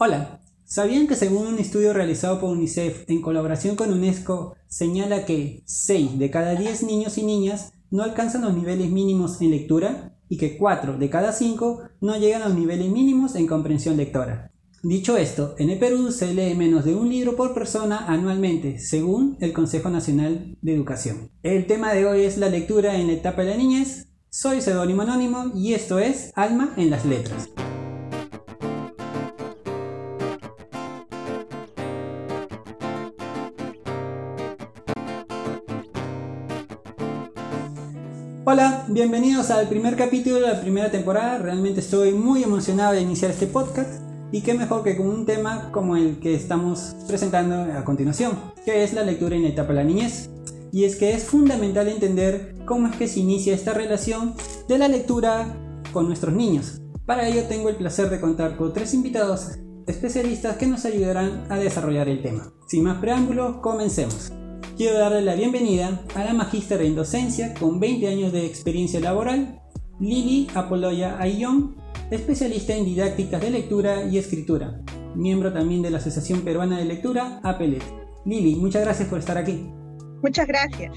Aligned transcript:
Hola, 0.00 0.38
¿sabían 0.64 1.08
que 1.08 1.16
según 1.16 1.48
un 1.48 1.58
estudio 1.58 1.92
realizado 1.92 2.38
por 2.38 2.50
UNICEF 2.50 3.10
en 3.10 3.20
colaboración 3.20 3.74
con 3.74 3.92
UNESCO 3.92 4.54
señala 4.68 5.24
que 5.24 5.64
6 5.66 6.20
de 6.20 6.30
cada 6.30 6.54
10 6.54 6.84
niños 6.84 7.18
y 7.18 7.24
niñas 7.24 7.72
no 7.90 8.04
alcanzan 8.04 8.42
los 8.42 8.54
niveles 8.54 8.92
mínimos 8.92 9.42
en 9.42 9.50
lectura 9.50 10.16
y 10.28 10.36
que 10.36 10.56
4 10.56 10.98
de 10.98 11.10
cada 11.10 11.32
5 11.32 11.80
no 12.00 12.16
llegan 12.16 12.42
a 12.42 12.48
los 12.48 12.56
niveles 12.56 12.88
mínimos 12.88 13.34
en 13.34 13.48
comprensión 13.48 13.96
lectora? 13.96 14.52
Dicho 14.84 15.16
esto, 15.16 15.56
en 15.58 15.70
el 15.70 15.80
Perú 15.80 16.12
se 16.12 16.32
lee 16.32 16.54
menos 16.54 16.84
de 16.84 16.94
un 16.94 17.08
libro 17.08 17.34
por 17.34 17.52
persona 17.52 18.06
anualmente, 18.06 18.78
según 18.78 19.36
el 19.40 19.52
Consejo 19.52 19.90
Nacional 19.90 20.56
de 20.62 20.74
Educación. 20.76 21.32
El 21.42 21.66
tema 21.66 21.92
de 21.92 22.06
hoy 22.06 22.20
es 22.20 22.38
la 22.38 22.50
lectura 22.50 22.94
en 23.00 23.08
la 23.08 23.14
etapa 23.14 23.42
de 23.42 23.50
la 23.50 23.56
niñez. 23.56 24.06
Soy 24.30 24.60
Seudónimo 24.60 25.02
Anónimo 25.02 25.50
y 25.56 25.74
esto 25.74 25.98
es 25.98 26.30
Alma 26.36 26.72
en 26.76 26.90
las 26.90 27.04
Letras. 27.04 27.48
Bienvenidos 38.90 39.50
al 39.50 39.68
primer 39.68 39.96
capítulo 39.96 40.36
de 40.36 40.52
la 40.52 40.60
primera 40.60 40.90
temporada. 40.90 41.38
Realmente 41.38 41.80
estoy 41.80 42.12
muy 42.12 42.42
emocionado 42.42 42.94
de 42.94 43.02
iniciar 43.02 43.30
este 43.30 43.46
podcast 43.46 44.00
y 44.32 44.40
qué 44.40 44.54
mejor 44.54 44.82
que 44.82 44.96
con 44.96 45.08
un 45.08 45.26
tema 45.26 45.70
como 45.72 45.96
el 45.96 46.18
que 46.20 46.34
estamos 46.34 46.96
presentando 47.06 47.54
a 47.76 47.84
continuación, 47.84 48.32
que 48.64 48.84
es 48.84 48.94
la 48.94 49.02
lectura 49.02 49.36
en 49.36 49.42
la 49.42 49.50
etapa 49.50 49.70
de 49.70 49.74
la 49.74 49.84
niñez. 49.84 50.30
Y 50.72 50.84
es 50.84 50.96
que 50.96 51.12
es 51.12 51.24
fundamental 51.24 51.88
entender 51.88 52.54
cómo 52.66 52.88
es 52.88 52.96
que 52.96 53.08
se 53.08 53.20
inicia 53.20 53.54
esta 53.54 53.74
relación 53.74 54.34
de 54.68 54.78
la 54.78 54.88
lectura 54.88 55.54
con 55.92 56.06
nuestros 56.06 56.34
niños. 56.34 56.80
Para 57.04 57.28
ello 57.28 57.44
tengo 57.44 57.68
el 57.68 57.76
placer 57.76 58.08
de 58.08 58.20
contar 58.20 58.56
con 58.56 58.72
tres 58.72 58.94
invitados 58.94 59.52
especialistas 59.86 60.56
que 60.56 60.66
nos 60.66 60.84
ayudarán 60.84 61.44
a 61.50 61.58
desarrollar 61.58 62.08
el 62.08 62.22
tema. 62.22 62.52
Sin 62.66 62.84
más 62.84 62.98
preámbulos, 62.98 63.56
comencemos 63.58 64.32
quiero 64.78 64.96
darle 64.96 65.22
la 65.22 65.34
bienvenida 65.34 66.00
a 66.14 66.22
la 66.22 66.32
magíster 66.32 66.80
en 66.82 66.94
docencia 66.94 67.52
con 67.54 67.80
20 67.80 68.06
años 68.06 68.32
de 68.32 68.46
experiencia 68.46 69.00
laboral, 69.00 69.60
Lili 69.98 70.46
Apoloya 70.54 71.20
Ayón, 71.20 71.74
especialista 72.12 72.76
en 72.76 72.84
didácticas 72.84 73.42
de 73.42 73.50
lectura 73.50 74.04
y 74.04 74.18
escritura, 74.18 74.80
miembro 75.16 75.52
también 75.52 75.82
de 75.82 75.90
la 75.90 75.98
Asociación 75.98 76.42
Peruana 76.42 76.78
de 76.78 76.84
Lectura, 76.84 77.40
APELET. 77.42 77.82
Lili, 78.24 78.54
muchas 78.54 78.84
gracias 78.84 79.08
por 79.08 79.18
estar 79.18 79.36
aquí. 79.36 79.68
Muchas 80.22 80.46
gracias. 80.46 80.96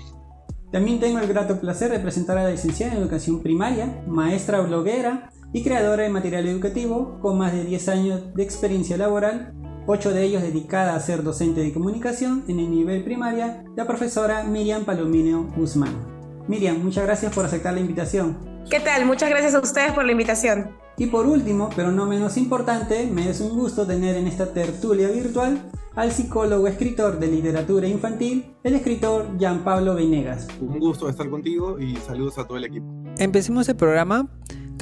También 0.71 0.99
tengo 0.99 1.17
el 1.17 1.27
grato 1.27 1.59
placer 1.59 1.91
de 1.91 1.99
presentar 1.99 2.37
a 2.37 2.43
la 2.43 2.51
licenciada 2.51 2.93
en 2.93 3.01
educación 3.01 3.41
primaria, 3.41 4.03
maestra 4.07 4.61
bloguera 4.61 5.31
y 5.53 5.63
creadora 5.63 6.03
de 6.03 6.09
material 6.09 6.47
educativo 6.47 7.17
con 7.19 7.39
más 7.39 7.51
de 7.51 7.65
10 7.65 7.89
años 7.89 8.33
de 8.35 8.43
experiencia 8.43 8.95
laboral 8.95 9.55
ocho 9.87 10.11
de 10.11 10.23
ellos 10.23 10.41
dedicada 10.41 10.95
a 10.95 10.99
ser 10.99 11.23
docente 11.23 11.61
de 11.61 11.73
comunicación 11.73 12.43
en 12.47 12.59
el 12.59 12.71
nivel 12.71 13.03
primaria, 13.03 13.63
la 13.75 13.87
profesora 13.87 14.43
Miriam 14.43 14.85
Palomino 14.85 15.51
Guzmán. 15.55 15.95
Miriam, 16.47 16.83
muchas 16.83 17.05
gracias 17.05 17.33
por 17.33 17.45
aceptar 17.45 17.73
la 17.73 17.79
invitación. 17.79 18.37
¿Qué 18.69 18.79
tal? 18.79 19.05
Muchas 19.05 19.29
gracias 19.29 19.55
a 19.55 19.59
ustedes 19.59 19.91
por 19.91 20.05
la 20.05 20.11
invitación. 20.11 20.71
Y 20.97 21.07
por 21.07 21.25
último, 21.25 21.69
pero 21.75 21.91
no 21.91 22.05
menos 22.05 22.37
importante, 22.37 23.07
me 23.07 23.29
es 23.29 23.41
un 23.41 23.57
gusto 23.57 23.87
tener 23.87 24.15
en 24.15 24.27
esta 24.27 24.53
tertulia 24.53 25.09
virtual 25.09 25.71
al 25.95 26.11
psicólogo 26.11 26.67
escritor 26.67 27.19
de 27.19 27.27
literatura 27.27 27.87
infantil, 27.87 28.55
el 28.63 28.75
escritor 28.75 29.37
Jean 29.37 29.63
Pablo 29.63 29.95
Venegas. 29.95 30.47
Un 30.59 30.79
gusto 30.79 31.09
estar 31.09 31.29
contigo 31.29 31.79
y 31.79 31.95
saludos 31.97 32.37
a 32.37 32.45
todo 32.45 32.57
el 32.57 32.65
equipo. 32.65 32.85
Empecemos 33.17 33.67
el 33.67 33.75
programa 33.75 34.29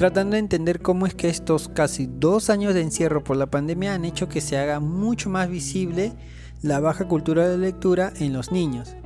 tratando 0.00 0.32
de 0.32 0.38
entender 0.38 0.80
cómo 0.80 1.04
es 1.04 1.14
que 1.14 1.28
estos 1.28 1.68
casi 1.68 2.08
dos 2.10 2.48
años 2.48 2.72
de 2.72 2.80
encierro 2.80 3.22
por 3.22 3.36
la 3.36 3.50
pandemia 3.50 3.92
han 3.92 4.06
hecho 4.06 4.30
que 4.30 4.40
se 4.40 4.56
haga 4.56 4.80
mucho 4.80 5.28
más 5.28 5.50
visible 5.50 6.14
la 6.62 6.80
baja 6.80 7.06
cultura 7.06 7.46
de 7.46 7.58
lectura 7.58 8.10
en 8.18 8.32
los 8.32 8.50
niños. 8.50 8.96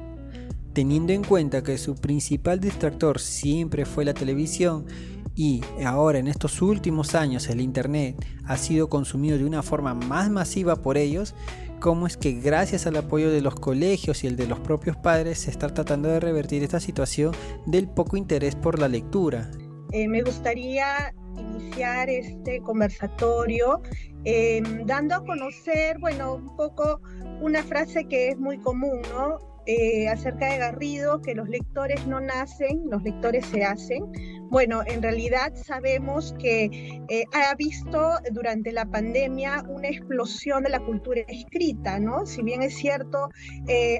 Teniendo 0.72 1.12
en 1.12 1.24
cuenta 1.24 1.64
que 1.64 1.78
su 1.78 1.96
principal 1.96 2.60
distractor 2.60 3.18
siempre 3.18 3.86
fue 3.86 4.04
la 4.04 4.14
televisión 4.14 4.86
y 5.34 5.62
ahora 5.84 6.20
en 6.20 6.28
estos 6.28 6.62
últimos 6.62 7.16
años 7.16 7.48
el 7.48 7.60
Internet 7.60 8.24
ha 8.44 8.56
sido 8.56 8.88
consumido 8.88 9.36
de 9.36 9.46
una 9.46 9.64
forma 9.64 9.94
más 9.94 10.30
masiva 10.30 10.76
por 10.76 10.96
ellos, 10.96 11.34
cómo 11.80 12.06
es 12.06 12.16
que 12.16 12.34
gracias 12.34 12.86
al 12.86 12.94
apoyo 12.94 13.32
de 13.32 13.40
los 13.40 13.56
colegios 13.56 14.22
y 14.22 14.28
el 14.28 14.36
de 14.36 14.46
los 14.46 14.60
propios 14.60 14.96
padres 14.96 15.40
se 15.40 15.50
está 15.50 15.74
tratando 15.74 16.08
de 16.08 16.20
revertir 16.20 16.62
esta 16.62 16.78
situación 16.78 17.34
del 17.66 17.88
poco 17.88 18.16
interés 18.16 18.54
por 18.54 18.78
la 18.78 18.86
lectura. 18.86 19.50
Eh, 19.94 20.08
me 20.08 20.22
gustaría 20.22 21.14
iniciar 21.36 22.10
este 22.10 22.60
conversatorio 22.62 23.80
em, 24.24 24.84
dando 24.86 25.14
a 25.14 25.24
conocer, 25.24 26.00
bueno, 26.00 26.34
un 26.34 26.56
poco 26.56 27.00
una 27.40 27.62
frase 27.62 28.04
que 28.08 28.30
es 28.30 28.40
muy 28.40 28.58
común, 28.58 29.00
¿no? 29.12 29.38
Eh, 29.66 30.08
acerca 30.08 30.52
de 30.52 30.58
Garrido, 30.58 31.22
que 31.22 31.34
los 31.34 31.48
lectores 31.48 32.06
no 32.06 32.20
nacen, 32.20 32.82
los 32.90 33.02
lectores 33.02 33.46
se 33.46 33.64
hacen. 33.64 34.04
Bueno, 34.50 34.82
en 34.86 35.02
realidad 35.02 35.54
sabemos 35.54 36.34
que 36.38 37.00
eh, 37.08 37.24
ha 37.32 37.54
visto 37.54 38.18
durante 38.30 38.72
la 38.72 38.84
pandemia 38.84 39.64
una 39.68 39.88
explosión 39.88 40.64
de 40.64 40.70
la 40.70 40.80
cultura 40.80 41.22
escrita, 41.28 41.98
¿no? 41.98 42.26
Si 42.26 42.42
bien 42.42 42.62
es 42.62 42.74
cierto, 42.74 43.30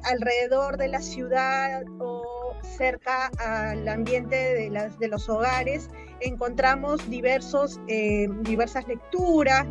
alrededor 0.04 0.76
de 0.76 0.88
la 0.88 1.00
ciudad 1.00 1.82
o 1.98 2.24
cerca 2.76 3.30
al 3.38 3.88
ambiente 3.88 4.36
de 4.36 5.08
los 5.08 5.28
hogares, 5.28 5.88
encontramos 6.24 7.08
diversos, 7.08 7.80
eh, 7.88 8.28
diversas 8.42 8.86
lecturas. 8.88 9.66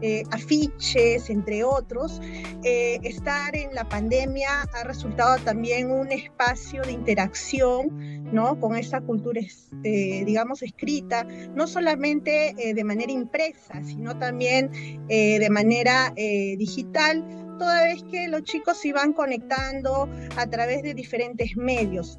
Eh, 0.00 0.22
afiches, 0.32 1.30
entre 1.30 1.64
otros. 1.64 2.20
Eh, 2.62 2.98
estar 3.04 3.56
en 3.56 3.74
la 3.74 3.88
pandemia 3.88 4.62
ha 4.74 4.84
resultado 4.84 5.38
también 5.44 5.90
un 5.90 6.12
espacio 6.12 6.82
de 6.82 6.92
interacción 6.92 8.24
con 8.60 8.76
esa 8.76 9.00
cultura, 9.00 9.40
digamos, 9.82 10.62
escrita, 10.62 11.24
no 11.54 11.68
solamente 11.68 12.74
de 12.74 12.84
manera 12.84 13.12
impresa, 13.12 13.80
sino 13.84 14.18
también 14.18 14.72
de 15.06 15.48
manera 15.50 16.12
digital 16.16 17.43
toda 17.58 17.84
vez 17.84 18.02
que 18.10 18.28
los 18.28 18.42
chicos 18.44 18.78
se 18.78 18.88
iban 18.88 19.12
conectando 19.12 20.08
a 20.36 20.46
través 20.46 20.82
de 20.82 20.94
diferentes 20.94 21.56
medios. 21.56 22.18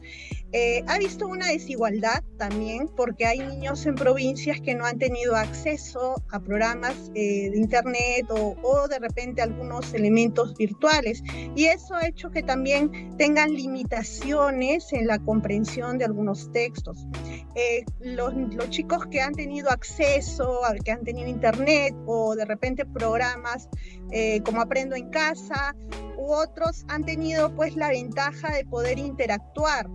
Eh, 0.57 0.83
ha 0.87 0.97
visto 0.97 1.27
una 1.27 1.47
desigualdad 1.47 2.23
también 2.37 2.87
porque 2.95 3.25
hay 3.25 3.39
niños 3.39 3.85
en 3.85 3.95
provincias 3.95 4.61
que 4.61 4.73
no 4.73 4.85
han 4.85 4.97
tenido 4.97 5.35
acceso 5.35 6.15
a 6.31 6.39
programas 6.39 7.11
eh, 7.13 7.49
de 7.49 7.57
internet 7.57 8.27
o, 8.29 8.87
de 8.87 8.99
repente 8.99 9.41
algunos 9.41 9.93
elementos 9.93 10.55
virtuales 10.55 11.21
y 11.55 11.65
eso 11.65 11.95
ha 11.95 12.07
hecho 12.07 12.31
que 12.31 12.41
también 12.41 13.17
tengan 13.17 13.51
limitaciones 13.53 14.93
en 14.93 15.07
la 15.07 15.19
comprensión 15.19 15.97
de 15.97 16.05
algunos 16.05 16.49
textos. 16.53 17.05
Eh, 17.55 17.85
los, 18.01 18.33
chicos 18.69 19.05
que 19.07 19.21
han 19.21 19.33
tenido 19.33 19.69
acceso, 19.69 20.59
que 20.83 20.91
han 20.91 21.03
tenido 21.03 21.29
internet 21.29 21.95
o 22.05 22.35
de 22.35 22.45
repente 22.45 22.85
programas 22.85 23.69
como 24.45 24.61
Aprendo 24.61 24.95
en 24.95 25.09
casa 25.09 25.75
u 26.17 26.33
otros 26.33 26.85
han 26.89 27.03
tenido 27.03 27.53
pues 27.55 27.75
la 27.75 27.89
ventaja 27.89 28.51
de 28.51 28.65
poder 28.65 28.99
interactuar. 28.99 29.89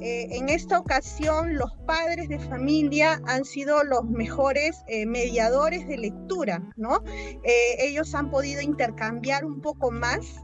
Eh, 0.00 0.28
en 0.30 0.48
esta 0.48 0.78
ocasión 0.78 1.56
los 1.56 1.72
padres 1.86 2.28
de 2.30 2.38
familia 2.38 3.20
han 3.26 3.44
sido 3.44 3.84
los 3.84 4.04
mejores 4.04 4.82
eh, 4.86 5.04
mediadores 5.04 5.86
de 5.86 5.98
lectura, 5.98 6.62
¿no? 6.76 7.02
Eh, 7.44 7.76
ellos 7.80 8.14
han 8.14 8.30
podido 8.30 8.62
intercambiar 8.62 9.44
un 9.44 9.60
poco 9.60 9.90
más. 9.90 10.42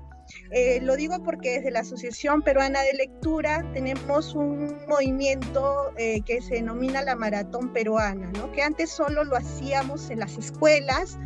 Lo 0.82 0.96
digo 0.96 1.22
porque 1.22 1.52
desde 1.52 1.70
la 1.70 1.80
Asociación 1.80 2.42
Peruana 2.42 2.80
de 2.82 2.92
Lectura 2.94 3.64
tenemos 3.72 4.34
un 4.34 4.76
movimiento 4.88 5.92
que 5.96 6.40
se 6.40 6.56
denomina 6.56 7.02
la 7.02 7.16
Maratón 7.16 7.72
Peruana, 7.72 8.30
que 8.54 8.62
antes 8.62 8.90
solo 8.90 9.24
lo 9.24 9.36
hacíamos 9.36 10.10
en 10.10 10.20
las 10.20 10.36
escuelas 10.36 11.18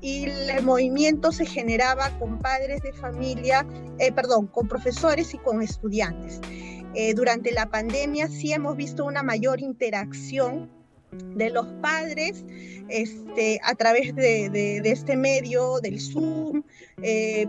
y 0.00 0.24
el 0.24 0.62
movimiento 0.62 1.32
se 1.32 1.46
generaba 1.46 2.10
con 2.18 2.38
padres 2.38 2.82
de 2.82 2.92
familia, 2.92 3.66
perdón, 4.14 4.46
con 4.46 4.68
profesores 4.68 5.34
y 5.34 5.38
con 5.38 5.62
estudiantes. 5.62 6.40
Eh, 6.94 7.14
durante 7.14 7.52
la 7.52 7.70
pandemia 7.70 8.28
sí 8.28 8.52
hemos 8.52 8.76
visto 8.76 9.04
una 9.04 9.22
mayor 9.22 9.60
interacción 9.60 10.68
de 11.36 11.50
los 11.50 11.66
padres 11.80 12.44
este, 12.88 13.60
a 13.62 13.74
través 13.74 14.14
de, 14.14 14.80
este 14.84 15.16
medio, 15.16 15.80
del 15.80 16.00
Zoom. 16.00 16.62
Eh, 17.02 17.46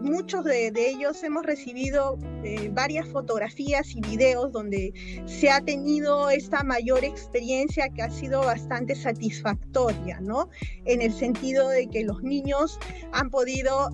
muchos 0.00 0.44
de, 0.44 0.72
ellos 0.76 1.22
hemos 1.22 1.44
recibido 1.44 2.18
eh, 2.44 2.70
varias 2.72 3.08
fotografías 3.08 3.94
y 3.94 4.00
videos 4.00 4.52
donde 4.52 4.92
se 5.26 5.50
ha 5.50 5.60
tenido 5.60 6.30
esta 6.30 6.62
mayor 6.62 7.04
experiencia 7.04 7.88
que 7.88 8.02
ha 8.02 8.10
sido 8.10 8.40
bastante 8.40 8.94
satisfactoria, 8.94 10.20
¿no? 10.20 10.48
En 10.84 11.02
el 11.02 11.12
sentido 11.12 11.68
de 11.68 11.88
que 11.88 12.04
los 12.04 12.22
niños 12.22 12.78
han 13.12 13.30
podido 13.30 13.90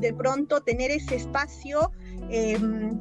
de 0.00 0.14
pronto 0.14 0.60
tener 0.62 0.90
ese 0.90 1.16
espacio 1.16 1.92
em, 2.30 2.98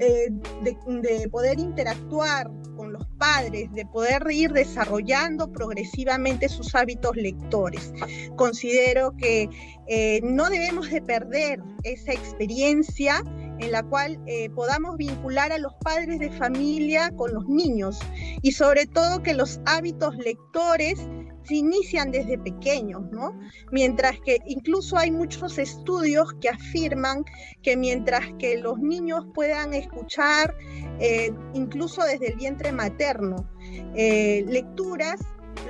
eh, 0.00 0.30
de, 0.62 1.28
poder 1.30 1.58
interactuar 1.58 2.50
con 2.76 2.92
los 2.92 3.06
padres 3.18 3.72
de 3.72 3.86
poder 3.86 4.22
ir 4.30 4.52
desarrollando 4.52 5.50
progresivamente 5.52 6.48
sus 6.48 6.74
hábitos 6.74 7.16
lectores. 7.16 7.92
Considero 8.36 9.16
que 9.16 9.48
eh, 9.86 10.20
no 10.24 10.50
debemos 10.50 10.90
de 10.90 11.00
perder 11.00 11.62
esa 11.84 12.12
experiencia 12.12 13.22
en 13.60 13.70
la 13.70 13.82
cual 13.84 14.20
eh, 14.26 14.50
podamos 14.50 14.96
vincular 14.96 15.52
a 15.52 15.58
los 15.58 15.72
padres 15.74 16.18
de 16.18 16.30
familia 16.30 17.10
con 17.12 17.32
los 17.32 17.46
niños 17.48 18.00
y 18.42 18.52
sobre 18.52 18.86
todo 18.86 19.22
que 19.22 19.34
los 19.34 19.60
hábitos 19.66 20.16
lectores 20.16 21.06
se 21.44 21.56
inician 21.56 22.10
desde 22.10 22.38
pequeños, 22.38 23.02
¿no? 23.10 23.38
Mientras 23.70 24.18
que 24.20 24.38
incluso 24.46 24.96
hay 24.96 25.10
muchos 25.10 25.58
estudios 25.58 26.32
que 26.40 26.48
afirman 26.48 27.24
que 27.62 27.76
mientras 27.76 28.22
que 28.38 28.58
los 28.58 28.78
niños 28.78 29.26
puedan 29.34 29.74
escuchar, 29.74 30.56
eh, 31.00 31.32
incluso 31.54 32.02
desde 32.02 32.28
el 32.28 32.36
vientre 32.36 32.72
materno, 32.72 33.48
eh, 33.94 34.44
lecturas, 34.48 35.20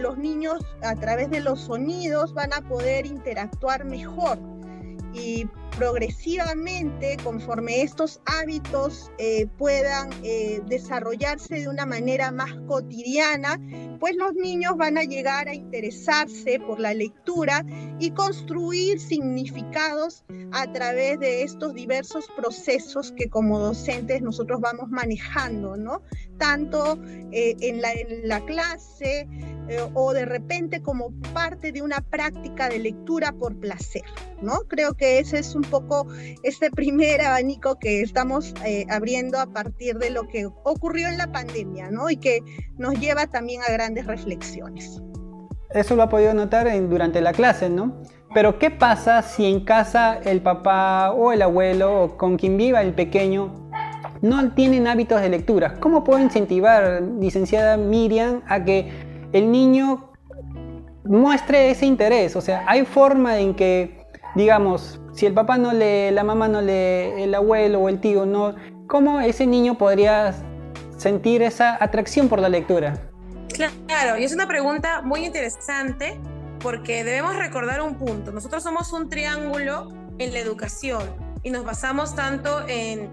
los 0.00 0.18
niños 0.18 0.64
a 0.82 0.94
través 0.94 1.30
de 1.30 1.40
los 1.40 1.60
sonidos 1.60 2.34
van 2.34 2.52
a 2.52 2.60
poder 2.68 3.06
interactuar 3.06 3.84
mejor 3.84 4.38
y 5.12 5.46
progresivamente, 5.76 7.16
conforme 7.22 7.82
estos 7.82 8.20
hábitos 8.26 9.10
eh, 9.18 9.46
puedan 9.58 10.10
eh, 10.22 10.60
desarrollarse 10.66 11.60
de 11.60 11.68
una 11.68 11.86
manera 11.86 12.30
más 12.30 12.52
cotidiana, 12.66 13.60
pues 13.98 14.16
los 14.16 14.34
niños 14.34 14.76
van 14.76 14.98
a 14.98 15.02
llegar 15.02 15.48
a 15.48 15.54
interesarse 15.54 16.60
por 16.60 16.78
la 16.78 16.94
lectura 16.94 17.64
y 17.98 18.10
construir 18.10 19.00
significados 19.00 20.24
a 20.52 20.70
través 20.72 21.18
de 21.18 21.42
estos 21.42 21.74
diversos 21.74 22.28
procesos 22.36 23.12
que 23.12 23.28
como 23.28 23.58
docentes 23.58 24.22
nosotros 24.22 24.60
vamos 24.60 24.88
manejando, 24.90 25.76
¿no? 25.76 26.02
Tanto 26.38 26.98
eh, 27.32 27.56
en, 27.60 27.82
la, 27.82 27.92
en 27.92 28.28
la 28.28 28.44
clase 28.44 29.28
o 29.94 30.12
de 30.12 30.26
repente 30.26 30.82
como 30.82 31.10
parte 31.32 31.72
de 31.72 31.80
una 31.80 32.02
práctica 32.02 32.68
de 32.68 32.78
lectura 32.78 33.32
por 33.32 33.56
placer, 33.56 34.04
¿no? 34.42 34.60
Creo 34.68 34.92
que 34.92 35.18
ese 35.18 35.38
es 35.38 35.54
un 35.54 35.63
poco 35.64 36.06
este 36.42 36.70
primer 36.70 37.20
abanico 37.20 37.78
que 37.78 38.02
estamos 38.02 38.54
eh, 38.64 38.86
abriendo 38.90 39.38
a 39.38 39.46
partir 39.46 39.96
de 39.98 40.10
lo 40.10 40.26
que 40.28 40.46
ocurrió 40.64 41.08
en 41.08 41.18
la 41.18 41.30
pandemia, 41.30 41.90
¿no? 41.90 42.10
Y 42.10 42.16
que 42.16 42.40
nos 42.78 42.98
lleva 43.00 43.26
también 43.26 43.62
a 43.62 43.72
grandes 43.72 44.06
reflexiones. 44.06 45.00
Eso 45.70 45.96
lo 45.96 46.04
ha 46.04 46.08
podido 46.08 46.34
notar 46.34 46.70
durante 46.88 47.20
la 47.20 47.32
clase, 47.32 47.68
¿no? 47.68 48.00
Pero 48.32 48.58
¿qué 48.58 48.70
pasa 48.70 49.22
si 49.22 49.46
en 49.46 49.64
casa 49.64 50.18
el 50.24 50.40
papá 50.40 51.12
o 51.12 51.32
el 51.32 51.40
abuelo 51.40 52.02
o 52.02 52.16
con 52.16 52.36
quien 52.36 52.56
viva 52.56 52.82
el 52.82 52.92
pequeño 52.92 53.54
no 54.22 54.52
tienen 54.54 54.88
hábitos 54.88 55.20
de 55.20 55.28
lectura? 55.28 55.74
¿Cómo 55.80 56.02
puedo 56.02 56.20
incentivar, 56.20 57.02
licenciada 57.20 57.76
Miriam, 57.76 58.42
a 58.48 58.64
que 58.64 58.90
el 59.32 59.52
niño 59.52 60.10
muestre 61.04 61.70
ese 61.70 61.86
interés? 61.86 62.34
O 62.34 62.40
sea, 62.40 62.64
¿hay 62.66 62.84
forma 62.84 63.38
en 63.38 63.54
que, 63.54 64.04
digamos, 64.34 65.00
si 65.14 65.26
el 65.26 65.32
papá 65.32 65.58
no 65.58 65.72
lee, 65.72 66.10
la 66.10 66.24
mamá 66.24 66.48
no 66.48 66.60
lee, 66.60 67.22
el 67.22 67.34
abuelo 67.34 67.80
o 67.80 67.88
el 67.88 68.00
tío 68.00 68.26
no, 68.26 68.54
¿cómo 68.88 69.20
ese 69.20 69.46
niño 69.46 69.78
podría 69.78 70.34
sentir 70.96 71.42
esa 71.42 71.82
atracción 71.82 72.28
por 72.28 72.40
la 72.40 72.48
lectura? 72.48 73.10
Claro, 73.48 74.18
y 74.18 74.24
es 74.24 74.34
una 74.34 74.48
pregunta 74.48 75.02
muy 75.02 75.24
interesante 75.24 76.18
porque 76.58 77.04
debemos 77.04 77.36
recordar 77.36 77.80
un 77.80 77.94
punto. 77.94 78.32
Nosotros 78.32 78.62
somos 78.62 78.92
un 78.92 79.08
triángulo 79.08 79.92
en 80.18 80.32
la 80.32 80.40
educación 80.40 81.02
y 81.44 81.50
nos 81.50 81.64
basamos 81.64 82.16
tanto 82.16 82.66
en 82.66 83.12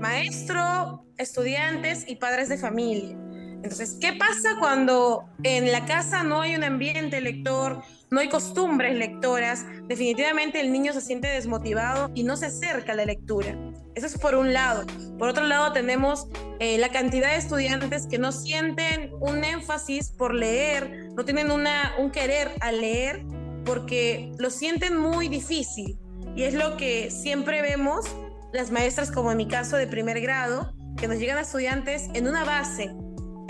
maestro, 0.00 1.04
estudiantes 1.16 2.04
y 2.06 2.16
padres 2.16 2.48
de 2.48 2.58
familia. 2.58 3.16
Entonces, 3.62 3.98
¿qué 4.00 4.14
pasa 4.14 4.56
cuando 4.58 5.28
en 5.42 5.70
la 5.70 5.84
casa 5.84 6.22
no 6.22 6.40
hay 6.40 6.54
un 6.56 6.64
ambiente 6.64 7.20
lector, 7.20 7.82
no 8.10 8.20
hay 8.20 8.28
costumbres 8.28 8.96
lectoras? 8.96 9.66
Definitivamente 9.86 10.60
el 10.60 10.72
niño 10.72 10.92
se 10.94 11.02
siente 11.02 11.28
desmotivado 11.28 12.10
y 12.14 12.22
no 12.22 12.36
se 12.36 12.46
acerca 12.46 12.92
a 12.92 12.94
la 12.94 13.04
lectura. 13.04 13.56
Eso 13.94 14.06
es 14.06 14.16
por 14.16 14.34
un 14.34 14.54
lado. 14.54 14.86
Por 15.18 15.28
otro 15.28 15.46
lado, 15.46 15.72
tenemos 15.72 16.26
eh, 16.58 16.78
la 16.78 16.88
cantidad 16.88 17.32
de 17.32 17.36
estudiantes 17.36 18.06
que 18.06 18.18
no 18.18 18.32
sienten 18.32 19.12
un 19.20 19.44
énfasis 19.44 20.10
por 20.10 20.34
leer, 20.34 21.10
no 21.14 21.24
tienen 21.24 21.50
una, 21.50 21.94
un 21.98 22.10
querer 22.10 22.52
a 22.60 22.72
leer 22.72 23.24
porque 23.66 24.32
lo 24.38 24.48
sienten 24.48 24.96
muy 24.96 25.28
difícil. 25.28 25.98
Y 26.34 26.44
es 26.44 26.54
lo 26.54 26.78
que 26.78 27.10
siempre 27.10 27.60
vemos 27.60 28.06
las 28.52 28.70
maestras, 28.70 29.10
como 29.10 29.30
en 29.32 29.36
mi 29.36 29.48
caso 29.48 29.76
de 29.76 29.86
primer 29.86 30.20
grado, 30.20 30.72
que 30.96 31.08
nos 31.08 31.18
llegan 31.18 31.38
a 31.38 31.42
estudiantes 31.42 32.08
en 32.14 32.26
una 32.26 32.44
base 32.44 32.90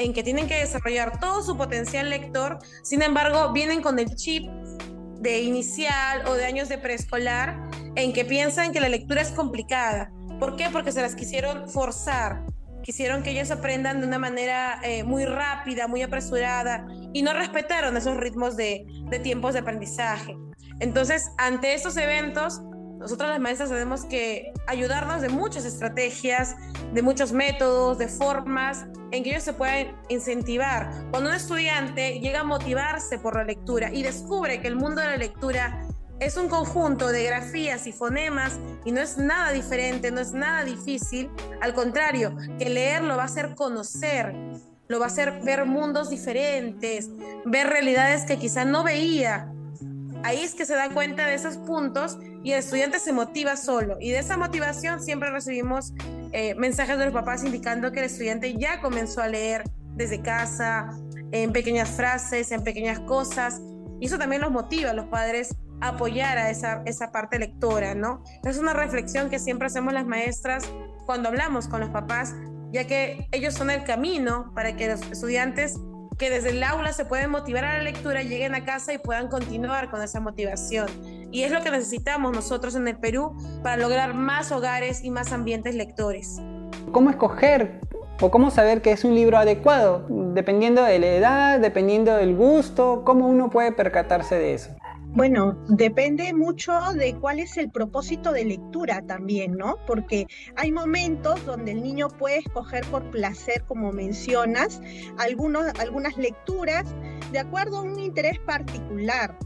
en 0.00 0.12
que 0.12 0.22
tienen 0.22 0.48
que 0.48 0.56
desarrollar 0.56 1.20
todo 1.20 1.42
su 1.42 1.56
potencial 1.56 2.08
lector, 2.10 2.58
sin 2.82 3.02
embargo, 3.02 3.52
vienen 3.52 3.82
con 3.82 3.98
el 3.98 4.14
chip 4.16 4.50
de 5.20 5.40
inicial 5.42 6.26
o 6.26 6.34
de 6.34 6.46
años 6.46 6.68
de 6.68 6.78
preescolar 6.78 7.68
en 7.94 8.12
que 8.12 8.24
piensan 8.24 8.72
que 8.72 8.80
la 8.80 8.88
lectura 8.88 9.20
es 9.20 9.30
complicada. 9.30 10.10
¿Por 10.38 10.56
qué? 10.56 10.70
Porque 10.72 10.92
se 10.92 11.02
las 11.02 11.14
quisieron 11.14 11.68
forzar, 11.68 12.46
quisieron 12.82 13.22
que 13.22 13.30
ellos 13.30 13.50
aprendan 13.50 14.00
de 14.00 14.06
una 14.06 14.18
manera 14.18 14.80
eh, 14.82 15.04
muy 15.04 15.26
rápida, 15.26 15.86
muy 15.86 16.02
apresurada 16.02 16.86
y 17.12 17.20
no 17.22 17.34
respetaron 17.34 17.96
esos 17.96 18.16
ritmos 18.16 18.56
de, 18.56 18.86
de 19.10 19.18
tiempos 19.18 19.52
de 19.52 19.60
aprendizaje. 19.60 20.34
Entonces, 20.80 21.30
ante 21.36 21.74
estos 21.74 21.98
eventos, 21.98 22.62
nosotros 23.00 23.30
las 23.30 23.40
maestras 23.40 23.70
tenemos 23.70 24.04
que 24.04 24.52
ayudarnos 24.66 25.22
de 25.22 25.30
muchas 25.30 25.64
estrategias, 25.64 26.54
de 26.92 27.00
muchos 27.00 27.32
métodos, 27.32 27.96
de 27.96 28.08
formas 28.08 28.84
en 29.10 29.24
que 29.24 29.30
ellos 29.30 29.42
se 29.42 29.54
puedan 29.54 29.96
incentivar. 30.10 30.90
Cuando 31.10 31.30
un 31.30 31.34
estudiante 31.34 32.20
llega 32.20 32.40
a 32.40 32.44
motivarse 32.44 33.18
por 33.18 33.36
la 33.36 33.44
lectura 33.44 33.90
y 33.90 34.02
descubre 34.02 34.60
que 34.60 34.68
el 34.68 34.76
mundo 34.76 35.00
de 35.00 35.06
la 35.06 35.16
lectura 35.16 35.88
es 36.20 36.36
un 36.36 36.48
conjunto 36.48 37.08
de 37.08 37.24
grafías 37.24 37.86
y 37.86 37.92
fonemas 37.92 38.58
y 38.84 38.92
no 38.92 39.00
es 39.00 39.16
nada 39.16 39.50
diferente, 39.52 40.10
no 40.10 40.20
es 40.20 40.32
nada 40.32 40.64
difícil, 40.64 41.30
al 41.62 41.72
contrario, 41.72 42.36
que 42.58 42.68
leer 42.68 43.02
lo 43.02 43.16
va 43.16 43.22
a 43.22 43.26
hacer 43.26 43.54
conocer, 43.54 44.34
lo 44.88 44.98
va 44.98 45.06
a 45.06 45.08
hacer 45.08 45.40
ver 45.42 45.64
mundos 45.64 46.10
diferentes, 46.10 47.08
ver 47.46 47.68
realidades 47.68 48.26
que 48.26 48.36
quizá 48.36 48.66
no 48.66 48.84
veía. 48.84 49.50
Ahí 50.22 50.42
es 50.42 50.54
que 50.54 50.66
se 50.66 50.74
da 50.74 50.90
cuenta 50.90 51.26
de 51.26 51.34
esos 51.34 51.56
puntos 51.56 52.18
y 52.42 52.52
el 52.52 52.58
estudiante 52.58 52.98
se 52.98 53.12
motiva 53.12 53.56
solo. 53.56 53.96
Y 54.00 54.10
de 54.10 54.18
esa 54.18 54.36
motivación 54.36 55.02
siempre 55.02 55.30
recibimos 55.30 55.94
eh, 56.32 56.54
mensajes 56.56 56.98
de 56.98 57.06
los 57.06 57.14
papás 57.14 57.44
indicando 57.44 57.90
que 57.92 58.00
el 58.00 58.06
estudiante 58.06 58.54
ya 58.54 58.80
comenzó 58.80 59.22
a 59.22 59.28
leer 59.28 59.64
desde 59.96 60.20
casa, 60.20 60.90
en 61.32 61.52
pequeñas 61.52 61.88
frases, 61.88 62.52
en 62.52 62.62
pequeñas 62.62 63.00
cosas. 63.00 63.60
Y 63.98 64.06
eso 64.06 64.18
también 64.18 64.42
los 64.42 64.50
motiva 64.50 64.90
a 64.90 64.94
los 64.94 65.06
padres 65.06 65.56
a 65.80 65.88
apoyar 65.88 66.36
a 66.36 66.50
esa, 66.50 66.82
esa 66.84 67.10
parte 67.10 67.38
lectora, 67.38 67.94
¿no? 67.94 68.22
Es 68.44 68.58
una 68.58 68.74
reflexión 68.74 69.30
que 69.30 69.38
siempre 69.38 69.66
hacemos 69.66 69.94
las 69.94 70.06
maestras 70.06 70.64
cuando 71.06 71.28
hablamos 71.28 71.66
con 71.68 71.80
los 71.80 71.90
papás, 71.90 72.34
ya 72.72 72.86
que 72.86 73.26
ellos 73.32 73.54
son 73.54 73.70
el 73.70 73.84
camino 73.84 74.52
para 74.54 74.76
que 74.76 74.88
los 74.88 75.00
estudiantes 75.10 75.78
que 76.20 76.28
desde 76.28 76.50
el 76.50 76.62
aula 76.62 76.92
se 76.92 77.06
pueden 77.06 77.30
motivar 77.30 77.64
a 77.64 77.78
la 77.78 77.82
lectura, 77.82 78.22
lleguen 78.22 78.54
a 78.54 78.62
casa 78.62 78.92
y 78.92 78.98
puedan 78.98 79.28
continuar 79.28 79.90
con 79.90 80.02
esa 80.02 80.20
motivación. 80.20 80.86
Y 81.32 81.44
es 81.44 81.50
lo 81.50 81.62
que 81.62 81.70
necesitamos 81.70 82.34
nosotros 82.34 82.74
en 82.74 82.86
el 82.86 82.98
Perú 82.98 83.34
para 83.62 83.78
lograr 83.78 84.12
más 84.12 84.52
hogares 84.52 85.02
y 85.02 85.10
más 85.10 85.32
ambientes 85.32 85.74
lectores. 85.74 86.36
¿Cómo 86.92 87.08
escoger 87.08 87.80
o 88.20 88.30
cómo 88.30 88.50
saber 88.50 88.82
que 88.82 88.92
es 88.92 89.02
un 89.04 89.14
libro 89.14 89.38
adecuado? 89.38 90.04
Dependiendo 90.34 90.82
de 90.84 90.98
la 90.98 91.06
edad, 91.06 91.58
dependiendo 91.58 92.14
del 92.14 92.36
gusto, 92.36 93.02
¿cómo 93.06 93.26
uno 93.26 93.48
puede 93.48 93.72
percatarse 93.72 94.34
de 94.34 94.52
eso? 94.52 94.76
Bueno, 95.12 95.58
depende 95.66 96.32
mucho 96.32 96.72
de 96.94 97.16
cuál 97.16 97.40
es 97.40 97.56
el 97.56 97.68
propósito 97.68 98.30
de 98.32 98.44
lectura 98.44 99.02
también, 99.02 99.56
¿no? 99.56 99.76
Porque 99.84 100.28
hay 100.54 100.70
momentos 100.70 101.44
donde 101.44 101.72
el 101.72 101.82
niño 101.82 102.06
puede 102.08 102.38
escoger 102.38 102.86
por 102.86 103.10
placer, 103.10 103.64
como 103.66 103.90
mencionas, 103.90 104.80
algunos, 105.18 105.66
algunas 105.80 106.16
lecturas 106.16 106.94
de 107.32 107.40
acuerdo 107.40 107.78
a 107.78 107.82
un 107.82 107.98
interés 107.98 108.38
particular. 108.46 109.36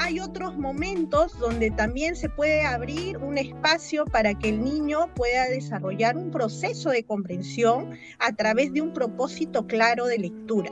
Hay 0.00 0.20
otros 0.20 0.58
momentos 0.58 1.38
donde 1.38 1.70
también 1.70 2.14
se 2.14 2.28
puede 2.28 2.62
abrir 2.62 3.16
un 3.16 3.38
espacio 3.38 4.04
para 4.04 4.34
que 4.34 4.50
el 4.50 4.62
niño 4.62 5.14
pueda 5.14 5.48
desarrollar 5.48 6.18
un 6.18 6.30
proceso 6.30 6.90
de 6.90 7.04
comprensión 7.04 7.98
a 8.18 8.32
través 8.36 8.72
de 8.74 8.82
un 8.82 8.92
propósito 8.92 9.66
claro 9.66 10.04
de 10.04 10.18
lectura. 10.18 10.70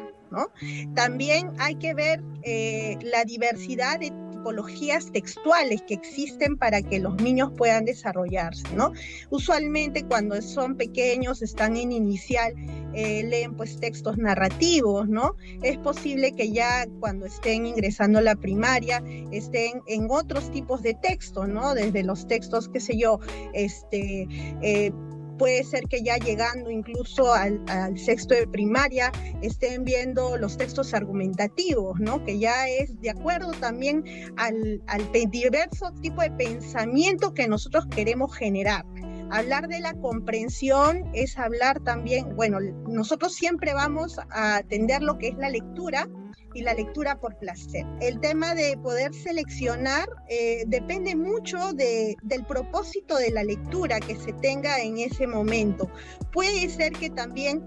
También 0.94 1.52
hay 1.58 1.74
que 1.76 1.94
ver 1.94 2.22
eh, 2.42 2.96
la 3.02 3.24
diversidad 3.24 3.98
de 4.00 4.12
tipologías 4.38 5.10
textuales 5.10 5.82
que 5.82 5.94
existen 5.94 6.56
para 6.56 6.80
que 6.80 6.98
los 7.00 7.16
niños 7.16 7.50
puedan 7.56 7.84
desarrollarse, 7.84 8.64
¿no? 8.74 8.92
Usualmente 9.30 10.04
cuando 10.04 10.40
son 10.40 10.76
pequeños, 10.76 11.42
están 11.42 11.76
en 11.76 11.92
inicial, 11.92 12.54
eh, 12.94 13.24
leen 13.24 13.54
pues 13.56 13.78
textos 13.80 14.16
narrativos, 14.16 15.08
¿no? 15.08 15.34
Es 15.62 15.76
posible 15.78 16.32
que 16.32 16.52
ya 16.52 16.86
cuando 17.00 17.26
estén 17.26 17.66
ingresando 17.66 18.20
a 18.20 18.22
la 18.22 18.36
primaria 18.36 19.02
estén 19.32 19.82
en 19.86 20.06
otros 20.08 20.50
tipos 20.50 20.82
de 20.82 20.94
textos, 20.94 21.48
¿no? 21.48 21.74
Desde 21.74 22.02
los 22.04 22.26
textos, 22.26 22.68
qué 22.68 22.80
sé 22.80 22.96
yo, 22.96 23.18
este... 23.52 24.26
Eh, 24.62 24.92
puede 25.38 25.64
ser 25.64 25.84
que 25.84 26.02
ya 26.02 26.16
llegando 26.16 26.70
incluso 26.70 27.32
al, 27.32 27.58
sexto 27.96 28.34
de 28.34 28.46
primaria 28.46 29.12
estén 29.40 29.84
viendo 29.84 30.36
los 30.36 30.56
textos 30.56 30.92
argumentativos, 30.94 31.98
¿no? 32.00 32.24
Que 32.24 32.38
ya 32.38 32.68
es 32.68 33.00
de 33.00 33.10
acuerdo 33.10 33.52
también 33.52 34.04
al, 34.36 34.82
al 34.86 35.10
diverso 35.30 35.92
tipo 36.02 36.22
de 36.22 36.30
pensamiento 36.32 37.32
que 37.32 37.48
nosotros 37.48 37.86
queremos 37.86 38.34
generar. 38.34 38.84
Hablar 39.30 39.68
de 39.68 39.80
la 39.80 39.92
comprensión 39.94 41.04
es 41.12 41.38
hablar 41.38 41.80
también, 41.80 42.34
bueno, 42.34 42.58
nosotros 42.88 43.34
siempre 43.34 43.74
vamos 43.74 44.18
a 44.30 44.56
atender 44.56 45.02
lo 45.02 45.18
que 45.18 45.28
es 45.28 45.36
la 45.36 45.50
lectura, 45.50 46.08
y 46.54 46.62
la 46.62 46.74
lectura 46.74 47.18
por 47.20 47.36
placer. 47.38 47.86
El 48.00 48.20
tema 48.20 48.54
de 48.54 48.76
poder 48.78 49.14
seleccionar 49.14 50.08
eh, 50.28 50.64
depende 50.66 51.14
mucho 51.14 51.72
de, 51.72 52.16
del 52.22 52.44
propósito 52.44 53.16
de 53.16 53.30
la 53.30 53.44
lectura 53.44 54.00
que 54.00 54.16
se 54.16 54.32
tenga 54.34 54.80
en 54.80 54.98
ese 54.98 55.26
momento. 55.26 55.90
Puede 56.32 56.68
ser 56.68 56.92
que 56.92 57.10
también 57.10 57.64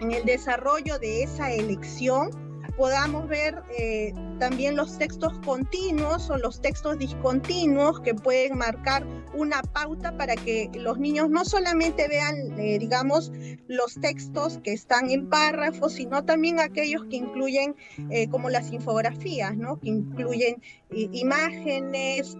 en 0.00 0.12
el 0.12 0.24
desarrollo 0.24 0.98
de 0.98 1.22
esa 1.22 1.50
elección 1.52 2.30
podamos 2.76 3.28
ver 3.28 3.62
eh, 3.78 4.12
también 4.40 4.74
los 4.74 4.96
textos 4.96 5.38
continuos 5.44 6.30
o 6.30 6.38
los 6.38 6.60
textos 6.62 6.98
discontinuos 6.98 8.00
que 8.00 8.14
pueden 8.14 8.56
marcar 8.56 9.06
una 9.34 9.62
pauta 9.62 10.16
para 10.16 10.34
que 10.34 10.70
los 10.74 10.98
niños 10.98 11.28
no 11.28 11.44
solamente 11.44 12.08
vean, 12.08 12.58
eh, 12.58 12.78
digamos, 12.78 13.30
los 13.68 13.94
textos 14.00 14.58
que 14.64 14.72
están 14.72 15.10
en 15.10 15.28
párrafos, 15.28 15.92
sino 15.92 16.24
también 16.24 16.58
aquellos 16.58 17.04
que 17.04 17.16
incluyen, 17.16 17.76
eh, 18.10 18.28
como 18.28 18.48
las 18.48 18.72
infografías, 18.72 19.56
¿no? 19.56 19.78
Que 19.78 19.90
incluyen 19.90 20.60
imágenes, 20.92 22.36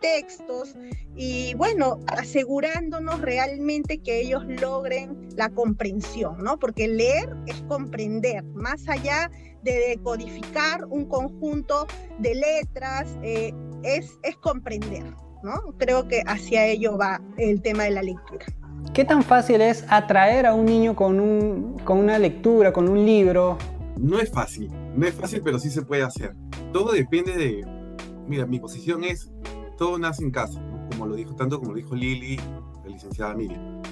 textos, 0.00 0.74
y 1.14 1.52
bueno, 1.54 1.98
asegurándonos 2.06 3.20
realmente 3.20 3.98
que 3.98 4.20
ellos 4.20 4.42
logren 4.46 5.28
la 5.36 5.50
comprensión, 5.50 6.38
¿no? 6.38 6.58
Porque 6.58 6.88
leer 6.88 7.36
es 7.46 7.60
comprender, 7.68 8.42
más 8.44 8.88
allá 8.88 9.30
de 9.62 9.72
decodificar 9.88 10.86
un 10.86 11.04
conjunto 11.04 11.39
de 12.18 12.34
letras, 12.34 13.18
eh, 13.22 13.52
es, 13.82 14.18
es 14.22 14.36
comprender, 14.36 15.04
¿no? 15.42 15.54
Creo 15.78 16.06
que 16.06 16.22
hacia 16.26 16.66
ello 16.66 16.98
va 16.98 17.20
el 17.38 17.62
tema 17.62 17.84
de 17.84 17.90
la 17.92 18.02
lectura. 18.02 18.44
¿Qué 18.92 19.04
tan 19.04 19.22
fácil 19.22 19.60
es 19.60 19.84
atraer 19.88 20.46
a 20.46 20.54
un 20.54 20.66
niño 20.66 20.94
con, 20.94 21.20
un, 21.20 21.78
con 21.84 21.98
una 21.98 22.18
lectura, 22.18 22.72
con 22.72 22.88
un 22.88 23.04
libro? 23.06 23.56
No 23.98 24.18
es 24.18 24.30
fácil, 24.30 24.70
no 24.94 25.06
es 25.06 25.14
fácil, 25.14 25.42
pero 25.42 25.58
sí 25.58 25.70
se 25.70 25.82
puede 25.82 26.02
hacer. 26.02 26.34
Todo 26.72 26.92
depende 26.92 27.36
de, 27.36 27.66
mira, 28.26 28.46
mi 28.46 28.58
posición 28.58 29.04
es, 29.04 29.30
todo 29.78 29.98
nace 29.98 30.24
en 30.24 30.30
casa, 30.30 30.60
como 30.90 31.06
lo 31.06 31.14
dijo 31.14 31.34
tanto 31.36 31.58
como 31.58 31.72
lo 31.72 31.76
dijo 31.76 31.94
Lili, 31.94 32.36
la 32.84 32.90
licenciada 32.90 33.34
Miriam. 33.34 33.82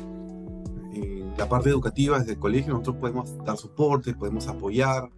En 0.93 1.37
la 1.37 1.49
parte 1.49 1.71
educativa, 1.71 2.19
desde 2.19 2.33
el 2.33 2.39
colegio, 2.39 2.73
nosotros 2.73 2.97
podemos 2.97 3.45
dar 3.45 3.57
soporte, 3.57 4.15
podemos 4.15 4.49
apoyar, 4.49 5.09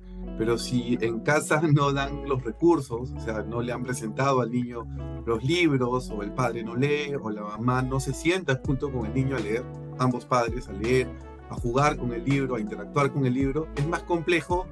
pero 0.40 0.56
si 0.56 0.96
en 1.02 1.20
casa 1.20 1.60
no 1.70 1.92
dan 1.92 2.26
los 2.26 2.42
recursos, 2.42 3.12
o 3.14 3.20
sea, 3.20 3.42
no 3.42 3.60
le 3.60 3.74
han 3.74 3.82
presentado 3.82 4.40
al 4.40 4.50
niño 4.50 4.86
los 5.26 5.44
libros, 5.44 6.10
o 6.10 6.22
el 6.22 6.32
padre 6.32 6.62
no 6.62 6.74
lee, 6.74 7.14
o 7.20 7.28
la 7.28 7.42
mamá 7.42 7.82
no 7.82 8.00
se 8.00 8.14
sienta 8.14 8.58
junto 8.64 8.90
con 8.90 9.04
el 9.04 9.12
niño 9.12 9.36
a 9.36 9.38
leer, 9.38 9.66
ambos 9.98 10.24
padres 10.24 10.66
a 10.70 10.72
leer, 10.72 11.08
a 11.50 11.56
jugar 11.56 11.98
con 11.98 12.14
el 12.14 12.24
libro, 12.24 12.54
a 12.54 12.60
interactuar 12.60 13.12
con 13.12 13.26
el 13.26 13.34
libro, 13.34 13.68
es 13.76 13.86
más 13.86 14.02
complejo 14.04 14.66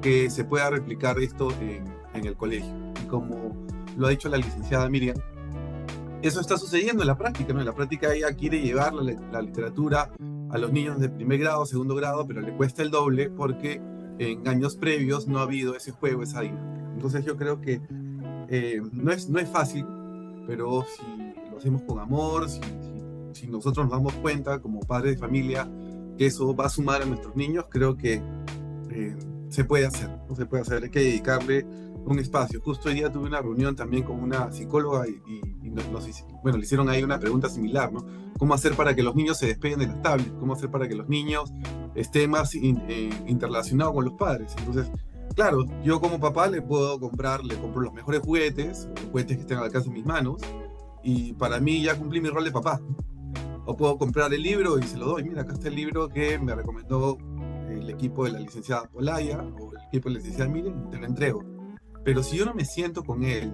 que 0.00 0.30
se 0.30 0.42
pueda 0.42 0.70
replicar 0.70 1.18
esto 1.18 1.50
en, 1.60 1.84
en 2.14 2.24
el 2.24 2.34
colegio. 2.34 2.74
Y 3.04 3.06
como 3.06 3.54
lo 3.98 4.06
ha 4.06 4.10
dicho 4.10 4.30
la 4.30 4.38
licenciada 4.38 4.88
Miriam, 4.88 5.18
eso 6.22 6.40
está 6.40 6.56
sucediendo 6.56 7.02
en 7.02 7.08
la 7.08 7.18
práctica, 7.18 7.52
¿no? 7.52 7.60
En 7.60 7.66
la 7.66 7.74
práctica 7.74 8.14
ella 8.14 8.32
quiere 8.32 8.62
llevar 8.62 8.94
la, 8.94 9.14
la 9.30 9.42
literatura 9.42 10.10
a 10.48 10.56
los 10.56 10.72
niños 10.72 10.98
de 10.98 11.10
primer 11.10 11.40
grado, 11.40 11.66
segundo 11.66 11.94
grado, 11.94 12.26
pero 12.26 12.40
le 12.40 12.56
cuesta 12.56 12.80
el 12.80 12.90
doble 12.90 13.28
porque 13.28 13.82
en 14.20 14.46
años 14.46 14.76
previos 14.76 15.26
no 15.26 15.38
ha 15.38 15.42
habido 15.42 15.74
ese 15.74 15.92
juego, 15.92 16.22
esa 16.22 16.42
dinámica. 16.42 16.92
Entonces 16.92 17.24
yo 17.24 17.36
creo 17.38 17.60
que 17.60 17.80
eh, 18.48 18.82
no, 18.92 19.12
es, 19.12 19.30
no 19.30 19.38
es 19.38 19.48
fácil, 19.48 19.86
pero 20.46 20.84
si 20.84 21.50
lo 21.50 21.56
hacemos 21.56 21.82
con 21.82 21.98
amor, 21.98 22.48
si, 22.50 22.60
si, 23.32 23.46
nosotros 23.46 23.86
nos 23.86 23.92
damos 23.92 24.12
cuenta 24.14 24.60
como 24.60 24.80
padres 24.80 25.14
de 25.14 25.18
familia 25.18 25.66
que 26.18 26.26
eso 26.26 26.54
va 26.54 26.66
a 26.66 26.68
sumar 26.68 27.00
a 27.00 27.06
nuestros 27.06 27.34
niños, 27.34 27.64
creo 27.70 27.96
que 27.96 28.20
eh, 28.90 29.16
se 29.48 29.64
puede 29.64 29.86
hacer, 29.86 30.10
¿no? 30.28 30.36
se 30.36 30.44
puede 30.44 30.62
hacer, 30.62 30.82
hay 30.82 30.90
que 30.90 31.00
dedicarle 31.00 31.64
un 32.04 32.18
espacio. 32.18 32.60
Justo 32.60 32.90
hoy 32.90 32.96
día 32.96 33.10
tuve 33.10 33.26
una 33.26 33.40
reunión 33.40 33.74
también 33.74 34.02
con 34.02 34.22
una 34.22 34.52
psicóloga 34.52 35.08
y, 35.08 35.40
bueno, 36.42 36.58
le 36.58 36.64
hicieron 36.64 36.88
ahí 36.88 37.02
una 37.02 37.18
pregunta 37.18 37.48
similar, 37.48 37.92
¿no? 37.92 38.04
¿Cómo 38.38 38.54
hacer 38.54 38.74
para 38.74 38.94
que 38.94 39.02
los 39.02 39.14
niños 39.14 39.38
se 39.38 39.46
despeguen 39.46 39.78
de 39.80 39.86
las 39.86 40.02
tablets? 40.02 40.32
¿Cómo 40.38 40.54
hacer 40.54 40.70
para 40.70 40.88
que 40.88 40.94
los 40.94 41.08
niños 41.08 41.52
estén 41.94 42.30
más 42.30 42.54
eh, 42.54 43.10
interrelacionados 43.26 43.94
con 43.94 44.04
los 44.04 44.14
padres? 44.14 44.54
Entonces, 44.58 44.90
claro, 45.34 45.64
yo 45.82 46.00
como 46.00 46.18
papá 46.18 46.48
le 46.48 46.62
puedo 46.62 46.98
comprar, 46.98 47.44
le 47.44 47.58
compro 47.58 47.82
los 47.82 47.92
mejores 47.92 48.20
juguetes, 48.20 48.88
juguetes 49.10 49.36
que 49.36 49.42
estén 49.42 49.58
al 49.58 49.64
alcance 49.64 49.88
de 49.88 49.94
mis 49.94 50.06
manos, 50.06 50.40
y 51.02 51.32
para 51.34 51.60
mí 51.60 51.82
ya 51.82 51.96
cumplí 51.96 52.20
mi 52.20 52.28
rol 52.28 52.44
de 52.44 52.52
papá. 52.52 52.80
O 53.66 53.76
puedo 53.76 53.98
comprar 53.98 54.32
el 54.32 54.42
libro 54.42 54.78
y 54.78 54.82
se 54.82 54.96
lo 54.96 55.06
doy. 55.06 55.24
Mira, 55.24 55.42
acá 55.42 55.52
está 55.52 55.68
el 55.68 55.76
libro 55.76 56.08
que 56.08 56.38
me 56.38 56.54
recomendó 56.54 57.18
el 57.68 57.88
equipo 57.88 58.24
de 58.24 58.32
la 58.32 58.40
licenciada 58.40 58.88
Polaya 58.88 59.42
o 59.60 59.72
el 59.72 59.82
equipo 59.86 60.08
de 60.08 60.14
la 60.14 60.20
licenciada 60.20 60.50
Miren, 60.50 60.90
te 60.90 60.98
lo 60.98 61.06
entrego. 61.06 61.44
Pero 62.04 62.22
si 62.22 62.38
yo 62.38 62.46
no 62.46 62.54
me 62.54 62.64
siento 62.64 63.04
con 63.04 63.22
él 63.22 63.52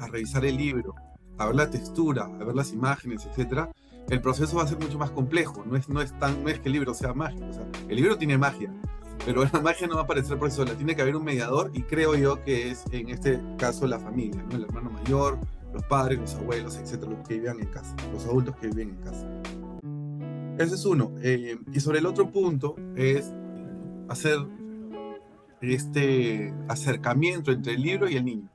a 0.00 0.06
revisar 0.06 0.44
el 0.44 0.56
libro, 0.56 0.94
a 1.38 1.46
ver 1.46 1.54
la 1.54 1.70
textura, 1.70 2.24
a 2.24 2.44
ver 2.44 2.54
las 2.54 2.72
imágenes, 2.72 3.26
etc., 3.26 3.68
el 4.08 4.20
proceso 4.20 4.56
va 4.56 4.62
a 4.62 4.68
ser 4.68 4.78
mucho 4.78 4.98
más 4.98 5.10
complejo. 5.10 5.64
No 5.66 5.76
es, 5.76 5.88
no 5.88 6.00
es, 6.00 6.16
tan, 6.18 6.42
no 6.44 6.48
es 6.48 6.60
que 6.60 6.68
el 6.68 6.74
libro 6.74 6.94
sea 6.94 7.12
mágico. 7.12 7.44
El 7.88 7.96
libro 7.96 8.16
tiene 8.16 8.38
magia, 8.38 8.72
pero 9.24 9.44
la 9.52 9.60
magia 9.60 9.88
no 9.88 9.96
va 9.96 10.02
a 10.02 10.04
aparecer 10.04 10.38
por 10.38 10.50
sola. 10.50 10.74
Tiene 10.74 10.94
que 10.94 11.02
haber 11.02 11.16
un 11.16 11.24
mediador 11.24 11.70
y 11.74 11.82
creo 11.82 12.14
yo 12.14 12.42
que 12.44 12.70
es 12.70 12.84
en 12.92 13.08
este 13.08 13.40
caso 13.58 13.86
la 13.86 13.98
familia, 13.98 14.44
el 14.52 14.62
hermano 14.62 14.90
mayor, 14.90 15.38
los 15.74 15.82
padres, 15.84 16.20
los 16.20 16.34
abuelos, 16.36 16.76
etcétera, 16.76 17.10
los 17.10 17.26
que 17.26 17.34
vivían 17.34 17.58
en 17.58 17.66
casa, 17.66 17.94
los 18.12 18.24
adultos 18.26 18.56
que 18.56 18.68
viven 18.68 18.90
en 18.90 18.96
casa. 18.96 19.26
Ese 20.58 20.76
es 20.76 20.84
uno. 20.84 21.12
Eh, 21.22 21.58
y 21.72 21.80
sobre 21.80 21.98
el 21.98 22.06
otro 22.06 22.30
punto 22.30 22.76
es 22.94 23.32
hacer 24.08 24.38
este 25.60 26.54
acercamiento 26.68 27.50
entre 27.50 27.74
el 27.74 27.82
libro 27.82 28.08
y 28.08 28.16
el 28.16 28.24
niño. 28.24 28.48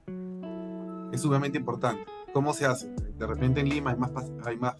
Es 1.12 1.22
sumamente 1.22 1.58
importante. 1.58 2.03
¿Cómo 2.34 2.53
se 2.53 2.65
hace? 2.65 2.88
De 3.18 3.27
repente 3.27 3.60
en 3.60 3.70
Lima 3.70 3.91
hay 3.91 3.98
más, 3.98 4.12
hay 4.46 4.58
más 4.58 4.75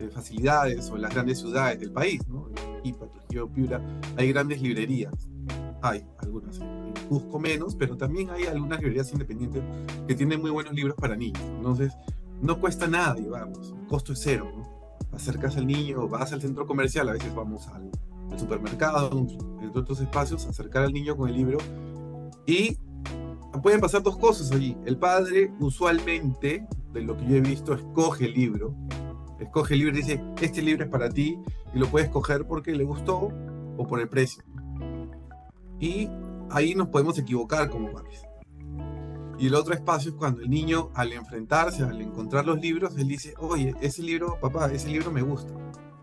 eh, 0.00 0.08
facilidades 0.12 0.90
o 0.90 0.96
en 0.96 1.02
las 1.02 1.12
grandes 1.12 1.40
ciudades 1.40 1.80
del 1.80 1.90
país, 1.90 2.20
¿no? 2.28 2.48
Ipa, 2.84 3.08
Trujillo, 3.08 3.48
Piura, 3.48 3.82
hay 4.16 4.32
grandes 4.32 4.62
librerías. 4.62 5.12
Hay 5.82 6.04
algunas, 6.18 6.58
en 6.58 6.92
Cusco 7.08 7.38
menos, 7.38 7.76
pero 7.76 7.96
también 7.96 8.30
hay 8.30 8.44
algunas 8.44 8.78
librerías 8.80 9.12
independientes 9.12 9.62
que 10.06 10.14
tienen 10.14 10.40
muy 10.40 10.50
buenos 10.50 10.72
libros 10.72 10.96
para 10.96 11.16
niños. 11.16 11.42
Entonces, 11.42 11.92
no 12.40 12.60
cuesta 12.60 12.86
nada 12.86 13.16
llevarlos, 13.16 13.74
el 13.78 13.86
costo 13.86 14.12
es 14.12 14.20
cero, 14.22 14.50
¿no? 14.56 14.62
Acercas 15.12 15.56
al 15.56 15.66
niño, 15.66 16.06
vas 16.08 16.32
al 16.32 16.40
centro 16.40 16.66
comercial, 16.66 17.08
a 17.08 17.12
veces 17.12 17.34
vamos 17.34 17.66
al, 17.68 17.90
el 18.30 18.38
supermercado, 18.38 19.10
entre 19.60 19.80
otros 19.80 20.00
espacios, 20.00 20.46
acercar 20.46 20.84
al 20.84 20.92
niño 20.92 21.16
con 21.16 21.28
el 21.28 21.36
libro 21.36 21.58
y 22.46 22.78
pueden 23.62 23.80
pasar 23.80 24.02
dos 24.02 24.18
cosas 24.18 24.52
allí. 24.52 24.76
El 24.84 24.98
padre 24.98 25.52
usualmente, 25.60 26.66
de 26.92 27.00
lo 27.02 27.16
que 27.16 27.26
yo 27.26 27.36
he 27.36 27.40
visto, 27.40 27.74
escoge 27.74 28.26
el 28.26 28.34
libro, 28.34 28.74
escoge 29.40 29.74
el 29.74 29.80
libro 29.80 29.94
y 29.96 30.02
dice, 30.02 30.22
este 30.40 30.62
libro 30.62 30.84
es 30.84 30.90
para 30.90 31.08
ti 31.08 31.38
y 31.74 31.78
lo 31.78 31.86
puedes 31.86 32.08
escoger 32.08 32.46
porque 32.46 32.74
le 32.74 32.84
gustó 32.84 33.30
o 33.76 33.86
por 33.86 34.00
el 34.00 34.08
precio. 34.08 34.42
Y 35.80 36.08
ahí 36.50 36.74
nos 36.74 36.88
podemos 36.88 37.18
equivocar 37.18 37.70
como 37.70 37.92
padres. 37.92 38.22
Y 39.38 39.46
el 39.46 39.54
otro 39.54 39.72
espacio 39.72 40.10
es 40.10 40.16
cuando 40.16 40.40
el 40.40 40.50
niño, 40.50 40.90
al 40.94 41.12
enfrentarse, 41.12 41.84
al 41.84 42.00
encontrar 42.00 42.44
los 42.44 42.60
libros, 42.60 42.96
él 42.98 43.06
dice, 43.06 43.34
oye, 43.38 43.72
ese 43.80 44.02
libro, 44.02 44.38
papá, 44.40 44.66
ese 44.72 44.88
libro 44.88 45.12
me 45.12 45.22
gusta 45.22 45.54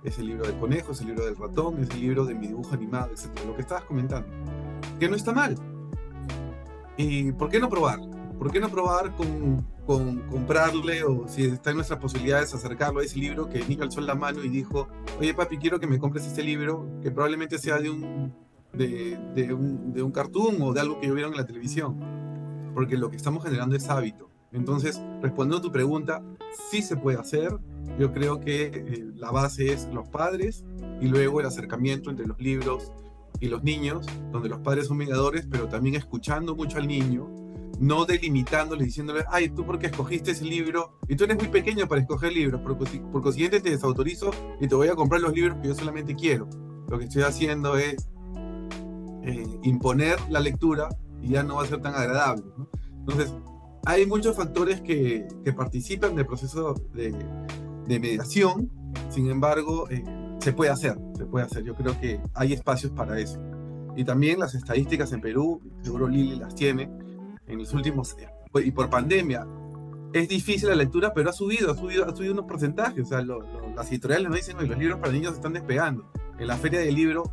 es 0.05 0.19
el 0.19 0.27
libro 0.27 0.45
del 0.45 0.57
conejo, 0.59 0.91
es 0.91 1.01
el 1.01 1.07
libro 1.07 1.25
del 1.25 1.35
ratón, 1.35 1.81
es 1.81 1.89
el 1.89 1.99
libro 1.99 2.25
de 2.25 2.35
mi 2.35 2.47
dibujo 2.47 2.73
animado, 2.73 3.11
etc. 3.11 3.27
Lo 3.45 3.55
que 3.55 3.61
estabas 3.61 3.85
comentando. 3.85 4.27
Que 4.99 5.09
no 5.09 5.15
está 5.15 5.33
mal. 5.33 5.57
¿Y 6.97 7.31
por 7.33 7.49
qué 7.49 7.59
no 7.59 7.69
probar? 7.69 7.99
¿Por 8.37 8.51
qué 8.51 8.59
no 8.59 8.69
probar 8.69 9.15
con, 9.15 9.65
con 9.85 10.19
comprarle 10.29 11.03
o 11.03 11.27
si 11.27 11.45
está 11.45 11.69
en 11.69 11.77
nuestras 11.77 11.99
posibilidades 11.99 12.53
acercarlo 12.53 12.99
a 12.99 13.03
ese 13.03 13.17
libro 13.17 13.49
que 13.49 13.63
niño 13.65 13.83
alzó 13.83 14.01
la 14.01 14.15
mano 14.15 14.43
y 14.43 14.49
dijo, 14.49 14.87
oye 15.19 15.33
papi, 15.33 15.57
quiero 15.57 15.79
que 15.79 15.87
me 15.87 15.99
compres 15.99 16.25
este 16.25 16.43
libro 16.43 16.85
que 17.01 17.11
probablemente 17.11 17.57
sea 17.57 17.79
de 17.79 17.89
un, 17.89 18.33
de, 18.73 19.17
de 19.33 19.53
un, 19.53 19.93
de 19.93 20.03
un 20.03 20.11
cartoon 20.11 20.61
o 20.61 20.73
de 20.73 20.81
algo 20.81 20.99
que 20.99 21.07
yo 21.07 21.13
vieron 21.13 21.33
en 21.33 21.37
la 21.37 21.45
televisión? 21.45 21.97
Porque 22.73 22.97
lo 22.97 23.09
que 23.09 23.15
estamos 23.15 23.43
generando 23.43 23.75
es 23.75 23.89
hábito. 23.89 24.29
Entonces, 24.51 25.01
respondiendo 25.21 25.57
a 25.57 25.61
tu 25.61 25.71
pregunta, 25.71 26.23
sí 26.71 26.81
se 26.81 26.95
puede 26.95 27.17
hacer, 27.17 27.57
yo 27.99 28.13
creo 28.13 28.39
que 28.39 28.65
eh, 28.65 29.05
la 29.15 29.31
base 29.31 29.71
es 29.71 29.87
los 29.93 30.07
padres 30.07 30.63
y 31.01 31.07
luego 31.07 31.39
el 31.39 31.45
acercamiento 31.45 32.09
entre 32.09 32.25
los 32.25 32.39
libros 32.39 32.91
y 33.39 33.47
los 33.47 33.63
niños, 33.63 34.05
donde 34.31 34.49
los 34.49 34.59
padres 34.59 34.87
son 34.87 34.97
mediadores, 34.97 35.47
pero 35.49 35.67
también 35.67 35.95
escuchando 35.95 36.55
mucho 36.55 36.77
al 36.77 36.87
niño, 36.87 37.29
no 37.79 38.05
delimitándoles, 38.05 38.85
diciéndoles, 38.85 39.25
ay, 39.29 39.49
tú 39.49 39.65
porque 39.65 39.87
escogiste 39.87 40.31
ese 40.31 40.45
libro, 40.45 40.99
y 41.07 41.15
tú 41.15 41.25
eres 41.25 41.37
muy 41.37 41.47
pequeño 41.47 41.87
para 41.87 42.01
escoger 42.01 42.31
libros, 42.31 42.61
por, 42.61 42.77
por 42.77 43.21
consiguiente 43.21 43.59
te 43.59 43.69
desautorizo 43.69 44.31
y 44.59 44.67
te 44.67 44.75
voy 44.75 44.87
a 44.87 44.95
comprar 44.95 45.21
los 45.21 45.33
libros 45.33 45.57
que 45.61 45.67
yo 45.67 45.75
solamente 45.75 46.15
quiero. 46.15 46.47
Lo 46.89 46.97
que 46.99 47.05
estoy 47.05 47.23
haciendo 47.23 47.77
es 47.77 47.95
eh, 49.23 49.45
imponer 49.63 50.17
la 50.29 50.39
lectura 50.39 50.89
y 51.21 51.29
ya 51.29 51.43
no 51.43 51.55
va 51.55 51.63
a 51.63 51.67
ser 51.67 51.81
tan 51.81 51.95
agradable. 51.95 52.43
Entonces, 52.99 53.33
hay 53.85 54.05
muchos 54.05 54.35
factores 54.35 54.81
que, 54.81 55.27
que 55.43 55.53
participan 55.53 56.15
del 56.15 56.25
proceso 56.25 56.73
de, 56.93 57.13
de 57.87 57.99
mediación, 57.99 58.71
sin 59.09 59.29
embargo, 59.29 59.89
eh, 59.89 60.03
se 60.45 60.53
puede 60.53 60.69
hacer, 60.69 60.95
se 61.17 61.25
puede 61.25 61.43
hacer. 61.43 61.63
Yo 61.63 61.73
creo 61.73 61.99
que 61.99 62.21
hay 62.35 62.53
espacios 62.53 62.91
para 62.91 63.19
eso. 63.19 63.39
Y 63.95 64.05
también 64.05 64.39
las 64.39 64.53
estadísticas 64.53 65.11
en 65.11 65.19
Perú, 65.19 65.59
seguro 65.81 66.07
Lili 66.07 66.35
las 66.35 66.53
tiene, 66.53 66.83
en 67.47 67.57
los 67.57 67.73
últimos, 67.73 68.15
y 68.53 68.69
por 68.69 68.87
pandemia, 68.87 69.47
es 70.13 70.29
difícil 70.29 70.69
la 70.69 70.75
lectura, 70.75 71.15
pero 71.15 71.31
ha 71.31 71.33
subido, 71.33 71.71
ha 71.71 71.75
subido, 71.75 72.05
ha 72.05 72.15
subido 72.15 72.33
unos 72.33 72.45
porcentajes. 72.45 73.05
O 73.05 73.07
sea, 73.07 73.23
las 73.75 73.89
editoriales 73.89 74.29
nos 74.29 74.37
dicen 74.37 74.55
que 74.55 74.67
los 74.67 74.77
libros 74.77 74.99
para 74.99 75.11
niños 75.11 75.33
están 75.33 75.53
despegando. 75.53 76.11
En 76.37 76.45
la 76.45 76.57
feria 76.57 76.79
del 76.79 76.93
libro 76.93 77.23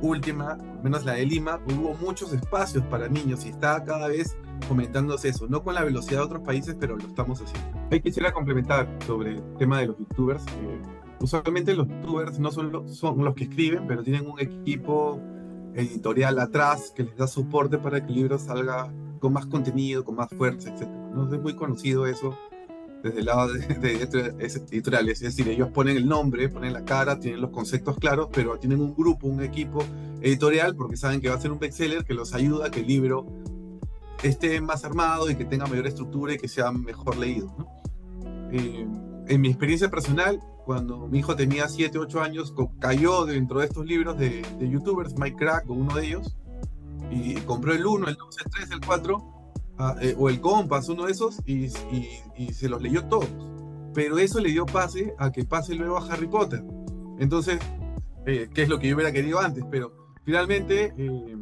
última, 0.00 0.56
menos 0.84 1.04
la 1.04 1.14
de 1.14 1.26
Lima, 1.26 1.58
hubo 1.66 1.94
muchos 1.94 2.32
espacios 2.32 2.84
para 2.84 3.08
niños 3.08 3.44
y 3.46 3.48
está 3.48 3.82
cada 3.82 4.06
vez 4.06 4.36
comentándose 4.68 5.30
eso, 5.30 5.48
no 5.48 5.64
con 5.64 5.74
la 5.74 5.82
velocidad 5.82 6.20
de 6.20 6.26
otros 6.26 6.42
países, 6.42 6.76
pero 6.78 6.96
lo 6.96 7.04
estamos 7.08 7.42
haciendo. 7.42 7.80
Hay 7.90 8.00
quisiera 8.00 8.32
complementar 8.32 8.88
sobre 9.04 9.32
el 9.32 9.56
tema 9.58 9.80
de 9.80 9.88
los 9.88 9.98
youtubers. 9.98 10.46
Eh, 10.46 10.80
usualmente 11.20 11.74
los 11.74 11.88
youtubers 11.88 12.38
no 12.38 12.50
son, 12.50 12.88
son 12.88 13.24
los 13.24 13.34
que 13.34 13.44
escriben, 13.44 13.86
pero 13.86 14.02
tienen 14.02 14.26
un 14.26 14.40
equipo 14.40 15.20
editorial 15.74 16.38
atrás 16.38 16.92
que 16.94 17.04
les 17.04 17.16
da 17.16 17.26
soporte 17.26 17.78
para 17.78 18.04
que 18.04 18.12
el 18.12 18.18
libro 18.18 18.38
salga 18.38 18.92
con 19.20 19.32
más 19.32 19.46
contenido, 19.46 20.04
con 20.04 20.16
más 20.16 20.30
fuerza, 20.30 20.70
etc. 20.70 20.88
No 21.14 21.32
es 21.32 21.40
muy 21.40 21.54
conocido 21.54 22.06
eso 22.06 22.36
desde 23.02 23.20
el 23.20 23.26
lado 23.26 23.52
de, 23.52 23.60
de, 23.76 23.92
editoriales, 24.70 25.22
es 25.22 25.36
decir, 25.36 25.48
ellos 25.48 25.68
ponen 25.70 25.96
el 25.96 26.06
nombre, 26.06 26.48
ponen 26.48 26.72
la 26.72 26.84
cara, 26.84 27.18
tienen 27.18 27.40
los 27.40 27.50
conceptos 27.50 27.96
claros, 27.98 28.28
pero 28.32 28.58
tienen 28.58 28.80
un 28.80 28.94
grupo, 28.94 29.26
un 29.26 29.42
equipo 29.42 29.82
editorial, 30.20 30.74
porque 30.76 30.96
saben 30.96 31.20
que 31.20 31.28
va 31.28 31.36
a 31.36 31.40
ser 31.40 31.50
un 31.50 31.58
bestseller 31.58 32.04
que 32.04 32.12
los 32.12 32.34
ayuda 32.34 32.66
a 32.66 32.70
que 32.70 32.80
el 32.80 32.86
libro 32.86 33.26
esté 34.22 34.60
más 34.60 34.84
armado 34.84 35.30
y 35.30 35.34
que 35.34 35.46
tenga 35.46 35.66
mayor 35.66 35.86
estructura 35.86 36.34
y 36.34 36.38
que 36.38 36.48
sea 36.48 36.72
mejor 36.72 37.16
leído. 37.16 37.54
Eh, 38.52 38.86
en 39.28 39.40
mi 39.40 39.48
experiencia 39.48 39.90
personal, 39.90 40.40
cuando 40.70 41.08
mi 41.08 41.18
hijo 41.18 41.34
tenía 41.34 41.66
7, 41.66 41.98
8 41.98 42.22
años, 42.22 42.54
cayó 42.78 43.26
dentro 43.26 43.58
de 43.58 43.66
estos 43.66 43.84
libros 43.84 44.16
de, 44.16 44.42
de 44.56 44.70
youtubers, 44.70 45.18
Mike 45.18 45.36
Crack 45.36 45.68
o 45.68 45.72
uno 45.72 45.96
de 45.96 46.06
ellos, 46.06 46.36
y 47.10 47.34
compró 47.40 47.72
el 47.72 47.84
1, 47.84 48.06
el 48.06 48.14
2, 48.14 48.36
el 48.44 48.50
3, 48.52 48.70
el 48.70 48.80
4, 48.86 49.52
ah, 49.78 49.96
eh, 50.00 50.14
o 50.16 50.28
el 50.28 50.40
Compass, 50.40 50.88
uno 50.88 51.06
de 51.06 51.10
esos, 51.10 51.40
y, 51.44 51.64
y, 52.36 52.52
se 52.52 52.68
los 52.68 52.80
leyó 52.80 53.04
todos. 53.06 53.26
Pero 53.94 54.18
eso 54.18 54.38
le 54.38 54.52
dio 54.52 54.64
pase 54.64 55.12
a 55.18 55.32
que 55.32 55.44
pase 55.44 55.74
luego 55.74 55.98
a 55.98 56.06
Harry 56.06 56.28
Potter. 56.28 56.62
Entonces, 57.18 57.58
eh, 58.24 58.48
que 58.54 58.62
es 58.62 58.68
lo 58.68 58.78
que 58.78 58.86
yo 58.86 58.94
hubiera 58.94 59.10
querido 59.10 59.40
antes, 59.40 59.64
pero 59.72 60.14
finalmente 60.24 60.94
eh, 60.96 61.36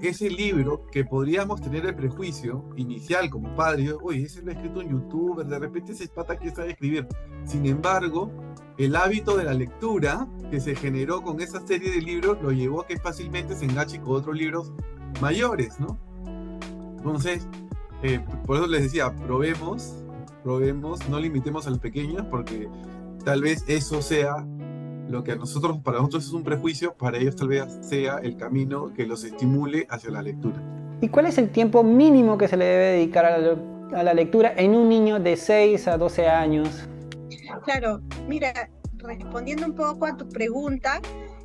ese 0.00 0.28
libro 0.28 0.86
que 0.92 1.04
podríamos 1.04 1.60
tener 1.60 1.86
el 1.86 1.94
prejuicio 1.94 2.64
inicial 2.76 3.30
como 3.30 3.54
padre, 3.56 3.92
oye, 4.02 4.24
ese 4.24 4.42
lo 4.42 4.50
ha 4.50 4.54
escrito 4.54 4.80
un 4.80 4.88
youtuber, 4.90 5.46
de 5.46 5.58
repente 5.58 5.92
ese 5.92 6.08
pata 6.08 6.38
que 6.38 6.50
sabe 6.50 6.72
escribir. 6.72 7.06
Sin 7.44 7.64
embargo, 7.66 8.30
el 8.78 8.94
hábito 8.94 9.36
de 9.36 9.44
la 9.44 9.54
lectura 9.54 10.28
que 10.50 10.60
se 10.60 10.74
generó 10.74 11.22
con 11.22 11.40
esa 11.40 11.66
serie 11.66 11.90
de 11.90 12.02
libros 12.02 12.38
lo 12.42 12.52
llevó 12.52 12.82
a 12.82 12.86
que 12.86 12.98
fácilmente 12.98 13.56
se 13.56 13.64
enganche 13.64 14.00
con 14.00 14.16
otros 14.16 14.36
libros 14.36 14.72
mayores, 15.20 15.80
¿no? 15.80 15.98
Entonces, 16.98 17.48
eh, 18.02 18.20
por 18.44 18.58
eso 18.58 18.66
les 18.66 18.82
decía, 18.82 19.14
probemos, 19.14 20.04
probemos, 20.42 21.08
no 21.08 21.18
limitemos 21.18 21.66
a 21.66 21.70
los 21.70 21.78
pequeños 21.78 22.26
porque 22.30 22.68
tal 23.24 23.42
vez 23.42 23.64
eso 23.66 24.02
sea 24.02 24.46
lo 25.08 25.22
que 25.24 25.32
a 25.32 25.36
nosotros, 25.36 25.78
para 25.78 25.98
nosotros 25.98 26.26
es 26.26 26.32
un 26.32 26.42
prejuicio, 26.42 26.94
para 26.94 27.18
ellos 27.18 27.36
tal 27.36 27.48
vez 27.48 27.64
sea 27.80 28.18
el 28.18 28.36
camino 28.36 28.92
que 28.94 29.06
los 29.06 29.24
estimule 29.24 29.86
hacia 29.90 30.10
la 30.10 30.22
lectura. 30.22 30.62
¿Y 31.00 31.08
cuál 31.08 31.26
es 31.26 31.38
el 31.38 31.50
tiempo 31.50 31.84
mínimo 31.84 32.38
que 32.38 32.48
se 32.48 32.56
le 32.56 32.64
debe 32.64 32.84
dedicar 32.92 33.24
a 33.24 33.38
la, 33.38 33.56
a 33.94 34.02
la 34.02 34.14
lectura 34.14 34.52
en 34.56 34.74
un 34.74 34.88
niño 34.88 35.20
de 35.20 35.36
6 35.36 35.88
a 35.88 35.98
12 35.98 36.28
años? 36.28 36.88
Claro, 37.64 38.00
mira, 38.26 38.70
respondiendo 38.98 39.66
un 39.66 39.74
poco 39.74 40.06
a 40.06 40.16
tu 40.16 40.28
pregunta, 40.28 41.00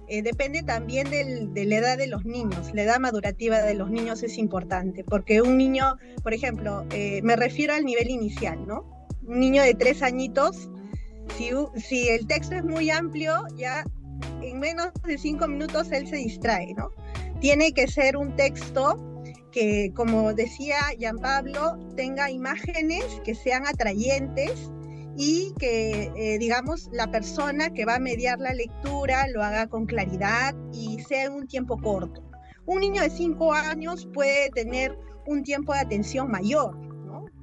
eh, 0.08 0.21
depende 0.21 0.62
también 0.63 1.10
de 1.10 1.65
la 1.65 1.78
edad 1.78 1.97
de 1.97 2.08
los 2.08 2.26
niños. 2.26 2.71
La 2.74 2.84
edad 2.84 3.00
madurativa 3.00 3.60
de 3.60 3.76
los 3.76 3.89
niños 3.89 4.24
es 4.24 4.38
importante, 4.38 5.06
porque 5.06 5.41
un 5.41 5.58
niño, 5.58 5.95
por 6.21 6.34
ejemplo, 6.34 6.86
eh, 6.91 7.21
me 7.24 7.36
refiero 7.38 7.74
al 7.74 7.86
nivel 7.86 8.10
inicial, 8.10 8.67
¿no? 8.67 9.08
Un 9.26 9.39
niño 9.39 9.63
de 9.63 9.74
tres 9.74 10.02
añitos 10.02 10.69
si, 11.38 12.10
el 12.10 12.28
texto 12.28 12.56
es 12.56 12.64
muy 12.64 12.90
amplio, 12.90 13.44
ya 13.56 13.84
en 14.42 14.60
menos 14.60 14.92
de 15.06 15.18
cinco 15.18 15.48
minutos 15.48 15.92
él 15.92 16.08
se 16.08 16.18
distrae, 16.18 16.74
¿no? 16.76 16.92
Tiene 17.40 17.72
que 17.74 17.88
ser 17.88 18.18
un 18.18 18.36
texto 18.36 18.98
que, 19.52 19.92
como 19.96 20.34
decía 20.34 20.78
Jean 20.98 21.18
Pablo, 21.18 21.78
tenga 21.96 22.30
imágenes 22.30 23.06
que 23.24 23.36
sean 23.36 23.66
atrayentes 23.66 24.72
y 25.18 25.54
que, 25.60 26.12
eh, 26.16 26.38
digamos, 26.40 26.90
la 26.94 27.10
persona 27.12 27.70
que 27.72 27.86
va 27.86 27.96
a 27.96 28.00
mediar 28.00 28.40
la 28.40 28.54
lectura 28.54 29.28
lo 29.28 29.44
haga 29.44 29.68
con 29.68 29.86
claridad 29.86 30.56
y 30.72 31.00
sea 31.02 31.30
un 31.30 31.48
tiempo 31.48 31.78
corto. 31.78 32.24
Un 32.66 32.80
niño 32.82 33.02
de 33.02 33.10
cinco 33.10 33.54
años 33.54 34.08
puede 34.14 34.50
tener 34.52 34.98
un 35.26 35.44
tiempo 35.44 35.74
de 35.74 35.80
atención 35.80 36.30
mayor, 36.30 36.78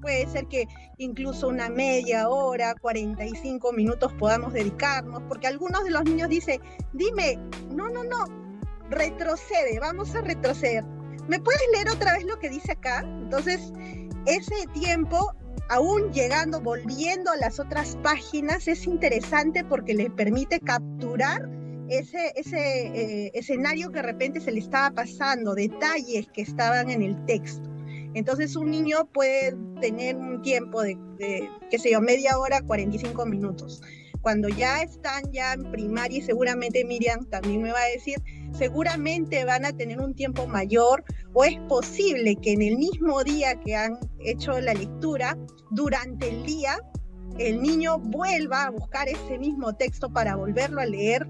Puede 0.01 0.27
ser 0.29 0.47
que 0.47 0.67
incluso 0.99 1.49
una 1.49 1.69
media 1.69 2.29
hora, 2.29 2.75
45 2.81 3.73
minutos 3.73 4.13
podamos 4.15 4.53
dedicarnos, 4.53 5.23
porque 5.29 5.47
algunos 5.47 5.85
de 5.85 5.91
los 5.91 6.05
niños 6.05 6.29
dicen, 6.29 6.61
dime, 6.93 7.39
no, 7.75 7.89
no, 7.89 8.05
no, 8.05 8.25
retrocede, 8.91 9.79
vamos 9.81 10.15
a 10.15 10.21
retroceder. 10.21 10.85
¿Me 11.29 11.41
puedes 11.41 11.61
leer 11.73 11.91
otra 11.91 12.15
vez 12.15 12.25
lo 12.25 12.39
que 12.39 12.49
dice 12.49 12.73
acá? 12.73 13.01
Entonces, 13.01 13.73
ese 14.27 14.67
tiempo, 14.73 15.35
aún 15.69 16.13
llegando, 16.13 16.61
volviendo 16.61 17.31
a 17.31 17.37
las 17.37 17.61
otras 17.61 17.97
páginas, 18.03 18.69
es 18.69 18.87
interesante 18.87 19.65
porque 19.65 19.95
le 19.95 20.11
permite 20.11 20.61
capturar 20.61 21.49
ese, 21.89 22.33
eh, 22.37 23.31
escenario 23.35 23.91
que 23.91 23.97
de 23.97 24.03
repente 24.03 24.41
se 24.41 24.53
le 24.53 24.61
estaba 24.61 24.91
pasando, 24.95 25.55
detalles 25.55 26.29
que 26.33 26.43
estaban 26.43 26.91
en 26.91 27.03
el 27.03 27.25
texto. 27.27 27.69
Entonces 28.15 28.57
un 28.57 28.71
niño 28.71 29.09
puede 29.13 29.55
tener 29.81 30.17
un 30.17 30.43
tiempo 30.43 30.83
de, 30.83 30.99
qué 31.71 31.79
sé 31.79 31.93
yo, 31.93 32.01
media 32.01 32.39
hora, 32.39 32.63
45 32.63 33.27
minutos. 33.27 33.83
Cuando 34.21 34.49
ya 34.49 34.83
están 34.83 35.31
ya 35.33 35.53
en 35.53 35.71
primaria 35.71 36.19
y 36.19 36.23
seguramente 36.23 36.85
Miriam 36.85 37.25
también 37.31 37.63
me 37.63 37.73
va 37.73 37.81
a 37.81 37.93
decir, 37.95 38.17
seguramente 38.53 39.45
van 39.45 39.65
a 39.65 39.73
tener 39.73 40.01
un 40.01 40.15
tiempo 40.15 40.47
mayor 40.47 41.05
o 41.35 41.45
es 41.45 41.59
posible 41.69 42.37
que 42.37 42.53
en 42.53 42.63
el 42.63 42.77
mismo 42.77 43.23
día 43.23 43.59
que 43.61 43.77
han 43.77 43.99
hecho 44.21 44.61
la 44.61 44.75
lectura, 44.75 45.39
durante 45.71 46.31
el 46.31 46.45
día, 46.45 46.79
el 47.39 47.63
niño 47.63 47.99
vuelva 47.99 48.65
a 48.65 48.71
buscar 48.71 49.09
ese 49.09 49.39
mismo 49.39 49.75
texto 49.75 50.13
para 50.13 50.35
volverlo 50.35 50.81
a 50.81 50.87
leer 50.87 51.27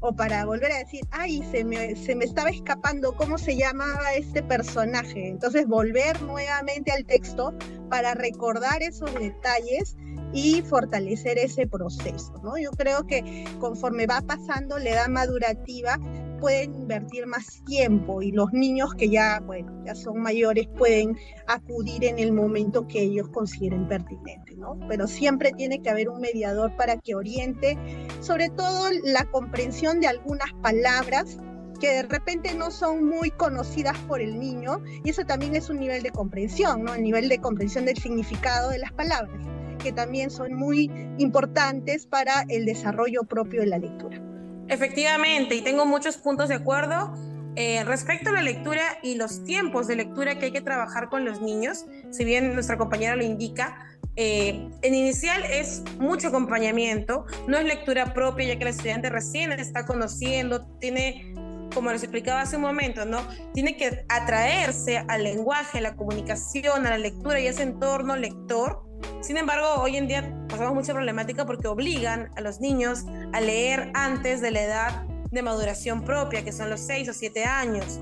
o 0.00 0.14
para 0.14 0.44
volver 0.46 0.72
a 0.72 0.78
decir, 0.78 1.02
ay, 1.10 1.42
se 1.50 1.64
me, 1.64 1.94
se 1.94 2.14
me 2.14 2.24
estaba 2.24 2.50
escapando 2.50 3.12
cómo 3.14 3.38
se 3.38 3.56
llamaba 3.56 4.14
este 4.14 4.42
personaje. 4.42 5.28
Entonces 5.28 5.66
volver 5.66 6.20
nuevamente 6.22 6.90
al 6.90 7.04
texto 7.04 7.54
para 7.88 8.14
recordar 8.14 8.82
esos 8.82 9.12
detalles 9.14 9.96
y 10.32 10.62
fortalecer 10.62 11.38
ese 11.38 11.66
proceso, 11.66 12.32
¿no? 12.42 12.56
Yo 12.56 12.70
creo 12.70 13.06
que 13.06 13.44
conforme 13.58 14.06
va 14.06 14.22
pasando 14.22 14.78
la 14.78 14.90
edad 14.90 15.08
madurativa, 15.08 15.98
pueden 16.40 16.74
invertir 16.74 17.26
más 17.26 17.62
tiempo 17.64 18.22
y 18.22 18.32
los 18.32 18.52
niños 18.52 18.94
que 18.94 19.08
ya, 19.08 19.40
bueno, 19.40 19.72
ya 19.84 19.94
son 19.94 20.20
mayores 20.20 20.66
pueden 20.76 21.16
acudir 21.46 22.04
en 22.04 22.18
el 22.18 22.32
momento 22.32 22.86
que 22.88 23.02
ellos 23.02 23.28
consideren 23.28 23.86
pertinente, 23.88 24.56
¿no? 24.56 24.78
Pero 24.88 25.06
siempre 25.06 25.52
tiene 25.52 25.80
que 25.82 25.90
haber 25.90 26.08
un 26.08 26.20
mediador 26.20 26.74
para 26.76 26.96
que 26.96 27.14
oriente, 27.14 27.76
sobre 28.20 28.48
todo 28.48 28.88
la 29.04 29.24
comprensión 29.26 30.00
de 30.00 30.08
algunas 30.08 30.52
palabras 30.62 31.38
que 31.80 31.88
de 31.94 32.02
repente 32.02 32.54
no 32.54 32.70
son 32.70 33.04
muy 33.04 33.30
conocidas 33.30 33.96
por 34.00 34.20
el 34.20 34.38
niño 34.38 34.82
y 35.02 35.10
eso 35.10 35.24
también 35.24 35.56
es 35.56 35.70
un 35.70 35.80
nivel 35.80 36.02
de 36.02 36.10
comprensión, 36.10 36.84
¿no? 36.84 36.94
El 36.94 37.02
nivel 37.02 37.28
de 37.28 37.38
comprensión 37.38 37.86
del 37.86 37.96
significado 37.96 38.70
de 38.70 38.78
las 38.78 38.92
palabras, 38.92 39.46
que 39.82 39.92
también 39.92 40.30
son 40.30 40.54
muy 40.54 40.90
importantes 41.18 42.06
para 42.06 42.44
el 42.48 42.66
desarrollo 42.66 43.22
propio 43.24 43.60
de 43.60 43.66
la 43.66 43.78
lectura. 43.78 44.29
Efectivamente, 44.70 45.56
y 45.56 45.62
tengo 45.62 45.84
muchos 45.84 46.16
puntos 46.16 46.48
de 46.48 46.54
acuerdo. 46.54 47.12
Eh, 47.56 47.82
respecto 47.82 48.30
a 48.30 48.32
la 48.32 48.42
lectura 48.42 48.82
y 49.02 49.16
los 49.16 49.42
tiempos 49.42 49.88
de 49.88 49.96
lectura 49.96 50.38
que 50.38 50.46
hay 50.46 50.52
que 50.52 50.60
trabajar 50.60 51.08
con 51.08 51.24
los 51.24 51.42
niños, 51.42 51.84
si 52.10 52.24
bien 52.24 52.54
nuestra 52.54 52.78
compañera 52.78 53.16
lo 53.16 53.24
indica, 53.24 53.84
eh, 54.14 54.68
en 54.82 54.94
inicial 54.94 55.42
es 55.44 55.82
mucho 55.98 56.28
acompañamiento, 56.28 57.26
no 57.48 57.58
es 57.58 57.64
lectura 57.64 58.14
propia 58.14 58.46
ya 58.46 58.56
que 58.56 58.62
el 58.62 58.68
estudiante 58.68 59.10
recién 59.10 59.50
está 59.50 59.84
conociendo, 59.84 60.64
tiene 60.78 61.34
como 61.74 61.90
les 61.92 62.02
explicaba 62.02 62.40
hace 62.42 62.56
un 62.56 62.62
momento, 62.62 63.04
¿no? 63.04 63.20
Tiene 63.54 63.76
que 63.76 64.04
atraerse 64.08 65.04
al 65.08 65.24
lenguaje, 65.24 65.78
a 65.78 65.80
la 65.80 65.96
comunicación, 65.96 66.86
a 66.86 66.90
la 66.90 66.98
lectura 66.98 67.40
y 67.40 67.46
ese 67.46 67.62
entorno 67.62 68.16
lector. 68.16 68.82
Sin 69.20 69.36
embargo, 69.36 69.66
hoy 69.80 69.96
en 69.96 70.08
día 70.08 70.34
pasamos 70.48 70.74
mucha 70.74 70.92
problemática 70.92 71.46
porque 71.46 71.68
obligan 71.68 72.30
a 72.36 72.40
los 72.40 72.60
niños 72.60 73.04
a 73.32 73.40
leer 73.40 73.90
antes 73.94 74.40
de 74.40 74.50
la 74.50 74.62
edad 74.62 75.06
de 75.30 75.42
maduración 75.42 76.02
propia, 76.04 76.44
que 76.44 76.52
son 76.52 76.70
los 76.70 76.80
6 76.80 77.08
o 77.10 77.12
7 77.12 77.44
años. 77.44 78.00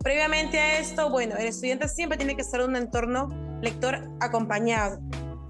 Previamente 0.00 0.60
a 0.60 0.78
esto, 0.78 1.10
bueno, 1.10 1.36
el 1.36 1.46
estudiante 1.46 1.88
siempre 1.88 2.16
tiene 2.16 2.36
que 2.36 2.42
estar 2.42 2.60
en 2.60 2.70
un 2.70 2.76
entorno 2.76 3.28
lector 3.60 4.08
acompañado. 4.20 5.00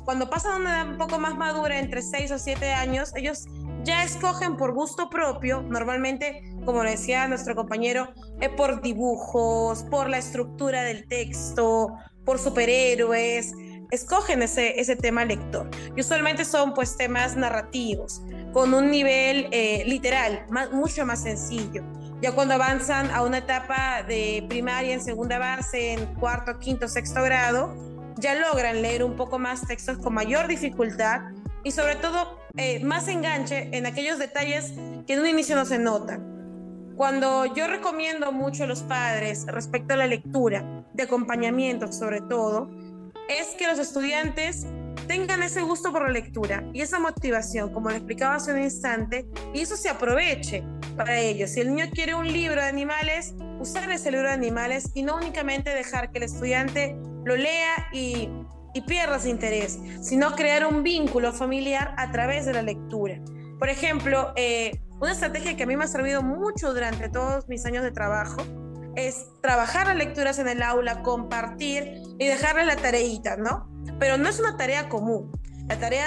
Cuando 0.05 0.31
pasan 0.31 0.53
a 0.53 0.57
una 0.57 0.71
edad 0.71 0.89
un 0.89 0.99
poco 0.99 1.19
más 1.19 1.37
madura, 1.37 1.79
entre 1.79 2.01
6 2.01 2.31
o 2.31 2.39
7 2.39 2.73
años, 2.73 3.13
ellos 3.17 3.47
ya 3.87 4.03
escogen 4.03 4.57
por 4.57 4.73
gusto 4.73 5.09
propio, 5.09 5.63
normalmente, 5.63 6.43
como 6.65 6.83
decía 6.83 7.29
nuestro 7.29 7.55
compañero, 7.55 8.13
es 8.41 8.49
por 8.51 8.83
dibujos, 8.83 9.85
por 9.85 10.11
la 10.11 10.19
estructura 10.19 10.83
del 10.83 11.07
texto, 11.07 11.95
por 12.25 12.41
superhéroes, 12.41 13.55
escogen 13.93 14.43
ese, 14.43 14.81
ese 14.81 14.97
tema 14.97 15.25
lector. 15.25 15.71
Y 15.95 16.01
usualmente 16.01 16.45
son 16.45 16.75
pues 16.75 16.97
temas 16.97 17.37
narrativos, 17.37 18.23
con 18.53 18.75
un 18.75 18.91
nivel 18.91 19.49
eh, 19.53 19.85
literal, 19.87 20.45
mucho 20.73 21.07
más 21.07 21.23
sencillo. 21.23 21.85
Ya 22.21 22.33
cuando 22.33 22.55
avanzan 22.55 23.11
a 23.13 23.23
una 23.23 23.39
etapa 23.39 24.03
de 24.03 24.45
primaria, 24.49 24.95
en 24.95 25.01
segunda 25.01 25.39
base, 25.39 25.93
en 25.93 26.07
cuarto, 26.17 26.59
quinto, 26.59 26.89
sexto 26.89 27.23
grado, 27.23 27.77
ya 28.17 28.35
logran 28.35 28.83
leer 28.83 29.05
un 29.05 29.15
poco 29.15 29.39
más 29.39 29.65
textos 29.67 29.99
con 29.99 30.15
mayor 30.15 30.49
dificultad 30.49 31.21
y 31.67 31.73
sobre 31.73 31.97
todo 31.97 32.39
eh, 32.57 32.79
más 32.85 33.09
enganche 33.09 33.71
en 33.73 33.87
aquellos 33.87 34.21
detalles 34.21 34.73
que 35.05 35.15
en 35.15 35.19
un 35.19 35.27
inicio 35.27 35.57
no 35.57 35.65
se 35.65 35.81
notan. 35.81 36.95
Cuando 36.95 37.45
yo 37.57 37.67
recomiendo 37.67 38.31
mucho 38.31 38.63
a 38.63 38.67
los 38.69 38.83
padres 38.83 39.47
respecto 39.47 39.95
a 39.95 39.97
la 39.97 40.07
lectura, 40.07 40.85
de 40.95 41.03
acompañamiento 41.03 41.93
sobre 41.93 42.21
todo, 42.21 42.71
es 43.29 43.57
que 43.59 43.67
los 43.67 43.81
estudiantes 43.81 44.65
tengan 45.09 45.43
ese 45.43 45.61
gusto 45.63 45.91
por 45.91 46.03
la 46.03 46.11
lectura 46.11 46.63
y 46.73 46.83
esa 46.83 47.01
motivación, 47.01 47.73
como 47.73 47.91
le 47.91 47.97
explicaba 47.97 48.37
hace 48.37 48.53
un 48.53 48.63
instante, 48.63 49.27
y 49.53 49.63
eso 49.63 49.77
se 49.77 49.89
aproveche 49.89 50.63
para 50.97 51.19
ellos. 51.19 51.51
Si 51.51 51.61
el 51.61 51.75
niño 51.75 51.87
quiere 51.93 52.15
un 52.15 52.33
libro 52.33 52.63
de 52.63 52.69
animales, 52.69 53.35
usar 53.59 53.91
ese 53.91 54.13
libro 54.13 54.29
de 54.29 54.35
animales 54.35 54.93
y 54.95 55.03
no 55.03 55.17
únicamente 55.17 55.71
dejar 55.71 56.13
que 56.13 56.19
el 56.19 56.25
estudiante 56.25 56.97
lo 57.25 57.35
lea 57.35 57.89
y 57.93 58.31
y 58.77 58.83
pierdas 58.83 59.25
interés, 59.25 59.79
sino 60.03 60.33
crear 60.37 60.67
un 60.67 60.83
vínculo 60.83 61.33
familiar 61.33 61.95
a 61.97 62.13
través 62.13 62.45
de 62.45 62.53
la 62.53 62.61
lectura. 62.61 63.19
Por 63.59 63.71
ejemplo, 63.71 64.35
eh, 64.37 64.83
una 65.01 65.13
estrategia 65.13 65.57
que 65.57 65.63
a 65.63 65.67
mí 65.67 65.77
me 65.77 65.85
ha 65.85 65.89
servido 65.89 66.23
mucho 66.23 66.75
durante 66.75 67.09
todos 67.09 67.49
mis 67.49 67.65
años 67.65 67.83
de 67.83 67.91
trabajo 67.91 68.43
es 68.95 69.27
trabajar 69.41 69.87
las 69.87 69.97
lecturas 69.97 70.39
en 70.39 70.49
el 70.49 70.63
aula, 70.63 71.03
compartir 71.03 72.03
y 72.19 72.27
dejarle 72.27 72.67
la 72.67 72.77
tareita, 72.77 73.37
¿no? 73.37 73.67
Pero 73.99 74.19
no 74.19 74.29
es 74.29 74.41
una 74.41 74.59
tarea 74.59 74.91
común. 74.91 75.33
La 75.69 75.79
tarea 75.79 76.07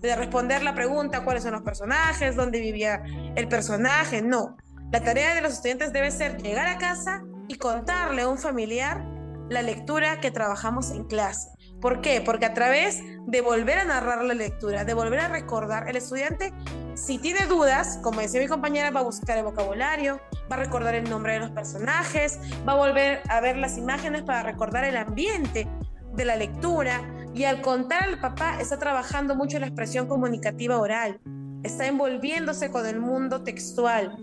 de 0.00 0.16
responder 0.16 0.62
la 0.62 0.74
pregunta, 0.74 1.22
cuáles 1.22 1.42
son 1.42 1.52
los 1.52 1.62
personajes, 1.62 2.34
dónde 2.34 2.60
vivía 2.60 3.02
el 3.36 3.46
personaje, 3.48 4.22
no. 4.22 4.56
La 4.90 5.02
tarea 5.02 5.34
de 5.34 5.42
los 5.42 5.52
estudiantes 5.52 5.92
debe 5.92 6.10
ser 6.10 6.40
llegar 6.40 6.66
a 6.66 6.78
casa 6.78 7.22
y 7.46 7.56
contarle 7.56 8.22
a 8.22 8.28
un 8.28 8.38
familiar 8.38 9.04
la 9.48 9.62
lectura 9.62 10.20
que 10.20 10.30
trabajamos 10.30 10.90
en 10.90 11.04
clase. 11.04 11.50
¿Por 11.80 12.00
qué? 12.00 12.22
Porque 12.22 12.46
a 12.46 12.54
través 12.54 13.02
de 13.26 13.40
volver 13.40 13.78
a 13.78 13.84
narrar 13.84 14.24
la 14.24 14.34
lectura, 14.34 14.84
de 14.84 14.94
volver 14.94 15.20
a 15.20 15.28
recordar, 15.28 15.88
el 15.88 15.96
estudiante, 15.96 16.52
si 16.94 17.18
tiene 17.18 17.46
dudas, 17.46 17.98
como 18.02 18.20
decía 18.20 18.40
mi 18.40 18.46
compañera, 18.46 18.90
va 18.90 19.00
a 19.00 19.04
buscar 19.04 19.36
el 19.36 19.44
vocabulario, 19.44 20.20
va 20.50 20.56
a 20.56 20.58
recordar 20.60 20.94
el 20.94 21.08
nombre 21.08 21.34
de 21.34 21.40
los 21.40 21.50
personajes, 21.50 22.38
va 22.66 22.72
a 22.72 22.76
volver 22.76 23.20
a 23.28 23.40
ver 23.40 23.56
las 23.56 23.76
imágenes 23.76 24.22
para 24.22 24.42
recordar 24.42 24.84
el 24.84 24.96
ambiente 24.96 25.68
de 26.14 26.24
la 26.24 26.36
lectura 26.36 27.02
y 27.34 27.44
al 27.44 27.60
contar 27.60 28.04
al 28.04 28.18
papá 28.18 28.58
está 28.58 28.78
trabajando 28.78 29.34
mucho 29.34 29.58
la 29.58 29.66
expresión 29.66 30.06
comunicativa 30.06 30.78
oral, 30.78 31.20
está 31.62 31.86
envolviéndose 31.86 32.70
con 32.70 32.86
el 32.86 32.98
mundo 32.98 33.42
textual, 33.42 34.16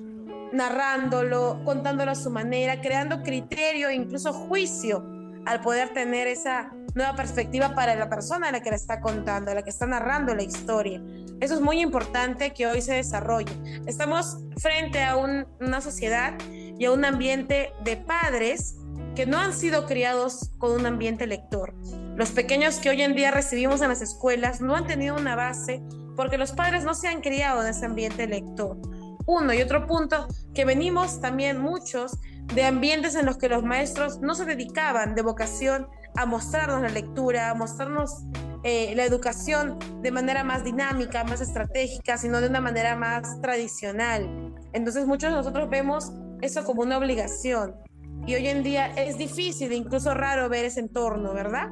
narrándolo, 0.52 1.62
contándolo 1.64 2.12
a 2.12 2.16
su 2.16 2.32
manera, 2.32 2.82
creando 2.82 3.22
criterio 3.22 3.92
incluso 3.92 4.34
juicio 4.34 5.13
al 5.46 5.62
poder 5.62 5.94
tener 5.94 6.28
esa 6.28 6.72
nueva 6.96 7.16
perspectiva 7.16 7.74
para 7.74 7.96
la 7.96 8.10
persona 8.10 8.50
a 8.50 8.52
la 8.52 8.62
que 8.62 8.70
le 8.70 8.76
está 8.76 9.02
contando, 9.02 9.52
a 9.52 9.56
la 9.56 9.64
que 9.64 9.70
está 9.70 9.86
narrando 9.86 10.36
la 10.36 10.44
historia. 10.44 11.02
Eso 11.40 11.56
es 11.56 11.62
muy 11.62 11.82
importante 11.82 12.54
que 12.54 12.68
hoy 12.68 12.82
se 12.82 12.94
desarrolle. 12.94 13.54
Estamos 13.88 14.38
frente 14.58 15.04
a 15.04 15.18
una 15.18 15.82
sociedad 15.82 16.36
y 16.52 16.86
a 16.86 16.92
un 16.92 17.04
ambiente 17.06 17.74
de 17.84 17.98
padres 17.98 18.76
que 19.16 19.26
no 19.26 19.38
han 19.38 19.54
sido 19.54 19.86
criados 19.86 20.52
con 20.58 20.72
un 20.72 20.86
ambiente 20.86 21.28
lector. 21.28 21.74
Los 22.16 22.32
pequeños 22.32 22.78
que 22.78 22.90
hoy 22.90 23.02
en 23.02 23.16
día 23.16 23.32
recibimos 23.32 23.82
en 23.82 23.90
las 23.90 24.02
escuelas 24.02 24.62
no 24.62 24.76
han 24.76 24.88
tenido 24.88 25.16
una 25.16 25.36
base 25.36 25.82
porque 26.16 26.38
los 26.38 26.52
padres 26.52 26.84
no 26.84 26.94
se 26.94 27.08
han 27.08 27.22
criado 27.22 27.62
en 27.62 27.70
ese 27.70 27.86
ambiente 27.86 28.28
lector. 28.28 28.78
Uno 29.26 29.54
y 29.54 29.62
otro 29.62 29.88
punto 29.88 30.28
que 30.54 30.66
venimos 30.66 31.22
también 31.22 31.60
muchos 31.60 32.18
de 32.54 32.66
ambientes 32.66 33.16
en 33.16 33.26
los 33.26 33.38
que 33.38 33.50
los 33.50 33.64
maestros 33.64 34.20
no 34.20 34.36
se 34.36 34.46
dedicaban 34.46 35.16
de 35.16 35.22
vocación 35.22 35.88
a 36.16 36.26
mostrarnos 36.26 36.82
la 36.82 36.90
lectura, 36.90 37.50
a 37.50 37.54
mostrarnos 37.54 38.26
eh, 38.64 38.94
la 38.96 39.04
educación 39.04 39.78
de 40.02 40.12
manera 40.12 40.44
más 40.44 40.64
dinámica, 40.64 41.24
más 41.24 41.42
estratégica, 41.42 42.18
sino 42.18 42.40
de 42.40 42.48
una 42.48 42.62
manera 42.62 42.96
más 42.96 43.42
tradicional. 43.42 44.54
Entonces 44.72 45.06
muchos 45.06 45.32
de 45.32 45.36
nosotros 45.36 45.70
vemos 45.70 46.14
eso 46.42 46.64
como 46.64 46.82
una 46.82 46.98
obligación. 46.98 47.76
Y 48.26 48.36
hoy 48.36 48.48
en 48.48 48.64
día 48.64 48.88
es 48.96 49.18
difícil, 49.18 49.74
incluso 49.74 50.14
raro 50.14 50.48
ver 50.48 50.66
ese 50.66 50.80
entorno, 50.80 51.34
¿verdad? 51.34 51.72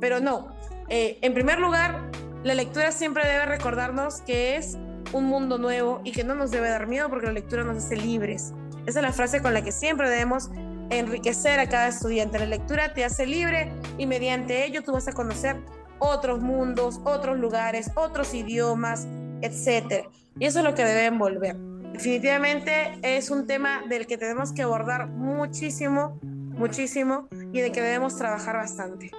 Pero 0.00 0.20
no. 0.20 0.48
Eh, 0.88 1.18
en 1.20 1.34
primer 1.34 1.58
lugar, 1.58 2.10
la 2.44 2.54
lectura 2.54 2.92
siempre 2.92 3.26
debe 3.26 3.46
recordarnos 3.46 4.22
que 4.22 4.56
es 4.56 4.78
un 5.12 5.24
mundo 5.24 5.58
nuevo 5.58 6.00
y 6.04 6.12
que 6.12 6.24
no 6.24 6.34
nos 6.34 6.50
debe 6.50 6.70
dar 6.70 6.86
miedo 6.86 7.10
porque 7.10 7.26
la 7.26 7.32
lectura 7.32 7.62
nos 7.62 7.76
hace 7.76 7.96
libres. 7.96 8.54
Esa 8.86 9.00
es 9.00 9.02
la 9.02 9.12
frase 9.12 9.40
con 9.40 9.54
la 9.54 9.62
que 9.62 9.72
siempre 9.72 10.08
debemos 10.08 10.50
enriquecer 10.90 11.60
a 11.60 11.68
cada 11.68 11.88
estudiante. 11.88 12.38
La 12.38 12.46
lectura 12.46 12.94
te 12.94 13.04
hace 13.04 13.26
libre 13.26 13.72
y 13.98 14.06
mediante 14.06 14.64
ello 14.64 14.82
tú 14.82 14.92
vas 14.92 15.08
a 15.08 15.12
conocer 15.12 15.56
otros 15.98 16.40
mundos, 16.40 17.00
otros 17.04 17.38
lugares, 17.38 17.90
otros 17.94 18.34
idiomas, 18.34 19.06
etc. 19.40 20.06
Y 20.38 20.46
eso 20.46 20.58
es 20.58 20.64
lo 20.64 20.74
que 20.74 20.84
debe 20.84 21.06
envolver. 21.06 21.56
Definitivamente 21.92 22.98
es 23.02 23.30
un 23.30 23.46
tema 23.46 23.82
del 23.88 24.06
que 24.06 24.18
tenemos 24.18 24.52
que 24.52 24.62
abordar 24.62 25.08
muchísimo, 25.08 26.18
muchísimo 26.22 27.28
y 27.52 27.60
de 27.60 27.70
que 27.70 27.82
debemos 27.82 28.16
trabajar 28.16 28.56
bastante. 28.56 29.10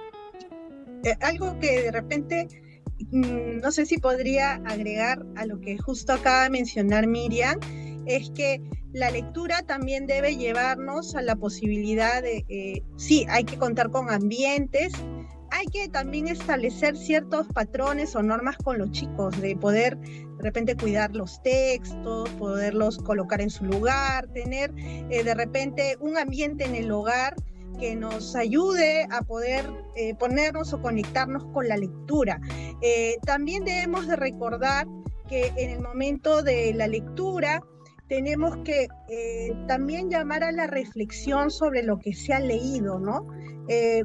Eh, 1.04 1.16
algo 1.20 1.58
que 1.60 1.82
de 1.82 1.92
repente 1.92 2.48
mm, 3.10 3.60
no 3.60 3.70
sé 3.70 3.86
si 3.86 3.98
podría 3.98 4.54
agregar 4.64 5.24
a 5.36 5.46
lo 5.46 5.60
que 5.60 5.78
justo 5.78 6.12
acaba 6.12 6.44
de 6.44 6.50
mencionar 6.50 7.06
Miriam, 7.06 7.58
es 8.06 8.30
que 8.30 8.60
la 8.92 9.10
lectura 9.10 9.62
también 9.62 10.06
debe 10.06 10.36
llevarnos 10.36 11.14
a 11.16 11.22
la 11.22 11.34
posibilidad 11.34 12.22
de, 12.22 12.44
eh, 12.48 12.82
sí, 12.96 13.26
hay 13.28 13.44
que 13.44 13.58
contar 13.58 13.90
con 13.90 14.10
ambientes, 14.10 14.92
hay 15.50 15.66
que 15.66 15.88
también 15.88 16.28
establecer 16.28 16.96
ciertos 16.96 17.48
patrones 17.48 18.14
o 18.14 18.22
normas 18.22 18.56
con 18.58 18.78
los 18.78 18.90
chicos, 18.92 19.40
de 19.40 19.56
poder 19.56 19.98
de 19.98 20.42
repente 20.42 20.76
cuidar 20.76 21.14
los 21.14 21.42
textos, 21.42 22.28
poderlos 22.30 22.98
colocar 22.98 23.40
en 23.40 23.50
su 23.50 23.64
lugar, 23.64 24.28
tener 24.28 24.72
eh, 24.78 25.24
de 25.24 25.34
repente 25.34 25.96
un 26.00 26.16
ambiente 26.16 26.64
en 26.64 26.76
el 26.76 26.90
hogar 26.90 27.34
que 27.80 27.96
nos 27.96 28.36
ayude 28.36 29.08
a 29.10 29.22
poder 29.22 29.68
eh, 29.96 30.14
ponernos 30.14 30.72
o 30.72 30.80
conectarnos 30.80 31.44
con 31.46 31.66
la 31.66 31.76
lectura. 31.76 32.40
también 33.24 33.64
debemos 33.64 34.06
de 34.06 34.14
recordar 34.14 34.86
que 35.28 35.52
en 35.56 35.70
el 35.70 35.80
momento 35.80 36.42
de 36.42 36.72
la 36.74 36.86
lectura, 36.86 37.60
tenemos 38.08 38.56
que 38.64 38.88
eh, 39.08 39.52
también 39.66 40.10
llamar 40.10 40.44
a 40.44 40.52
la 40.52 40.66
reflexión 40.66 41.50
sobre 41.50 41.82
lo 41.82 41.98
que 41.98 42.12
se 42.12 42.32
ha 42.32 42.40
leído, 42.40 42.98
¿no? 42.98 43.26
Eh, 43.68 44.02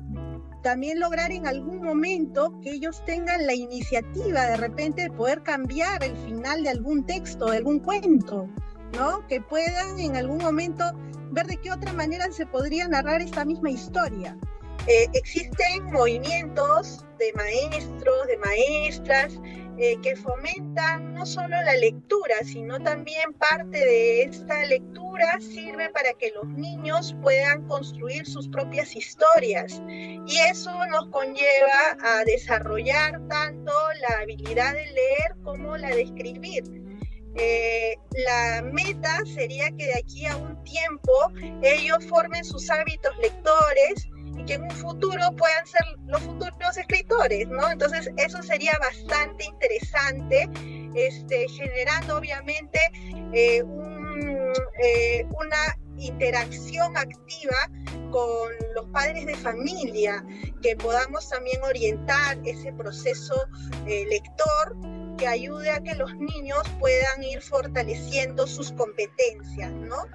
también 0.63 0.99
lograr 0.99 1.31
en 1.31 1.47
algún 1.47 1.81
momento 1.81 2.59
que 2.61 2.71
ellos 2.71 3.03
tengan 3.05 3.45
la 3.45 3.53
iniciativa 3.53 4.45
de 4.45 4.57
repente 4.57 5.03
de 5.03 5.09
poder 5.11 5.41
cambiar 5.43 6.03
el 6.03 6.15
final 6.17 6.63
de 6.63 6.69
algún 6.69 7.05
texto, 7.05 7.47
de 7.47 7.57
algún 7.57 7.79
cuento, 7.79 8.49
¿no? 8.97 9.25
Que 9.27 9.41
puedan 9.41 9.99
en 9.99 10.15
algún 10.15 10.39
momento 10.39 10.83
ver 11.31 11.47
de 11.47 11.57
qué 11.57 11.71
otra 11.71 11.93
manera 11.93 12.31
se 12.31 12.45
podría 12.45 12.87
narrar 12.87 13.21
esta 13.21 13.45
misma 13.45 13.69
historia. 13.69 14.37
Eh, 14.87 15.07
existen 15.13 15.85
movimientos 15.91 17.05
de 17.19 17.33
maestros, 17.33 18.27
de 18.27 18.37
maestras, 18.37 19.39
eh, 19.81 19.97
que 20.01 20.13
fomentan 20.17 21.13
no 21.13 21.25
solo 21.25 21.55
la 21.63 21.75
lectura, 21.77 22.35
sino 22.43 22.81
también 22.81 23.33
parte 23.33 23.77
de 23.79 24.23
esta 24.23 24.65
lectura 24.65 25.39
sirve 25.39 25.89
para 25.91 26.11
que 26.19 26.33
los 26.35 26.49
niños 26.49 27.15
puedan 27.21 27.65
construir 27.67 28.25
sus 28.27 28.49
propias 28.49 28.93
historias. 28.93 29.81
Y 29.87 30.37
eso 30.51 30.71
nos 30.87 31.07
conlleva 31.11 31.97
a 32.03 32.25
desarrollar 32.25 33.21
tanto 33.29 33.71
la 34.01 34.19
habilidad 34.21 34.73
de 34.73 34.85
leer 34.87 35.35
como 35.45 35.77
la 35.77 35.89
de 35.89 36.01
escribir. 36.01 36.63
eh, 37.35 37.95
la 38.25 38.61
meta 38.61 39.23
sería 39.33 39.69
que 39.77 39.85
de 39.85 39.97
aquí 39.97 40.25
a 40.25 40.35
un 40.35 40.61
tiempo 40.63 41.13
ellos 41.61 42.05
formen 42.07 42.43
sus 42.43 42.69
hábitos 42.69 43.17
lectores 43.19 44.09
y 44.39 44.45
que 44.45 44.53
en 44.53 44.63
un 44.63 44.71
futuro 44.71 45.31
puedan 45.35 45.67
ser 45.67 45.83
los 46.07 46.21
futuros 46.21 46.77
escritores, 46.77 47.47
¿no? 47.49 47.69
Entonces 47.69 48.09
eso 48.17 48.41
sería 48.41 48.77
bastante 48.79 49.45
interesante, 49.45 50.49
este, 50.95 51.47
generando 51.49 52.17
obviamente 52.17 52.79
eh, 53.33 53.63
eh, 54.83 55.25
una 55.39 55.77
interacción 55.97 56.95
activa 56.95 57.69
con 58.11 58.51
los 58.73 58.85
padres 58.91 59.25
de 59.25 59.35
familia, 59.35 60.25
que 60.61 60.75
podamos 60.77 61.27
también 61.29 61.61
orientar 61.63 62.37
ese 62.45 62.71
proceso 62.73 63.35
lector 63.85 64.77
que 65.17 65.27
ayude 65.27 65.69
a 65.69 65.81
que 65.81 65.93
los 65.95 66.15
niños 66.15 66.61
puedan 66.79 67.23
ir 67.23 67.41
fortaleciendo 67.41 68.47
sus 68.47 68.71
competencias, 68.71 69.71
¿no? 69.71 70.07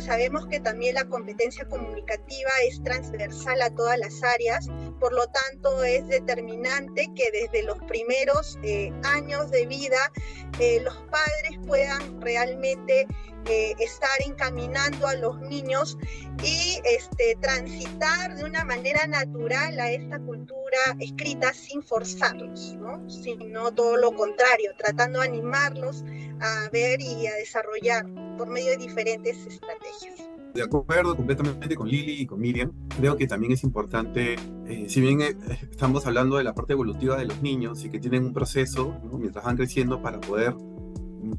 Sabemos 0.00 0.46
que 0.46 0.60
también 0.60 0.94
la 0.94 1.04
competencia 1.04 1.64
comunicativa 1.66 2.50
es 2.68 2.82
transversal 2.82 3.60
a 3.60 3.74
todas 3.74 3.98
las 3.98 4.22
áreas, 4.22 4.68
por 5.00 5.12
lo 5.12 5.26
tanto 5.26 5.82
es 5.82 6.06
determinante 6.08 7.08
que 7.14 7.30
desde 7.32 7.62
los 7.64 7.78
primeros 7.84 8.58
eh, 8.62 8.92
años 9.02 9.50
de 9.50 9.66
vida 9.66 10.12
eh, 10.60 10.80
los 10.80 10.96
padres 11.10 11.58
puedan 11.66 12.20
realmente 12.20 13.06
estar 13.44 14.10
encaminando 14.26 15.06
a 15.06 15.14
los 15.16 15.40
niños 15.40 15.98
y 16.42 16.80
este, 16.84 17.36
transitar 17.40 18.34
de 18.36 18.44
una 18.44 18.64
manera 18.64 19.06
natural 19.06 19.78
a 19.78 19.90
esta 19.90 20.18
cultura 20.20 20.78
escrita 21.00 21.52
sin 21.52 21.82
forzarlos, 21.82 22.76
¿no? 22.76 23.08
sino 23.08 23.72
todo 23.72 23.96
lo 23.96 24.14
contrario, 24.14 24.72
tratando 24.78 25.20
de 25.20 25.28
animarlos 25.28 26.04
a 26.40 26.68
ver 26.72 27.00
y 27.00 27.26
a 27.26 27.34
desarrollar 27.34 28.06
por 28.36 28.48
medio 28.48 28.70
de 28.70 28.78
diferentes 28.78 29.36
estrategias. 29.46 30.28
De 30.54 30.62
acuerdo 30.62 31.16
completamente 31.16 31.74
con 31.74 31.88
Lili 31.88 32.12
y 32.12 32.26
con 32.26 32.40
Miriam, 32.40 32.72
creo 32.96 33.16
que 33.16 33.26
también 33.26 33.52
es 33.52 33.64
importante, 33.64 34.36
eh, 34.68 34.86
si 34.88 35.00
bien 35.00 35.20
eh, 35.20 35.36
estamos 35.68 36.06
hablando 36.06 36.36
de 36.36 36.44
la 36.44 36.54
parte 36.54 36.74
evolutiva 36.74 37.16
de 37.16 37.24
los 37.24 37.42
niños 37.42 37.84
y 37.84 37.90
que 37.90 37.98
tienen 37.98 38.24
un 38.24 38.32
proceso 38.32 38.96
mientras 39.18 39.44
van 39.44 39.56
creciendo 39.56 40.00
para 40.00 40.20
poder, 40.20 40.54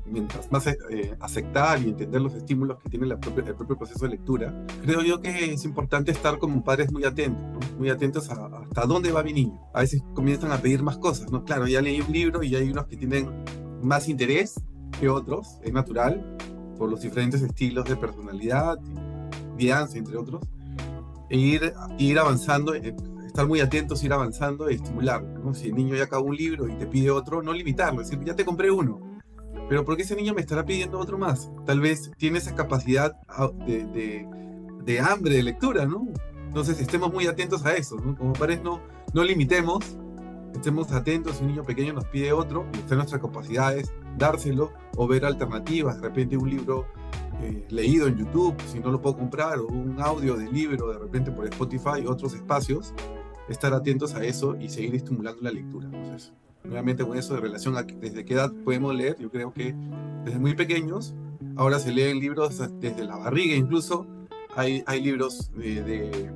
mientras 0.06 0.52
más 0.52 0.68
eh, 0.68 1.16
aceptar 1.20 1.82
y 1.82 1.90
entender 1.90 2.22
los 2.22 2.34
estímulos 2.34 2.78
que 2.80 2.90
tiene 2.90 3.08
el 3.08 3.18
propio 3.18 3.78
proceso 3.78 4.06
de 4.06 4.12
lectura, 4.12 4.66
creo 4.84 5.02
yo 5.02 5.22
que 5.22 5.54
es 5.54 5.66
importante 5.66 6.12
estar 6.12 6.38
como 6.38 6.64
padres 6.64 6.92
muy 6.92 7.04
atentos, 7.06 7.72
muy 7.78 7.90
atentos 7.90 8.30
a, 8.30 8.46
hasta 8.46 8.86
dónde 8.86 9.12
va 9.12 9.24
mi 9.24 9.34
niño. 9.34 9.60
A 9.74 9.82
veces 9.82 10.04
comienzan 10.14 10.52
a 10.52 10.58
pedir 10.58 10.84
más 10.84 10.98
cosas, 10.98 11.32
¿no? 11.32 11.44
Claro, 11.44 11.68
ya 11.68 11.82
leí 11.82 12.02
un 12.02 12.12
libro 12.12 12.44
y 12.44 12.56
hay 12.56 12.70
unos 12.70 12.86
que 12.86 12.98
tienen 12.98 13.30
más 13.82 14.10
interés 14.10 14.56
que 15.00 15.10
otros, 15.10 15.60
es 15.64 15.74
natural, 15.74 16.38
por 16.78 16.90
los 16.90 17.02
diferentes 17.02 17.42
estilos 17.42 17.86
de 17.86 17.96
personalidad, 17.96 18.78
guianza, 19.58 19.98
entre 19.98 20.18
otros, 20.18 20.44
e 21.30 21.38
ir, 21.38 21.74
ir 21.98 22.20
avanzando, 22.20 22.76
eh, 22.76 22.96
estar 23.26 23.48
muy 23.48 23.60
atentos, 23.60 24.04
ir 24.04 24.14
avanzando 24.14 24.70
y 24.70 24.76
estimularlo. 24.76 25.54
Si 25.54 25.68
el 25.68 25.76
niño 25.76 25.96
ya 25.96 26.04
acabó 26.04 26.28
un 26.28 26.36
libro 26.36 26.68
y 26.70 26.76
te 26.76 26.86
pide 26.86 27.12
otro, 27.12 27.42
no 27.42 27.54
limitarlo, 27.54 28.00
decir, 28.00 28.20
ya 28.24 28.36
te 28.36 28.46
compré 28.46 28.72
uno, 28.72 29.00
pero 29.68 29.84
¿por 29.84 29.96
qué 29.96 30.04
ese 30.04 30.16
niño 30.16 30.34
me 30.34 30.42
estará 30.42 30.66
pidiendo 30.66 31.00
otro 31.00 31.18
más? 31.18 31.50
Tal 31.66 31.80
vez 31.80 32.12
tiene 32.18 32.38
esa 32.38 32.56
capacidad 32.56 33.18
ah, 33.28 33.50
de, 33.66 35.00
hambre 35.00 35.36
de 35.36 35.44
lectura, 35.44 35.86
¿no? 35.86 36.08
Entonces 36.48 36.80
estemos 36.80 37.12
muy 37.12 37.28
atentos 37.28 37.66
a 37.66 37.74
eso, 37.76 37.98
¿no? 37.98 38.16
Como 38.16 38.34
padres 38.34 38.62
no, 38.62 38.82
no 39.14 39.24
limitemos, 39.24 39.98
estemos 40.54 40.92
atentos 40.92 41.38
si 41.38 41.44
un 41.44 41.50
niño 41.50 41.64
pequeño 41.64 41.94
nos 41.94 42.06
pide 42.06 42.32
otro, 42.32 42.66
y 42.74 42.78
está 42.78 42.94
en 42.94 43.00
nuestras 43.00 43.22
capacidades, 43.22 43.92
dárselo 44.18 44.72
o 44.96 45.08
ver 45.08 45.26
alternativas, 45.26 45.98
de 45.98 46.08
repente 46.08 46.38
un 46.38 46.50
libro 46.50 46.86
eh, 47.42 47.66
leído 47.70 48.08
en 48.08 48.18
YouTube, 48.18 48.56
si 48.72 48.80
no 48.80 48.92
lo 48.92 49.02
puedo 49.02 49.18
comprar, 49.18 49.60
o 49.60 49.68
un 49.68 50.00
audio 50.00 50.36
de 50.36 50.50
libro 50.50 50.88
de 50.88 51.00
repente 51.00 51.32
por 51.32 51.46
Spotify, 51.46 52.06
otros 52.08 52.34
espacios, 52.34 52.94
estar 53.50 53.74
atentos 53.74 54.16
a 54.16 54.24
eso 54.24 54.56
y 54.56 54.70
seguir 54.70 54.96
estimulando 54.96 55.42
la 55.42 55.52
lectura. 55.52 55.88
Entonces, 55.92 56.32
nuevamente 56.66 57.06
con 57.06 57.18
eso 57.18 57.34
de 57.36 57.42
relación 57.42 57.78
a 57.78 57.84
desde 57.84 58.26
qué 58.26 58.34
edad 58.34 58.52
podemos 58.64 58.96
leer, 58.96 59.18
yo 59.20 59.30
creo 59.30 59.54
que 59.54 59.76
desde 60.24 60.40
muy 60.40 60.56
pequeños, 60.56 61.14
ahora 61.56 61.80
se 61.80 61.92
leen 61.92 62.20
libros 62.20 62.62
desde 62.80 63.04
la 63.06 63.18
barriga 63.18 63.56
incluso, 63.56 64.06
hay, 64.56 64.84
hay 64.88 65.02
libros 65.02 65.52
de, 65.56 66.32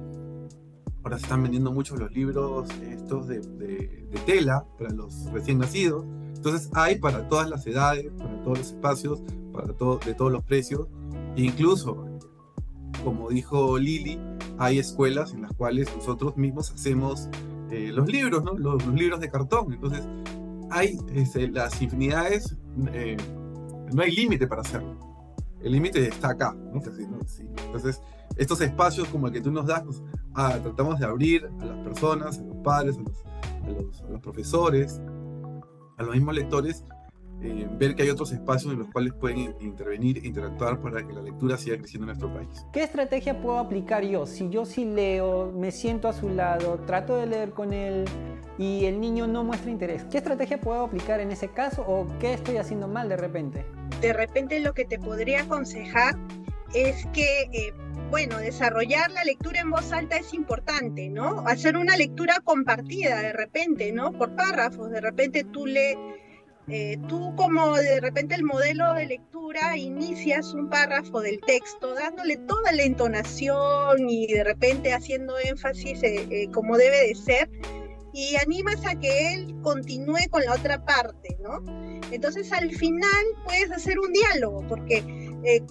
ahora 1.03 1.17
se 1.17 1.23
están 1.23 1.43
vendiendo 1.43 1.71
mucho 1.71 1.95
los 1.95 2.11
libros 2.11 2.69
estos 2.81 3.27
de, 3.27 3.39
de, 3.39 4.07
de 4.11 4.19
tela 4.25 4.65
para 4.77 4.91
los 4.91 5.31
recién 5.31 5.57
nacidos, 5.57 6.05
entonces 6.39 6.69
hay 6.73 6.97
para 6.99 7.27
todas 7.27 7.49
las 7.49 7.67
edades, 7.67 8.11
para 8.17 8.41
todos 8.43 8.59
los 8.59 8.67
espacios, 8.67 9.21
para 9.51 9.73
todo, 9.73 9.99
de 10.05 10.13
todos 10.13 10.31
los 10.31 10.41
precios. 10.43 10.87
E 11.35 11.41
incluso, 11.43 12.05
como 13.03 13.29
dijo 13.29 13.77
Lili, 13.77 14.17
hay 14.57 14.79
escuelas 14.79 15.33
en 15.33 15.41
las 15.41 15.51
cuales 15.53 15.93
nosotros 15.93 16.37
mismos 16.37 16.71
hacemos 16.71 17.27
eh, 17.71 17.91
los 17.93 18.07
libros, 18.07 18.43
¿no? 18.43 18.53
Los, 18.57 18.85
libros 18.87 19.19
de 19.19 19.29
cartón. 19.29 19.73
Entonces, 19.73 20.07
hay 20.71 20.97
este, 21.13 21.47
las 21.49 21.81
infinidades, 21.81 22.57
eh, 22.93 23.17
no 23.93 24.01
hay 24.01 24.11
límite 24.11 24.47
para 24.47 24.61
hacerlo. 24.61 24.97
El 25.61 25.73
límite 25.73 26.07
está 26.07 26.29
acá. 26.29 26.55
Entonces, 26.73 28.01
estos 28.37 28.61
espacios 28.61 29.07
como 29.09 29.27
el 29.27 29.33
que 29.33 29.41
tú 29.41 29.51
nos 29.51 29.65
das, 29.65 29.83
ah, 30.33 30.57
tratamos 30.61 30.99
de 30.99 31.05
abrir 31.05 31.49
a 31.59 31.65
las 31.65 31.77
personas, 31.79 32.39
a 32.39 32.43
los 32.43 32.57
padres, 32.57 32.97
a 32.97 33.01
los, 33.01 34.01
a 34.01 34.09
los 34.09 34.21
profesores, 34.21 35.01
a 35.97 36.03
los 36.03 36.15
mismos 36.15 36.35
lectores 36.35 36.85
eh, 37.41 37.67
ver 37.71 37.95
que 37.95 38.03
hay 38.03 38.09
otros 38.09 38.31
espacios 38.31 38.73
en 38.73 38.79
los 38.79 38.89
cuales 38.89 39.13
pueden 39.13 39.55
intervenir 39.59 40.17
e 40.17 40.27
interactuar 40.27 40.81
para 40.81 41.05
que 41.05 41.13
la 41.13 41.21
lectura 41.21 41.57
siga 41.57 41.77
creciendo 41.77 42.03
en 42.03 42.17
nuestro 42.17 42.33
país. 42.33 42.65
¿Qué 42.73 42.83
estrategia 42.83 43.41
puedo 43.41 43.59
aplicar 43.59 44.03
yo? 44.03 44.25
Si 44.25 44.49
yo 44.49 44.65
sí 44.65 44.85
leo, 44.85 45.51
me 45.51 45.71
siento 45.71 46.07
a 46.07 46.13
su 46.13 46.29
lado, 46.29 46.79
trato 46.85 47.17
de 47.17 47.27
leer 47.27 47.51
con 47.51 47.73
él 47.73 48.05
y 48.57 48.85
el 48.85 48.99
niño 48.99 49.27
no 49.27 49.43
muestra 49.43 49.71
interés, 49.71 50.05
¿qué 50.11 50.17
estrategia 50.17 50.59
puedo 50.59 50.83
aplicar 50.83 51.19
en 51.19 51.31
ese 51.31 51.47
caso 51.47 51.83
o 51.87 52.07
qué 52.19 52.33
estoy 52.33 52.57
haciendo 52.57 52.87
mal 52.87 53.09
de 53.09 53.17
repente? 53.17 53.65
De 54.01 54.13
repente 54.13 54.59
lo 54.59 54.73
que 54.73 54.85
te 54.85 54.99
podría 54.99 55.43
aconsejar 55.43 56.17
es 56.73 57.05
que 57.13 57.49
eh, 57.53 57.73
bueno, 58.09 58.39
desarrollar 58.39 59.11
la 59.11 59.23
lectura 59.23 59.61
en 59.61 59.69
voz 59.69 59.91
alta 59.91 60.17
es 60.17 60.33
importante, 60.33 61.09
¿no? 61.09 61.43
Hacer 61.47 61.77
una 61.77 61.95
lectura 61.95 62.39
compartida 62.43 63.21
de 63.21 63.33
repente, 63.33 63.91
¿no? 63.91 64.11
Por 64.13 64.35
párrafos, 64.35 64.89
de 64.89 64.99
repente 64.99 65.43
tú 65.43 65.67
le, 65.67 65.95
eh, 66.69 66.97
tú 67.07 67.35
como 67.35 67.75
de 67.77 67.99
repente 67.99 68.35
el 68.35 68.43
modelo 68.43 68.93
de 68.93 69.07
lectura 69.07 69.75
inicias 69.75 70.53
un 70.53 70.69
párrafo 70.69 71.19
del 71.19 71.39
texto 71.41 71.95
dándole 71.95 72.37
toda 72.37 72.71
la 72.71 72.83
entonación 72.83 74.07
y 74.07 74.27
de 74.27 74.43
repente 74.43 74.93
haciendo 74.93 75.37
énfasis 75.39 76.03
eh, 76.03 76.27
eh, 76.29 76.51
como 76.51 76.77
debe 76.77 77.07
de 77.07 77.15
ser 77.15 77.49
y 78.13 78.35
animas 78.35 78.85
a 78.85 78.95
que 78.99 79.33
él 79.33 79.55
continúe 79.63 80.29
con 80.29 80.43
la 80.43 80.53
otra 80.53 80.83
parte, 80.83 81.37
¿no? 81.41 81.63
Entonces 82.11 82.51
al 82.51 82.71
final 82.71 83.25
puedes 83.45 83.71
hacer 83.71 83.99
un 83.99 84.11
diálogo 84.13 84.65
porque 84.67 85.03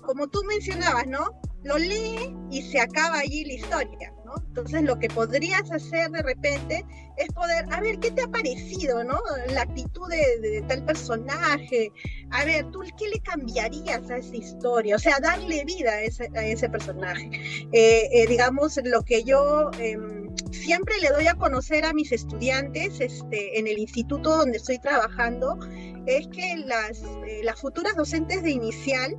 como 0.03 0.29
tú 0.29 0.43
mencionabas, 0.45 1.07
¿no? 1.07 1.41
Lo 1.69 1.77
lee 1.79 2.35
y 2.51 2.63
se 2.63 2.81
acaba 2.81 3.19
allí 3.21 3.45
la 3.45 3.53
historia. 3.53 4.13
Entonces 4.49 4.83
lo 4.83 4.99
que 4.99 5.09
podrías 5.09 5.71
hacer 5.71 6.11
de 6.11 6.23
repente 6.23 6.85
es 7.17 7.29
poder, 7.29 7.65
a 7.71 7.81
ver, 7.81 7.99
¿qué 7.99 8.11
te 8.11 8.23
ha 8.23 8.29
parecido, 8.29 9.05
¿no? 9.05 9.19
La 9.53 9.63
actitud 9.63 10.09
de, 10.09 10.63
tal 10.69 10.85
personaje, 10.85 11.93
a 12.31 12.45
ver, 12.45 12.71
¿tú 12.71 12.81
qué 12.99 13.09
le 13.09 13.21
cambiarías 13.21 14.11
a 14.11 14.19
esa 14.19 14.37
historia? 14.37 14.97
O 14.97 14.99
sea, 14.99 15.19
darle 15.21 15.65
vida 15.65 15.93
a 15.93 16.03
ese, 16.03 16.69
personaje. 16.69 17.31
Eh, 17.73 18.09
eh, 18.13 18.27
digamos, 18.27 18.79
lo 18.85 19.03
que 19.03 19.23
yo 19.25 19.71
em, 19.79 20.35
siempre 20.51 20.95
le 21.01 21.09
doy 21.11 21.27
a 21.27 21.35
conocer 21.35 21.85
a 21.85 21.93
mis 21.93 22.13
estudiantes 22.13 23.01
este, 23.01 23.59
en 23.59 23.67
el 23.67 23.79
instituto 23.79 24.37
donde 24.37 24.59
estoy 24.59 24.79
trabajando 24.79 25.59
es 26.07 26.27
que 26.29 26.57
las, 26.67 27.03
eh, 27.27 27.43
las 27.45 27.61
futuras 27.61 27.95
docentes 27.97 28.43
de 28.43 28.51
inicial, 28.51 29.15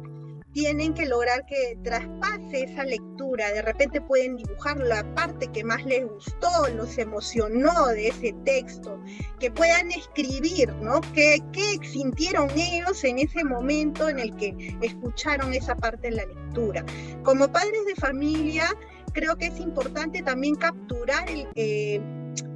tienen 0.59 0.93
que 0.93 1.05
lograr 1.05 1.45
que 1.45 1.77
traspase 1.85 2.63
esa 2.63 2.83
lectura, 2.83 3.49
de 3.53 3.61
repente 3.61 4.01
pueden 4.01 4.35
dibujar 4.35 4.77
la 4.77 5.05
parte 5.15 5.47
que 5.47 5.63
más 5.63 5.85
les 5.85 6.05
gustó, 6.05 6.67
los 6.75 6.97
emocionó 6.97 7.87
de 7.87 8.09
ese 8.09 8.35
texto, 8.43 8.99
que 9.39 9.49
puedan 9.51 9.89
escribir, 9.91 10.73
¿no? 10.81 10.99
¿Qué, 11.13 11.41
qué 11.53 11.79
sintieron 11.81 12.49
ellos 12.57 13.01
en 13.05 13.19
ese 13.19 13.45
momento 13.45 14.09
en 14.09 14.19
el 14.19 14.35
que 14.35 14.77
escucharon 14.81 15.53
esa 15.53 15.75
parte 15.75 16.09
de 16.09 16.17
la 16.17 16.25
lectura? 16.25 16.83
Como 17.23 17.49
padres 17.49 17.85
de 17.85 17.95
familia, 17.95 18.65
creo 19.13 19.37
que 19.37 19.45
es 19.45 19.61
importante 19.61 20.21
también 20.23 20.55
capturar 20.55 21.25
eh, 21.55 22.01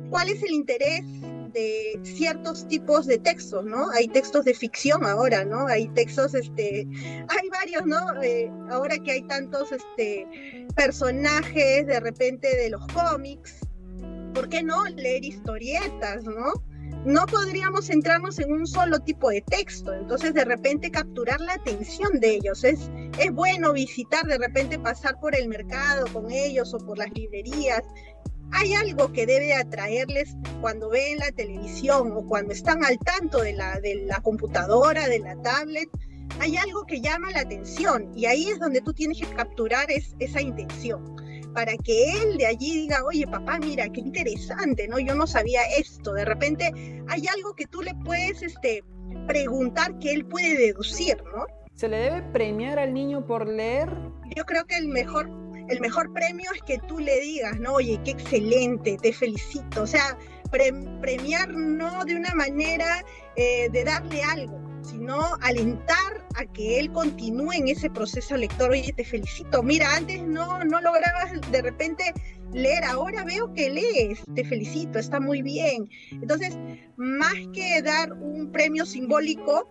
cuál 0.09 0.27
es 0.27 0.43
el 0.43 0.51
interés 0.51 1.05
de 1.53 1.99
ciertos 2.03 2.67
tipos 2.67 3.05
de 3.05 3.17
textos, 3.17 3.65
¿no? 3.65 3.89
Hay 3.91 4.07
textos 4.07 4.45
de 4.45 4.53
ficción 4.53 5.05
ahora, 5.05 5.45
¿no? 5.45 5.67
Hay 5.67 5.87
textos, 5.89 6.33
este, 6.33 6.87
hay 7.27 7.49
varios, 7.49 7.85
¿no? 7.85 8.21
Eh, 8.21 8.51
ahora 8.69 8.97
que 8.97 9.11
hay 9.11 9.21
tantos, 9.23 9.71
este, 9.71 10.27
personajes 10.75 11.87
de 11.87 11.99
repente 11.99 12.55
de 12.55 12.69
los 12.69 12.85
cómics, 12.87 13.59
¿por 14.33 14.49
qué 14.49 14.63
no 14.63 14.83
leer 14.85 15.23
historietas, 15.23 16.23
¿no? 16.23 16.53
no 17.05 17.25
podríamos 17.25 17.87
centrarnos 17.87 18.39
en 18.39 18.51
un 18.51 18.65
solo 18.65 18.99
tipo 18.99 19.29
de 19.29 19.41
texto, 19.41 19.93
entonces 19.93 20.33
de 20.33 20.45
repente 20.45 20.89
capturar 20.89 21.39
la 21.41 21.53
atención 21.53 22.19
de 22.19 22.35
ellos. 22.35 22.63
Es, 22.63 22.89
es 23.19 23.31
bueno 23.33 23.73
visitar, 23.73 24.25
de 24.25 24.37
repente 24.37 24.79
pasar 24.79 25.19
por 25.19 25.35
el 25.35 25.49
mercado 25.49 26.05
con 26.13 26.31
ellos 26.31 26.73
o 26.73 26.77
por 26.77 26.97
las 26.97 27.11
librerías. 27.11 27.81
Hay 28.51 28.73
algo 28.73 29.11
que 29.11 29.25
debe 29.25 29.53
atraerles 29.53 30.35
cuando 30.61 30.89
ven 30.89 31.17
la 31.17 31.31
televisión 31.31 32.11
o 32.13 32.25
cuando 32.27 32.53
están 32.53 32.83
al 32.85 32.99
tanto 32.99 33.41
de 33.41 33.53
la, 33.53 33.79
de 33.79 33.95
la 34.05 34.21
computadora, 34.21 35.07
de 35.07 35.19
la 35.19 35.35
tablet. 35.41 35.89
Hay 36.39 36.57
algo 36.57 36.85
que 36.85 37.01
llama 37.01 37.31
la 37.31 37.41
atención 37.41 38.11
y 38.15 38.25
ahí 38.25 38.47
es 38.47 38.59
donde 38.59 38.81
tú 38.81 38.93
tienes 38.93 39.19
que 39.19 39.27
capturar 39.35 39.87
esa 40.19 40.41
intención 40.41 41.15
para 41.53 41.77
que 41.77 42.11
él 42.11 42.37
de 42.37 42.47
allí 42.47 42.81
diga, 42.81 43.03
oye 43.05 43.27
papá, 43.27 43.59
mira, 43.59 43.87
qué 43.89 44.01
interesante, 44.01 44.87
¿no? 44.87 44.99
Yo 44.99 45.15
no 45.15 45.27
sabía 45.27 45.61
esto. 45.77 46.13
De 46.13 46.25
repente 46.25 46.71
hay 47.07 47.27
algo 47.27 47.55
que 47.55 47.67
tú 47.67 47.81
le 47.81 47.93
puedes 48.03 48.41
este, 48.41 48.83
preguntar 49.27 49.97
que 49.99 50.11
él 50.13 50.25
puede 50.25 50.57
deducir, 50.57 51.17
¿no? 51.35 51.45
¿Se 51.75 51.87
le 51.87 51.97
debe 51.97 52.23
premiar 52.31 52.79
al 52.79 52.93
niño 52.93 53.25
por 53.25 53.47
leer? 53.47 53.89
Yo 54.35 54.45
creo 54.45 54.65
que 54.65 54.77
el 54.77 54.87
mejor, 54.87 55.29
el 55.73 55.81
mejor 55.81 56.13
premio 56.13 56.51
es 56.53 56.61
que 56.61 56.77
tú 56.87 56.99
le 56.99 57.19
digas, 57.19 57.59
¿no? 57.59 57.73
Oye, 57.73 57.99
qué 58.05 58.11
excelente, 58.11 58.97
te 59.01 59.11
felicito. 59.11 59.81
O 59.81 59.87
sea, 59.87 60.17
premiar 61.01 61.49
no 61.49 62.05
de 62.05 62.15
una 62.15 62.33
manera 62.35 63.03
eh, 63.35 63.69
de 63.71 63.83
darle 63.83 64.21
algo, 64.21 64.61
sino 64.83 65.35
alentar 65.41 66.27
a 66.35 66.45
que 66.45 66.79
él 66.79 66.91
continúe 66.91 67.53
en 67.53 67.67
ese 67.69 67.89
proceso 67.89 68.37
lector. 68.37 68.69
Oye, 68.69 68.93
te 68.93 69.03
felicito. 69.03 69.63
Mira, 69.63 69.95
antes 69.95 70.21
no, 70.21 70.63
no 70.63 70.79
lograbas 70.79 71.31
de 71.51 71.61
repente 71.61 72.13
leer, 72.51 72.83
ahora 72.83 73.23
veo 73.23 73.51
que 73.53 73.71
lees. 73.71 74.23
Te 74.35 74.45
felicito, 74.45 74.99
está 74.99 75.19
muy 75.19 75.41
bien. 75.41 75.89
Entonces, 76.11 76.55
más 76.97 77.33
que 77.51 77.81
dar 77.81 78.13
un 78.13 78.51
premio 78.51 78.85
simbólico, 78.85 79.67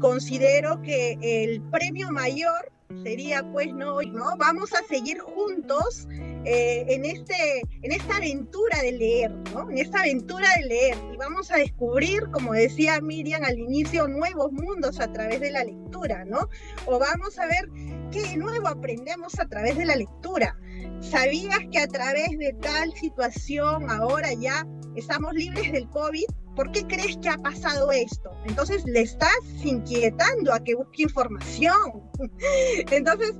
considero 0.00 0.82
que 0.82 1.16
el 1.22 1.62
premio 1.70 2.10
mayor 2.10 2.75
sería 3.02 3.42
pues 3.52 3.72
no, 3.72 4.00
no 4.02 4.36
vamos 4.38 4.72
a 4.74 4.82
seguir 4.84 5.18
juntos 5.18 6.06
eh, 6.44 6.84
en, 6.88 7.04
este, 7.04 7.62
en 7.82 7.92
esta 7.92 8.16
aventura 8.16 8.80
de 8.82 8.92
leer, 8.92 9.30
¿no? 9.52 9.70
En 9.70 9.78
esta 9.78 10.00
aventura 10.00 10.48
de 10.56 10.66
leer 10.66 10.96
y 11.12 11.16
vamos 11.16 11.50
a 11.50 11.56
descubrir, 11.56 12.22
como 12.30 12.52
decía 12.52 13.00
Miriam 13.00 13.42
al 13.44 13.58
inicio, 13.58 14.06
nuevos 14.08 14.52
mundos 14.52 15.00
a 15.00 15.12
través 15.12 15.40
de 15.40 15.50
la 15.50 15.64
lectura, 15.64 16.24
¿no? 16.24 16.48
O 16.86 16.98
vamos 16.98 17.38
a 17.38 17.46
ver 17.46 17.68
qué 18.12 18.36
nuevo 18.36 18.68
aprendemos 18.68 19.38
a 19.38 19.46
través 19.46 19.76
de 19.76 19.86
la 19.86 19.96
lectura. 19.96 20.56
¿Sabías 21.00 21.58
que 21.70 21.78
a 21.78 21.88
través 21.88 22.30
de 22.38 22.54
tal 22.60 22.92
situación 22.94 23.90
ahora 23.90 24.32
ya 24.34 24.66
estamos 24.94 25.34
libres 25.34 25.72
del 25.72 25.88
COVID? 25.90 26.26
¿por 26.56 26.72
qué 26.72 26.84
crees 26.86 27.18
que 27.18 27.28
ha 27.28 27.36
pasado 27.36 27.92
esto? 27.92 28.30
Entonces 28.46 28.84
le 28.84 29.02
estás 29.02 29.38
inquietando 29.64 30.52
a 30.52 30.62
que 30.62 30.74
busque 30.74 31.02
información. 31.02 32.02
Entonces 32.90 33.34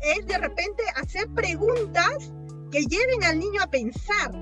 es 0.00 0.26
de 0.26 0.38
repente 0.38 0.82
hacer 0.96 1.28
preguntas 1.34 2.32
que 2.70 2.82
lleven 2.82 3.24
al 3.24 3.38
niño 3.38 3.62
a 3.62 3.70
pensar 3.70 4.32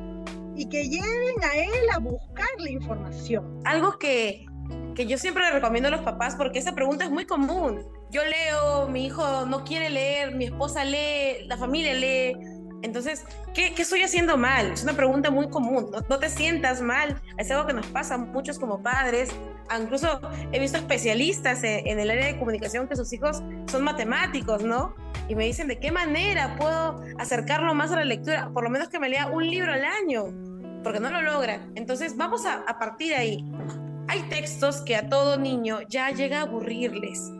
y 0.57 0.69
que 0.69 0.89
lleven 0.89 1.43
a 1.43 1.57
él 1.57 1.91
a 1.93 1.99
buscar 1.99 2.49
la 2.59 2.71
información. 2.71 3.61
Algo 3.65 3.99
que, 3.99 4.47
que 4.95 5.07
yo 5.07 5.19
siempre 5.19 5.45
le 5.45 5.53
recomiendo 5.53 5.89
a 5.89 5.93
los 5.93 6.03
papás 6.03 6.37
porque 6.37 6.59
esa 6.59 6.75
pregunta 6.75 7.05
es 7.05 7.11
muy 7.11 7.27
común. 7.27 7.87
Yo 8.11 8.23
leo, 8.25 8.89
mi 8.89 9.07
hijo 9.07 9.47
no 9.47 9.65
quiere 9.65 9.91
leer, 9.91 10.35
mi 10.35 10.47
esposa 10.47 10.85
lee, 10.85 11.47
la 11.47 11.57
familia 11.57 11.95
lee 11.95 12.35
entonces, 12.83 13.25
¿qué, 13.55 13.75
estoy 13.77 14.03
haciendo 14.03 14.37
mal? 14.37 14.73
Es 14.73 14.83
una 14.83 14.95
pregunta 14.95 15.31
muy 15.31 15.49
común. 15.51 15.91
No, 16.09 16.19
te 16.19 16.29
sientas 16.29 16.81
mal. 16.81 17.21
Es 17.37 17.51
algo 17.51 17.67
que 17.67 17.75
nos 17.75 17.87
pasa 17.87 18.15
a 18.15 18.19
muchos 18.19 18.59
como 18.59 18.83
padres. 18.83 19.31
Ah, 19.70 19.78
incluso 19.80 20.20
he 20.50 20.59
visto 20.59 20.78
especialistas 20.78 21.62
en, 21.62 22.00
el 22.00 22.11
área 22.11 22.26
de 22.26 22.37
comunicación 22.40 22.88
que 22.88 22.96
sus 22.96 23.12
hijos 23.12 23.40
son 23.70 23.85
matemáticos, 23.85 24.64
¿no? 24.64 24.96
Y 25.28 25.37
me 25.37 25.46
dicen, 25.46 25.68
¿de 25.68 25.78
qué 25.78 25.92
manera 25.92 26.56
puedo 26.59 27.00
acercarlo 27.18 27.72
más 27.72 27.92
a 27.92 27.96
la 27.96 28.04
lectura? 28.04 28.50
Por 28.52 28.64
lo 28.64 28.70
menos 28.70 28.88
que 28.88 28.98
me 28.98 29.09
lea 29.09 29.28
un 29.28 29.48
libro 29.48 29.72
al 29.72 29.85
año, 29.85 30.35
porque 30.83 30.98
no 30.98 31.09
lo 31.09 31.22
logran. 31.22 31.70
Entonces, 31.76 32.16
vamos 32.16 32.46
a, 32.46 32.64
a 32.66 32.80
partir 32.80 33.11
de 33.11 33.14
ahí. 33.14 33.44
Hay 34.09 34.22
textos 34.22 34.83
que 34.83 34.96
a 34.96 35.09
todo 35.09 35.38
niño 35.38 35.83
ya 35.88 36.11
llega 36.11 36.40
a 36.40 36.42
aburrirles. 36.42 37.30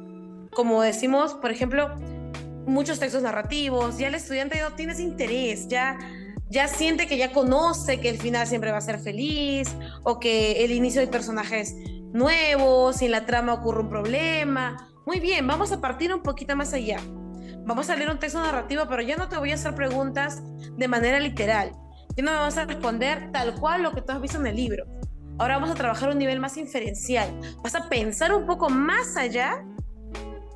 Como 0.53 0.83
decimos, 0.83 1.35
por 1.35 1.51
ejemplo, 1.51 1.97
muchos 2.65 3.01
textos 3.01 3.25
narrativos, 3.25 3.99
ya 3.99 4.07
el 4.07 4.15
estudiante 4.15 4.61
no 4.61 4.73
tiene 4.77 4.93
ese 4.93 5.03
interés, 5.03 5.67
ya, 5.67 5.99
ya 6.49 6.69
siente 6.69 7.09
que 7.09 7.17
ya 7.17 7.33
conoce 7.33 7.99
que 7.99 8.09
el 8.09 8.19
final 8.19 8.47
siempre 8.47 8.71
va 8.71 8.79
a 8.79 8.83
ser 8.83 9.01
feliz 9.01 9.69
o 10.05 10.21
que 10.21 10.65
el 10.65 10.71
inicio 10.71 11.01
del 11.01 11.11
personaje 11.11 11.63
es 11.63 11.75
nuevo, 12.13 12.93
si 12.93 13.07
en 13.07 13.13
la 13.13 13.27
trama 13.27 13.55
ocurre 13.55 13.81
un 13.81 13.89
problema. 13.89 14.89
Muy 15.07 15.21
bien, 15.21 15.47
vamos 15.47 15.73
a 15.73 15.81
partir 15.81 16.13
un 16.13 16.23
poquito 16.23 16.57
más 16.57 16.73
allá. 16.73 16.99
Vamos 17.65 17.91
a 17.91 17.97
leer 17.97 18.11
un 18.11 18.19
texto 18.19 18.41
narrativo, 18.41 18.85
pero 18.89 19.03
ya 19.03 19.17
no 19.17 19.29
te 19.29 19.37
voy 19.39 19.53
a 19.53 19.55
hacer 19.55 19.75
preguntas 19.75 20.43
de 20.77 20.89
manera 20.89 21.21
literal. 21.21 21.73
Ya 22.17 22.25
no 22.25 22.33
me 22.33 22.39
vas 22.39 22.59
a 22.59 22.65
responder 22.65 23.31
tal 23.33 23.55
cual 23.55 23.83
lo 23.83 23.93
que 23.93 24.03
tú 24.03 24.13
has 24.13 24.21
visto 24.21 24.39
en 24.39 24.47
el 24.47 24.57
libro. 24.57 24.85
Ahora 25.39 25.55
vamos 25.55 25.71
a 25.71 25.75
trabajar 25.75 26.11
un 26.11 26.19
nivel 26.19 26.41
más 26.41 26.57
inferencial. 26.57 27.41
Vas 27.63 27.75
a 27.75 27.89
pensar 27.89 28.35
un 28.35 28.47
poco 28.47 28.69
más 28.69 29.17
allá 29.17 29.65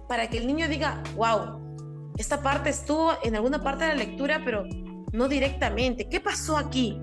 para 0.08 0.28
que 0.28 0.38
el 0.38 0.46
niño 0.46 0.68
diga, 0.68 1.02
wow, 1.16 2.12
esta 2.18 2.42
parte 2.42 2.70
estuvo 2.70 3.12
en 3.22 3.34
alguna 3.34 3.62
parte 3.62 3.84
de 3.84 3.90
la 3.90 4.04
lectura, 4.04 4.42
pero 4.44 4.64
no 5.12 5.28
directamente. 5.28 6.08
¿Qué 6.08 6.20
pasó 6.20 6.56
aquí? 6.56 7.00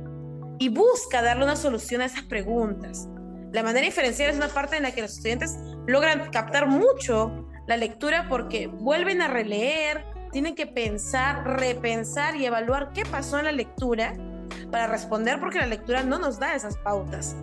Y 0.59 0.69
busca 0.69 1.21
darle 1.21 1.43
una 1.43 1.55
solución 1.55 2.01
a 2.01 2.05
esas 2.05 2.23
preguntas. 2.23 3.09
La 3.51 3.63
manera 3.63 3.85
inferencial 3.85 4.29
es 4.29 4.37
una 4.37 4.47
parte 4.47 4.77
en 4.77 4.83
la 4.83 4.91
que 4.91 5.01
los 5.01 5.11
estudiantes 5.11 5.57
logran 5.85 6.31
captar 6.31 6.67
mucho 6.67 7.47
la 7.67 7.75
lectura 7.75 8.27
porque 8.29 8.67
vuelven 8.67 9.21
a 9.21 9.27
releer, 9.27 10.05
tienen 10.31 10.55
que 10.55 10.67
pensar, 10.67 11.45
repensar 11.59 12.35
y 12.35 12.45
evaluar 12.45 12.93
qué 12.93 13.03
pasó 13.03 13.39
en 13.39 13.45
la 13.45 13.51
lectura 13.51 14.15
para 14.71 14.87
responder 14.87 15.39
porque 15.39 15.59
la 15.59 15.65
lectura 15.65 16.03
no 16.03 16.17
nos 16.17 16.39
da 16.39 16.55
esas 16.55 16.77
pautas. 16.77 17.35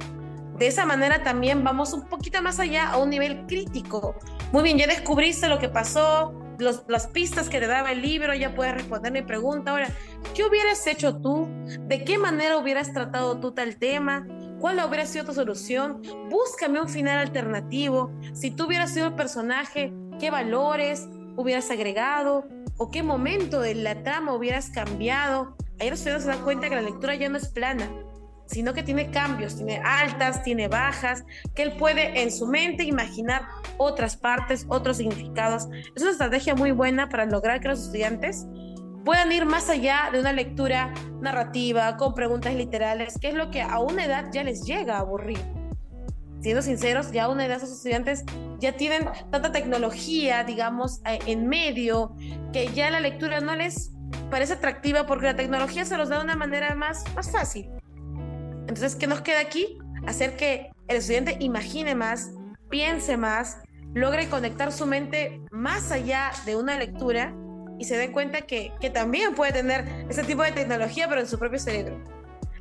De 0.56 0.66
esa 0.66 0.86
manera 0.86 1.22
también 1.22 1.62
vamos 1.62 1.92
un 1.92 2.08
poquito 2.08 2.42
más 2.42 2.58
allá 2.58 2.88
a 2.90 2.96
un 2.96 3.10
nivel 3.10 3.46
crítico. 3.46 4.16
Muy 4.50 4.62
bien, 4.62 4.78
ya 4.78 4.86
descubriste 4.86 5.48
lo 5.48 5.58
que 5.58 5.68
pasó, 5.68 6.34
las 6.58 7.06
pistas 7.08 7.48
que 7.48 7.60
te 7.60 7.66
daba 7.66 7.92
el 7.92 8.02
libro, 8.02 8.34
ya 8.34 8.54
puedes 8.54 8.74
responder 8.74 9.12
mi 9.12 9.22
pregunta. 9.22 9.70
Ahora, 9.70 9.88
¿qué 10.34 10.44
hubieras 10.44 10.84
hecho 10.86 11.20
tú? 11.20 11.46
¿De 11.86 12.02
qué 12.02 12.18
manera 12.18 12.56
hubieras 12.56 12.92
tratado 12.92 13.38
tú 13.38 13.52
tal 13.52 13.76
tema? 13.76 14.26
¿Cuál 14.60 14.84
hubiera 14.84 15.06
sido 15.06 15.24
tu 15.24 15.34
solución? 15.34 16.02
Búscame 16.28 16.80
un 16.80 16.88
final 16.88 17.18
alternativo. 17.18 18.10
Si 18.32 18.50
tú 18.50 18.66
hubieras 18.66 18.92
sido 18.92 19.06
el 19.06 19.14
personaje, 19.14 19.92
¿qué 20.18 20.30
valores 20.30 21.06
hubieras 21.36 21.70
agregado? 21.70 22.44
¿O 22.76 22.90
qué 22.90 23.04
momento 23.04 23.60
de 23.60 23.76
la 23.76 24.02
trama 24.02 24.34
hubieras 24.34 24.70
cambiado? 24.70 25.56
Ahí 25.78 25.90
los 25.90 26.00
estudiantes 26.00 26.24
se 26.24 26.30
dan 26.30 26.42
cuenta 26.42 26.68
que 26.68 26.74
la 26.74 26.82
lectura 26.82 27.14
ya 27.14 27.28
no 27.28 27.38
es 27.38 27.48
plana, 27.48 27.88
sino 28.46 28.74
que 28.74 28.82
tiene 28.82 29.12
cambios, 29.12 29.54
tiene 29.54 29.80
altas, 29.84 30.42
tiene 30.42 30.66
bajas, 30.66 31.24
que 31.54 31.62
él 31.62 31.76
puede 31.76 32.20
en 32.22 32.32
su 32.32 32.48
mente 32.48 32.82
imaginar 32.82 33.42
otras 33.76 34.16
partes, 34.16 34.66
otros 34.68 34.96
significados. 34.96 35.68
Es 35.94 36.02
una 36.02 36.10
estrategia 36.10 36.56
muy 36.56 36.72
buena 36.72 37.08
para 37.08 37.26
lograr 37.26 37.60
que 37.60 37.68
los 37.68 37.80
estudiantes 37.80 38.44
puedan 39.04 39.32
ir 39.32 39.46
más 39.46 39.68
allá 39.70 40.08
de 40.12 40.20
una 40.20 40.32
lectura 40.32 40.92
narrativa 41.20 41.96
con 41.96 42.14
preguntas 42.14 42.54
literales, 42.54 43.18
que 43.20 43.28
es 43.28 43.34
lo 43.34 43.50
que 43.50 43.62
a 43.62 43.78
una 43.78 44.04
edad 44.04 44.30
ya 44.32 44.42
les 44.42 44.64
llega 44.64 44.96
a 44.96 45.00
aburrir. 45.00 45.38
Siendo 46.40 46.62
sinceros, 46.62 47.10
ya 47.10 47.24
a 47.24 47.28
una 47.28 47.46
edad 47.46 47.56
esos 47.56 47.72
estudiantes 47.72 48.24
ya 48.60 48.72
tienen 48.72 49.08
tanta 49.30 49.50
tecnología, 49.50 50.44
digamos, 50.44 51.00
eh, 51.04 51.18
en 51.26 51.48
medio, 51.48 52.14
que 52.52 52.68
ya 52.68 52.90
la 52.90 53.00
lectura 53.00 53.40
no 53.40 53.56
les 53.56 53.92
parece 54.30 54.54
atractiva 54.54 55.06
porque 55.06 55.26
la 55.26 55.36
tecnología 55.36 55.84
se 55.84 55.96
los 55.96 56.08
da 56.08 56.18
de 56.18 56.24
una 56.24 56.36
manera 56.36 56.74
más, 56.74 57.04
más 57.14 57.30
fácil. 57.30 57.70
Entonces, 58.60 58.94
¿qué 58.94 59.06
nos 59.06 59.22
queda 59.22 59.40
aquí? 59.40 59.78
Hacer 60.06 60.36
que 60.36 60.70
el 60.86 60.96
estudiante 60.98 61.36
imagine 61.40 61.94
más, 61.94 62.30
piense 62.68 63.16
más, 63.16 63.58
logre 63.94 64.28
conectar 64.28 64.72
su 64.72 64.86
mente 64.86 65.40
más 65.50 65.90
allá 65.90 66.30
de 66.46 66.56
una 66.56 66.78
lectura 66.78 67.34
y 67.78 67.84
se 67.84 67.96
dé 67.96 68.12
cuenta 68.12 68.42
que, 68.42 68.72
que 68.80 68.90
también 68.90 69.34
puede 69.34 69.52
tener 69.52 70.06
ese 70.08 70.22
tipo 70.24 70.42
de 70.42 70.52
tecnología, 70.52 71.08
pero 71.08 71.20
en 71.20 71.26
su 71.26 71.38
propio 71.38 71.58
cerebro, 71.58 72.02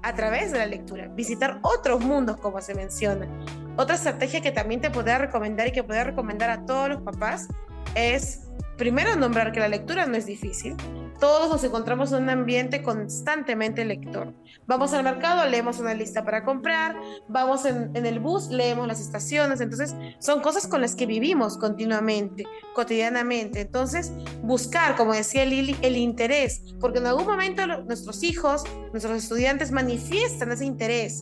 a 0.03 0.13
través 0.13 0.51
de 0.51 0.60
la 0.60 0.65
lectura, 0.65 1.08
visitar 1.08 1.60
otros 1.63 2.01
mundos, 2.01 2.38
como 2.39 2.62
se 2.62 2.75
menciona. 2.75 3.27
Otra 3.75 3.95
estrategia 3.95 4.41
que 4.41 4.51
también 4.51 4.82
te 4.82 4.89
podría 4.89 5.17
recomendar 5.17 5.67
y 5.67 5.71
que 5.71 5.84
podría 5.84 6.03
recomendar 6.03 6.49
a 6.49 6.65
todos 6.65 6.89
los 6.89 7.01
papás 7.01 7.47
es, 7.95 8.47
primero, 8.78 9.16
nombrar 9.16 9.52
que 9.52 9.60
la 9.60 9.68
lectura 9.68 10.06
no 10.06 10.16
es 10.16 10.26
difícil, 10.26 10.76
todos 11.20 11.50
nos 11.50 11.64
encontramos 11.64 12.12
en 12.12 12.24
un 12.24 12.30
ambiente 12.30 12.84
constantemente 12.84 13.84
lector. 13.86 14.34
Vamos 14.68 14.93
al 14.93 15.04
mercado, 15.04 15.49
leemos 15.49 15.80
una 15.80 15.93
lista 15.93 16.24
para 16.24 16.43
comprar, 16.43 16.95
vamos 17.28 17.66
en, 17.66 17.95
el 17.95 18.20
bus, 18.20 18.49
leemos 18.49 18.88
las 18.88 19.01
estaciones, 19.01 19.60
entonces 19.62 19.95
son 20.20 20.41
cosas 20.41 20.68
con 20.68 20.82
las 20.82 20.95
que 20.95 21.06
vivimos 21.06 21.58
continuamente, 21.58 22.43
cotidianamente. 22.76 23.62
Entonces, 23.62 24.12
buscar, 24.43 24.95
como 24.95 25.14
decía 25.14 25.45
Lili, 25.45 25.76
el 25.82 25.97
interés, 25.97 26.62
porque 26.80 26.99
en 26.99 27.08
algún 27.08 27.26
momento 27.26 27.66
nuestros 27.66 28.24
hijos, 28.24 28.64
nuestros 28.91 29.18
estudiantes 29.18 29.72
manifiestan 29.72 30.51
ese 30.51 30.66
interés. 30.66 31.22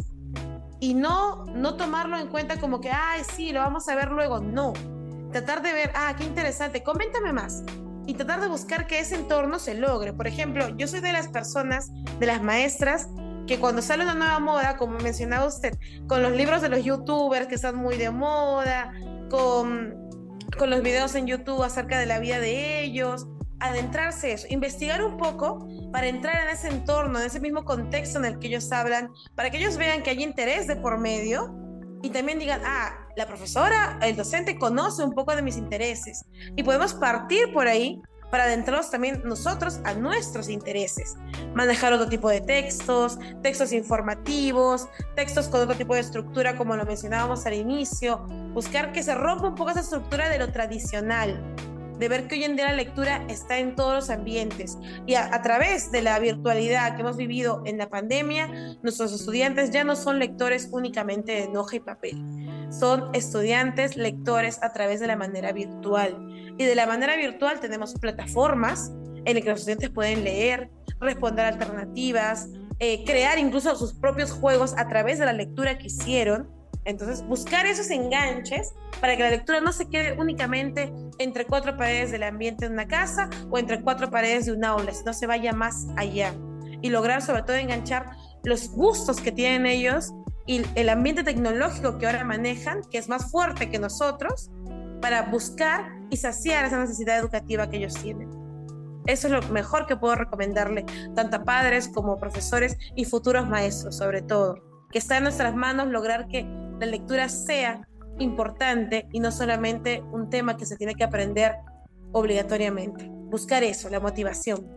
y 0.81 0.93
no, 0.93 1.45
no 1.45 1.77
tomarlo 1.77 2.17
en 2.17 2.27
cuenta 2.27 2.59
como 2.59 2.81
que, 2.81 2.91
ay, 2.91 3.21
sí, 3.35 3.51
lo 3.51 3.61
vamos 3.61 3.87
a 3.87 3.95
ver 3.95 4.11
luego. 4.11 4.39
No. 4.39 4.73
Tratar 5.35 5.61
de 5.61 5.73
ver, 5.73 5.91
ah, 5.95 6.15
qué 6.17 6.23
interesante, 6.23 6.81
coméntame 6.81 7.33
más. 7.33 7.61
Y 8.07 8.13
tratar 8.13 8.39
de 8.39 8.47
buscar 8.47 8.87
que 8.87 8.99
ese 8.99 9.15
entorno 9.15 9.59
se 9.59 9.73
logre. 9.73 10.13
Por 10.13 10.27
ejemplo, 10.27 10.69
yo 10.77 10.87
soy 10.87 11.01
de 11.01 11.11
las 11.11 11.27
personas, 11.27 11.91
de 12.21 12.25
las 12.25 12.41
maestras, 12.41 13.09
que 13.45 13.59
cuando 13.59 13.81
sale 13.81 14.05
una 14.05 14.13
nueva 14.13 14.39
moda, 14.39 14.77
como 14.77 14.97
mencionaba 14.97 15.45
usted, 15.45 15.77
con 16.07 16.21
los 16.21 16.31
libros 16.31 16.61
de 16.61 16.69
los 16.69 16.85
youtubers 16.85 17.47
que 17.47 17.55
están 17.55 17.75
muy 17.75 17.97
de 17.97 18.11
moda, 18.11 18.93
con, 19.29 20.07
con 20.57 20.69
los 20.69 20.81
videos 20.81 21.13
en 21.15 21.27
YouTube 21.27 21.63
acerca 21.63 21.99
de 21.99 22.05
la 22.05 22.19
vida 22.19 22.39
de 22.39 22.83
ellos, 22.83 23.27
adentrarse 23.59 24.31
eso, 24.31 24.47
investigar 24.49 25.03
un 25.03 25.17
poco 25.17 25.67
para 25.91 26.07
entrar 26.07 26.47
en 26.47 26.53
ese 26.53 26.69
entorno, 26.69 27.19
en 27.19 27.25
ese 27.25 27.41
mismo 27.41 27.65
contexto 27.65 28.19
en 28.19 28.23
el 28.23 28.39
que 28.39 28.47
ellos 28.47 28.71
hablan, 28.71 29.11
para 29.35 29.49
que 29.49 29.57
ellos 29.57 29.75
vean 29.75 30.01
que 30.01 30.11
hay 30.11 30.23
interés 30.23 30.65
de 30.65 30.77
por 30.77 30.97
medio 30.97 31.53
y 32.03 32.11
también 32.11 32.39
digan, 32.39 32.61
ah, 32.63 33.04
la 33.15 33.25
profesora, 33.25 33.97
el 34.01 34.15
docente 34.15 34.57
conoce 34.57 35.03
un 35.03 35.13
poco 35.13 35.35
de 35.35 35.41
mis 35.41 35.57
intereses 35.57 36.25
y 36.55 36.63
podemos 36.63 36.93
partir 36.93 37.53
por 37.53 37.67
ahí 37.67 38.01
para 38.31 38.45
adentrarnos 38.45 38.91
también 38.91 39.21
nosotros 39.23 39.79
a 39.85 39.93
nuestros 39.93 40.49
intereses. 40.49 41.15
Manejar 41.53 41.93
otro 41.93 42.09
tipo 42.09 42.29
de 42.29 42.41
textos, 42.41 43.17
textos 43.41 43.71
informativos, 43.71 44.89
textos 45.15 45.47
con 45.47 45.61
otro 45.61 45.75
tipo 45.75 45.93
de 45.93 46.01
estructura 46.01 46.57
como 46.57 46.75
lo 46.75 46.85
mencionábamos 46.85 47.45
al 47.45 47.53
inicio, 47.53 48.25
buscar 48.53 48.91
que 48.91 49.03
se 49.03 49.15
rompa 49.15 49.47
un 49.47 49.55
poco 49.55 49.71
esa 49.71 49.81
estructura 49.81 50.27
de 50.27 50.39
lo 50.39 50.51
tradicional 50.51 51.55
de 51.97 52.09
ver 52.09 52.27
que 52.27 52.35
hoy 52.35 52.43
en 52.43 52.55
día 52.55 52.67
la 52.67 52.73
lectura 52.73 53.25
está 53.29 53.59
en 53.59 53.75
todos 53.75 53.93
los 53.93 54.09
ambientes 54.09 54.77
y 55.05 55.15
a, 55.15 55.41
través 55.41 55.91
de 55.91 56.01
la 56.01 56.19
virtualidad 56.19 56.95
que 56.95 57.01
hemos 57.01 57.17
vivido 57.17 57.61
en 57.65 57.77
la 57.77 57.89
pandemia, 57.89 58.77
nuestros 58.81 59.13
estudiantes 59.13 59.71
ya 59.71 59.83
no 59.83 59.95
son 59.95 60.19
lectores 60.19 60.69
únicamente 60.71 61.47
de 61.47 61.57
hoja 61.57 61.77
y 61.77 61.79
papel, 61.79 62.21
son 62.69 63.09
estudiantes 63.13 63.95
lectores 63.95 64.61
a 64.61 64.73
través 64.73 64.99
de 64.99 65.07
la 65.07 65.15
manera 65.15 65.51
virtual. 65.51 66.17
Y 66.57 66.63
de 66.63 66.75
la 66.75 66.85
manera 66.85 67.15
virtual 67.15 67.59
tenemos 67.59 67.93
plataformas 67.93 68.91
en 69.25 69.35
las 69.35 69.43
que 69.43 69.49
los 69.49 69.59
estudiantes 69.59 69.89
pueden 69.89 70.23
leer, 70.23 70.69
responder 70.99 71.45
alternativas, 71.45 72.49
eh, 72.79 73.03
crear 73.05 73.39
incluso 73.39 73.75
sus 73.75 73.93
propios 73.93 74.31
juegos 74.31 74.73
a 74.77 74.87
través 74.87 75.19
de 75.19 75.25
la 75.25 75.33
lectura 75.33 75.77
que 75.77 75.87
hicieron 75.87 76.49
entonces, 76.85 77.25
buscar 77.27 77.65
esos 77.65 77.89
enganches 77.89 78.73
para 79.01 79.17
que 79.17 79.23
la 79.23 79.31
lectura 79.31 79.59
no 79.59 79.73
se 79.73 79.89
quede 79.89 80.13
únicamente 80.13 80.93
entre 81.17 81.45
cuatro 81.45 81.75
paredes 81.75 82.11
del 82.11 82.23
ambiente 82.23 82.67
de 82.67 82.73
una 82.73 82.87
casa 82.87 83.27
o 83.49 83.57
entre 83.57 83.81
cuatro 83.81 84.11
paredes 84.11 84.45
de 84.45 84.53
un 84.53 84.63
aula, 84.63 84.93
sino 84.93 85.11
se 85.11 85.25
vaya 85.25 85.51
más 85.51 85.87
allá. 85.97 86.33
Y 86.81 86.89
lograr 86.89 87.23
sobre 87.23 87.41
todo 87.41 87.55
enganchar 87.55 88.05
los 88.43 88.69
gustos 88.69 89.19
que 89.19 89.31
tienen 89.31 89.65
ellos 89.65 90.13
y 90.45 90.61
el 90.75 90.89
ambiente 90.89 91.23
tecnológico 91.23 91.97
que 91.97 92.05
ahora 92.05 92.23
manejan, 92.23 92.81
que 92.91 92.99
es 92.99 93.09
más 93.09 93.31
fuerte 93.31 93.71
que 93.71 93.79
nosotros, 93.79 94.51
para 95.01 95.23
buscar 95.23 95.91
y 96.11 96.17
saciar 96.17 96.65
esa 96.65 96.77
necesidad 96.77 97.17
educativa 97.17 97.67
que 97.67 97.77
ellos 97.77 97.95
tienen. 97.95 98.29
Eso 99.07 99.27
es 99.27 99.33
lo 99.33 99.41
mejor 99.51 99.87
que 99.87 99.95
puedo 99.95 100.15
recomendarle 100.15 100.85
tanto 101.15 101.37
a 101.37 101.43
padres 101.43 101.87
como 101.87 102.19
profesores 102.19 102.77
y 102.95 103.05
futuros 103.05 103.47
maestros, 103.47 103.97
sobre 103.97 104.21
todo, 104.21 104.55
que 104.91 104.99
está 104.99 105.17
en 105.17 105.23
nuestras 105.23 105.55
manos 105.55 105.87
lograr 105.87 106.27
que 106.27 106.47
la 106.79 106.85
lectura 106.85 107.29
sea 107.29 107.87
importante 108.19 109.07
y 109.11 109.19
no 109.19 109.31
solamente 109.31 110.03
un 110.11 110.29
tema 110.29 110.57
que 110.57 110.65
se 110.65 110.77
tiene 110.77 110.95
que 110.95 111.03
aprender 111.03 111.55
obligatoriamente. 112.11 113.09
Buscar 113.09 113.63
eso, 113.63 113.89
la 113.89 113.99
motivación. 113.99 114.67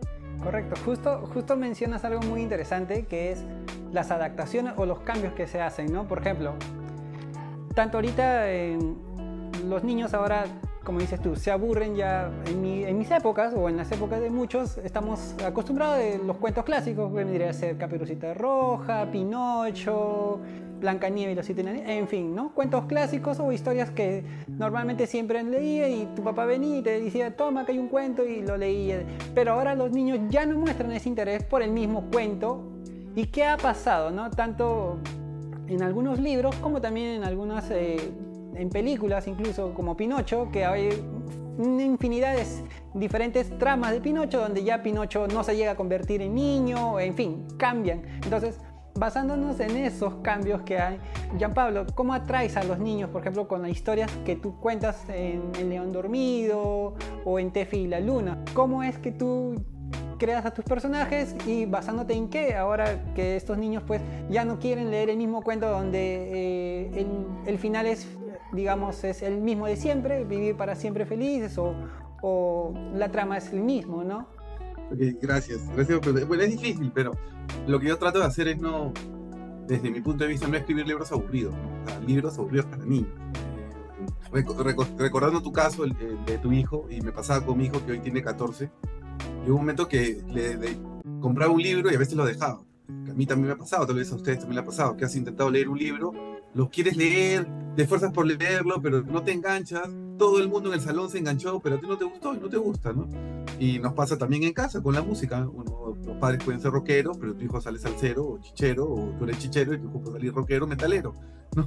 Correcto, 0.43 0.79
justo, 0.85 1.29
justo 1.33 1.55
mencionas 1.55 2.03
algo 2.05 2.21
muy 2.21 2.41
interesante 2.41 3.05
que 3.05 3.31
es 3.31 3.43
las 3.91 4.11
adaptaciones 4.11 4.73
o 4.77 4.85
los 4.85 5.01
cambios 5.01 5.33
que 5.33 5.47
se 5.47 5.61
hacen, 5.61 5.91
¿no? 5.91 6.07
Por 6.07 6.19
ejemplo, 6.19 6.53
tanto 7.75 7.97
ahorita 7.97 8.45
los 9.65 9.83
niños 9.83 10.13
ahora 10.13 10.45
como 10.89 10.99
dices 10.99 11.21
tú, 11.21 11.35
se 11.35 11.51
aburren 11.51 11.95
ya 11.95 12.31
en, 12.47 12.97
mis 12.97 13.11
épocas 13.11 13.53
o 13.55 13.69
en 13.69 13.77
las 13.77 13.91
épocas 13.91 14.19
de 14.21 14.31
muchos, 14.31 14.79
estamos 14.79 15.35
acostumbrados 15.45 15.99
a 15.99 16.17
los 16.25 16.37
cuentos 16.37 16.63
clásicos, 16.63 17.11
que 17.11 17.17
vendría 17.17 17.51
a 17.51 17.53
ser 17.53 17.77
Caperucita 17.77 18.33
Roja, 18.33 19.05
Pinocho, 19.11 20.39
Blancanieves 20.79 21.33
y 21.33 21.35
los 21.35 21.45
siete 21.45 21.63
en 21.85 22.07
fin, 22.07 22.35
¿no? 22.35 22.53
Cuentos 22.53 22.85
clásicos 22.85 23.39
o 23.39 23.51
historias 23.51 23.89
que 23.91 24.23
normalmente 24.47 25.07
siempre 25.07 25.43
leía 25.43 25.89
y 25.89 26.07
tu 26.15 26.23
papá 26.23 26.45
venía 26.45 26.77
y 26.77 26.81
te 26.81 27.01
decía, 27.01 27.35
toma, 27.35 27.65
que 27.65 27.73
hay 27.73 27.79
un 27.79 27.87
cuento 27.87 28.25
y 28.25 28.41
lo 28.41 28.57
leía. 28.57 29.03
Pero 29.35 29.53
ahora 29.53 29.75
los 29.75 29.91
niños 29.91 30.19
ya 30.29 30.45
no 30.45 30.57
muestran 30.57 30.91
ese 30.91 31.09
interés 31.09 31.43
por 31.43 31.61
el 31.61 31.71
mismo 31.71 32.09
cuento. 32.11 32.63
¿Y 33.15 33.27
qué 33.27 33.45
ha 33.45 33.57
pasado, 33.57 34.11
no? 34.11 34.29
Tanto 34.29 34.99
en 35.67 35.83
algunos 35.83 36.19
libros 36.19 36.55
como 36.57 36.81
también 36.81 37.07
en 37.07 37.23
algunas... 37.23 37.69
Eh, 37.71 37.97
en 38.55 38.69
películas 38.69 39.27
incluso 39.27 39.73
como 39.73 39.95
Pinocho, 39.95 40.49
que 40.51 40.65
hay 40.65 40.89
una 41.57 41.83
infinidad 41.83 42.35
de 42.35 42.45
diferentes 42.93 43.57
tramas 43.57 43.91
de 43.91 44.01
Pinocho 44.01 44.39
donde 44.39 44.63
ya 44.63 44.81
Pinocho 44.81 45.27
no 45.27 45.43
se 45.43 45.55
llega 45.55 45.71
a 45.71 45.75
convertir 45.75 46.21
en 46.21 46.35
niño, 46.35 46.99
en 46.99 47.15
fin, 47.15 47.45
cambian. 47.57 48.01
Entonces, 48.23 48.59
basándonos 48.99 49.59
en 49.61 49.77
esos 49.77 50.15
cambios 50.15 50.61
que 50.63 50.77
hay, 50.77 50.99
Jean 51.37 51.53
Pablo, 51.53 51.85
¿cómo 51.95 52.13
atraes 52.13 52.57
a 52.57 52.63
los 52.63 52.79
niños, 52.79 53.09
por 53.09 53.21
ejemplo, 53.21 53.47
con 53.47 53.61
las 53.61 53.71
historias 53.71 54.11
que 54.25 54.35
tú 54.35 54.59
cuentas 54.59 55.05
en 55.09 55.51
El 55.57 55.69
León 55.69 55.93
Dormido 55.93 56.95
o 57.23 57.39
en 57.39 57.51
Tefi 57.51 57.77
y 57.77 57.87
la 57.87 58.01
Luna? 58.01 58.43
¿Cómo 58.53 58.83
es 58.83 58.97
que 58.99 59.13
tú 59.13 59.55
creas 60.17 60.45
a 60.45 60.51
tus 60.51 60.65
personajes 60.65 61.33
y 61.47 61.65
basándote 61.65 62.13
en 62.13 62.29
qué, 62.29 62.55
ahora 62.55 63.13
que 63.15 63.37
estos 63.37 63.57
niños 63.57 63.83
pues 63.87 64.01
ya 64.29 64.43
no 64.43 64.59
quieren 64.59 64.91
leer 64.91 65.09
el 65.09 65.17
mismo 65.17 65.41
cuento 65.41 65.69
donde 65.69 66.89
eh, 66.91 67.07
el, 67.45 67.57
final 67.57 67.85
es 67.85 68.05
digamos, 68.51 69.03
es 69.05 69.23
el 69.23 69.39
mismo 69.39 69.65
de 69.65 69.77
siempre, 69.77 70.25
vivir 70.25 70.57
para 70.57 70.75
siempre 70.75 71.05
felices 71.05 71.57
o 71.57 72.73
la 72.93 73.09
trama 73.09 73.37
es 73.37 73.53
el 73.53 73.61
mismo, 73.61 74.03
¿no? 74.03 74.38
Gracias, 75.21 75.61
gracias. 75.75 76.27
Bueno, 76.27 76.43
es 76.43 76.51
difícil, 76.51 76.91
pero 76.93 77.11
lo 77.67 77.79
que 77.79 77.87
yo 77.87 77.97
trato 77.97 78.19
de 78.19 78.25
hacer 78.25 78.47
es 78.47 78.59
no, 78.59 78.93
desde 79.67 79.89
mi 79.91 80.01
punto 80.01 80.23
de 80.23 80.29
vista, 80.29 80.47
no 80.47 80.57
escribir 80.57 80.87
libros 80.87 81.11
aburridos, 81.11 81.53
libros 82.05 82.37
aburridos 82.37 82.65
para 82.67 82.85
niños. 82.85 83.11
recordando 84.97 85.41
tu 85.41 85.51
caso, 85.51 85.83
el, 85.83 85.95
de 86.25 86.37
tu 86.37 86.51
hijo, 86.51 86.87
y 86.89 87.01
me 87.01 87.11
pasaba 87.11 87.45
con 87.45 87.57
mi 87.57 87.65
hijo 87.65 87.85
que 87.85 87.93
hoy 87.93 87.99
tiene 87.99 88.21
14, 88.21 88.69
llegó 89.43 89.55
un 89.55 89.61
momento 89.61 89.87
que 89.87 90.23
le, 90.27 90.77
compraba 91.19 91.51
un 91.51 91.61
libro 91.61 91.91
y 91.91 91.95
a 91.95 91.99
veces 91.99 92.15
lo 92.15 92.25
dejaba. 92.25 92.61
a 92.87 93.13
mí 93.13 93.25
también 93.25 93.47
me 93.47 93.53
ha 93.53 93.57
pasado, 93.57 93.85
tal 93.85 93.95
vez 93.95 94.11
a 94.11 94.15
ustedes 94.15 94.39
también 94.39 94.55
le 94.55 94.61
ha 94.61 94.65
pasado, 94.65 94.95
que 94.95 95.05
has 95.05 95.15
intentado 95.15 95.49
leer 95.49 95.69
un 95.69 95.77
libro 95.77 96.13
lo 96.53 96.69
quieres 96.69 96.97
leer, 96.97 97.47
te 97.75 97.83
esfuerzas 97.83 98.11
por 98.11 98.25
leerlo, 98.25 98.81
pero 98.81 99.01
no 99.03 99.23
te 99.23 99.31
enganchas. 99.31 99.87
Todo 100.19 100.39
el 100.39 100.49
mundo 100.49 100.69
en 100.69 100.75
el 100.75 100.81
salón 100.81 101.09
se 101.09 101.17
enganchó, 101.17 101.59
pero 101.61 101.77
a 101.77 101.79
ti 101.79 101.87
no 101.87 101.97
te 101.97 102.03
gustó 102.05 102.35
y 102.35 102.39
no 102.39 102.49
te 102.49 102.57
gusta, 102.57 102.93
¿no? 102.93 103.07
Y 103.57 103.79
nos 103.79 103.93
pasa 103.93 104.17
también 104.17 104.43
en 104.43 104.53
casa 104.53 104.83
con 104.83 104.93
la 104.93 105.01
música. 105.01 105.47
Uno, 105.47 105.95
los 106.05 106.17
padres 106.17 106.43
pueden 106.43 106.61
ser 106.61 106.71
rockeros, 106.71 107.17
pero 107.17 107.33
tu 107.33 107.45
hijo 107.45 107.61
sale 107.61 107.79
salsero 107.79 108.25
o 108.25 108.39
chichero, 108.39 108.85
o 108.85 109.15
tú 109.17 109.23
eres 109.23 109.39
chichero 109.39 109.73
y 109.73 109.79
tu 109.79 109.87
hijo 109.87 110.01
puede 110.01 110.17
salir 110.17 110.33
rockero, 110.33 110.67
metalero, 110.67 111.13
¿no? 111.55 111.65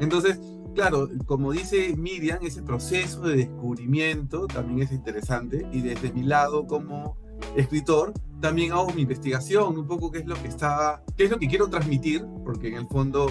Entonces, 0.00 0.38
claro, 0.74 1.08
como 1.26 1.50
dice 1.50 1.96
Miriam, 1.96 2.38
ese 2.42 2.62
proceso 2.62 3.22
de 3.22 3.36
descubrimiento 3.36 4.46
también 4.46 4.82
es 4.82 4.92
interesante 4.92 5.66
y 5.72 5.80
desde 5.80 6.12
mi 6.12 6.22
lado 6.22 6.66
como 6.66 7.16
escritor, 7.56 8.12
también 8.40 8.72
hago 8.72 8.92
mi 8.92 9.02
investigación, 9.02 9.78
un 9.78 9.86
poco 9.86 10.10
qué 10.10 10.18
es 10.18 10.26
lo 10.26 10.34
que 10.34 10.48
está, 10.48 11.02
qué 11.16 11.24
es 11.24 11.30
lo 11.30 11.38
que 11.38 11.48
quiero 11.48 11.68
transmitir, 11.68 12.26
porque 12.44 12.68
en 12.68 12.74
el 12.74 12.86
fondo 12.86 13.26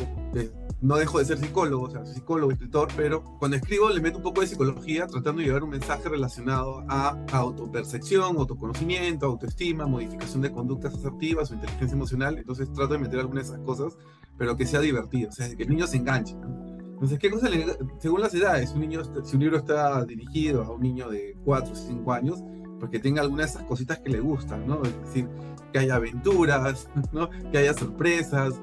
no 0.83 0.97
dejo 0.97 1.19
de 1.19 1.25
ser 1.25 1.37
psicólogo, 1.37 1.85
o 1.85 1.89
sea, 1.89 2.05
psicólogo, 2.05 2.51
escritor, 2.51 2.89
pero 2.97 3.23
cuando 3.39 3.55
escribo 3.55 3.89
le 3.89 4.01
meto 4.01 4.17
un 4.17 4.23
poco 4.23 4.41
de 4.41 4.47
psicología 4.47 5.07
tratando 5.07 5.39
de 5.39 5.47
llevar 5.47 5.63
un 5.63 5.69
mensaje 5.69 6.09
relacionado 6.09 6.83
a, 6.89 7.17
autopercepción, 7.31 8.35
autoconocimiento, 8.35 9.25
autoestima, 9.25 9.87
modificación 9.87 10.41
de 10.41 10.51
conductas 10.51 10.93
asertivas 10.93 11.49
o 11.49 11.53
inteligencia 11.53 11.95
emocional. 11.95 12.37
Entonces 12.37 12.71
trato 12.73 12.93
de 12.93 12.99
meter 12.99 13.21
algunas 13.21 13.47
de 13.47 13.53
esas 13.53 13.65
cosas, 13.65 13.97
pero 14.37 14.57
que 14.57 14.65
sea 14.65 14.81
divertido, 14.81 15.29
o 15.29 15.31
sea, 15.31 15.55
que 15.55 15.63
el 15.63 15.69
niño 15.69 15.87
se 15.87 15.97
enganche. 15.97 16.35
Entonces, 16.35 17.17
¿qué 17.17 17.31
cosa 17.31 17.49
le, 17.49 17.65
según 17.99 18.19
las 18.19 18.33
edades? 18.33 18.71
Un 18.73 18.81
niño, 18.81 19.01
si 19.23 19.35
un 19.35 19.41
libro 19.41 19.57
está 19.57 20.03
dirigido 20.03 20.63
a 20.63 20.71
un 20.71 20.81
niño 20.81 21.09
de 21.09 21.37
4 21.45 21.71
o 21.71 21.75
5 21.75 22.11
años, 22.11 22.43
pues 22.79 22.91
que 22.91 22.99
tenga 22.99 23.21
algunas 23.21 23.47
de 23.47 23.51
esas 23.51 23.67
cositas 23.69 23.99
que 23.99 24.09
le 24.09 24.19
gustan, 24.19 24.67
¿no? 24.67 24.81
Es 24.83 25.01
decir, 25.05 25.29
que 25.71 25.79
haya 25.79 25.95
aventuras, 25.95 26.89
¿no? 27.13 27.29
Que 27.51 27.59
haya 27.59 27.73
sorpresas, 27.73 28.53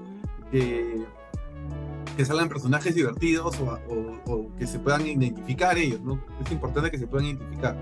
que 0.50 1.06
que 2.20 2.26
salgan 2.26 2.50
personajes 2.50 2.94
divertidos 2.94 3.56
o, 3.60 4.52
que 4.58 4.66
se 4.66 4.78
puedan 4.78 5.06
identificar 5.06 5.78
ellos, 5.78 6.02
¿no? 6.02 6.22
Es 6.44 6.52
importante 6.52 6.90
que 6.90 6.98
se 6.98 7.06
puedan 7.06 7.28
identificar. 7.28 7.74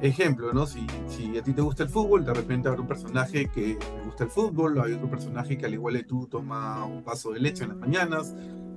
Ejemplo, 0.00 0.52
¿no? 0.52 0.66
Si, 0.66 0.84
si 1.06 1.38
a 1.38 1.42
ti 1.44 1.52
te 1.52 1.62
gusta 1.62 1.84
el 1.84 1.88
fútbol, 1.88 2.24
de 2.24 2.34
repente 2.34 2.66
habrá 2.66 2.80
un 2.80 2.88
personaje 2.88 3.48
que 3.48 3.78
le 3.78 4.04
gusta 4.04 4.24
el 4.24 4.30
fútbol, 4.30 4.76
o 4.76 4.82
hay 4.82 4.94
otro 4.94 5.08
personaje 5.08 5.56
que 5.56 5.66
al 5.66 5.74
igual 5.74 5.96
que 5.98 6.02
tú 6.02 6.26
toma 6.26 6.84
un 6.84 7.04
vaso 7.04 7.30
de 7.30 7.38
leche 7.38 7.62
en 7.62 7.68
las 7.68 7.78
mañanas, 7.78 8.34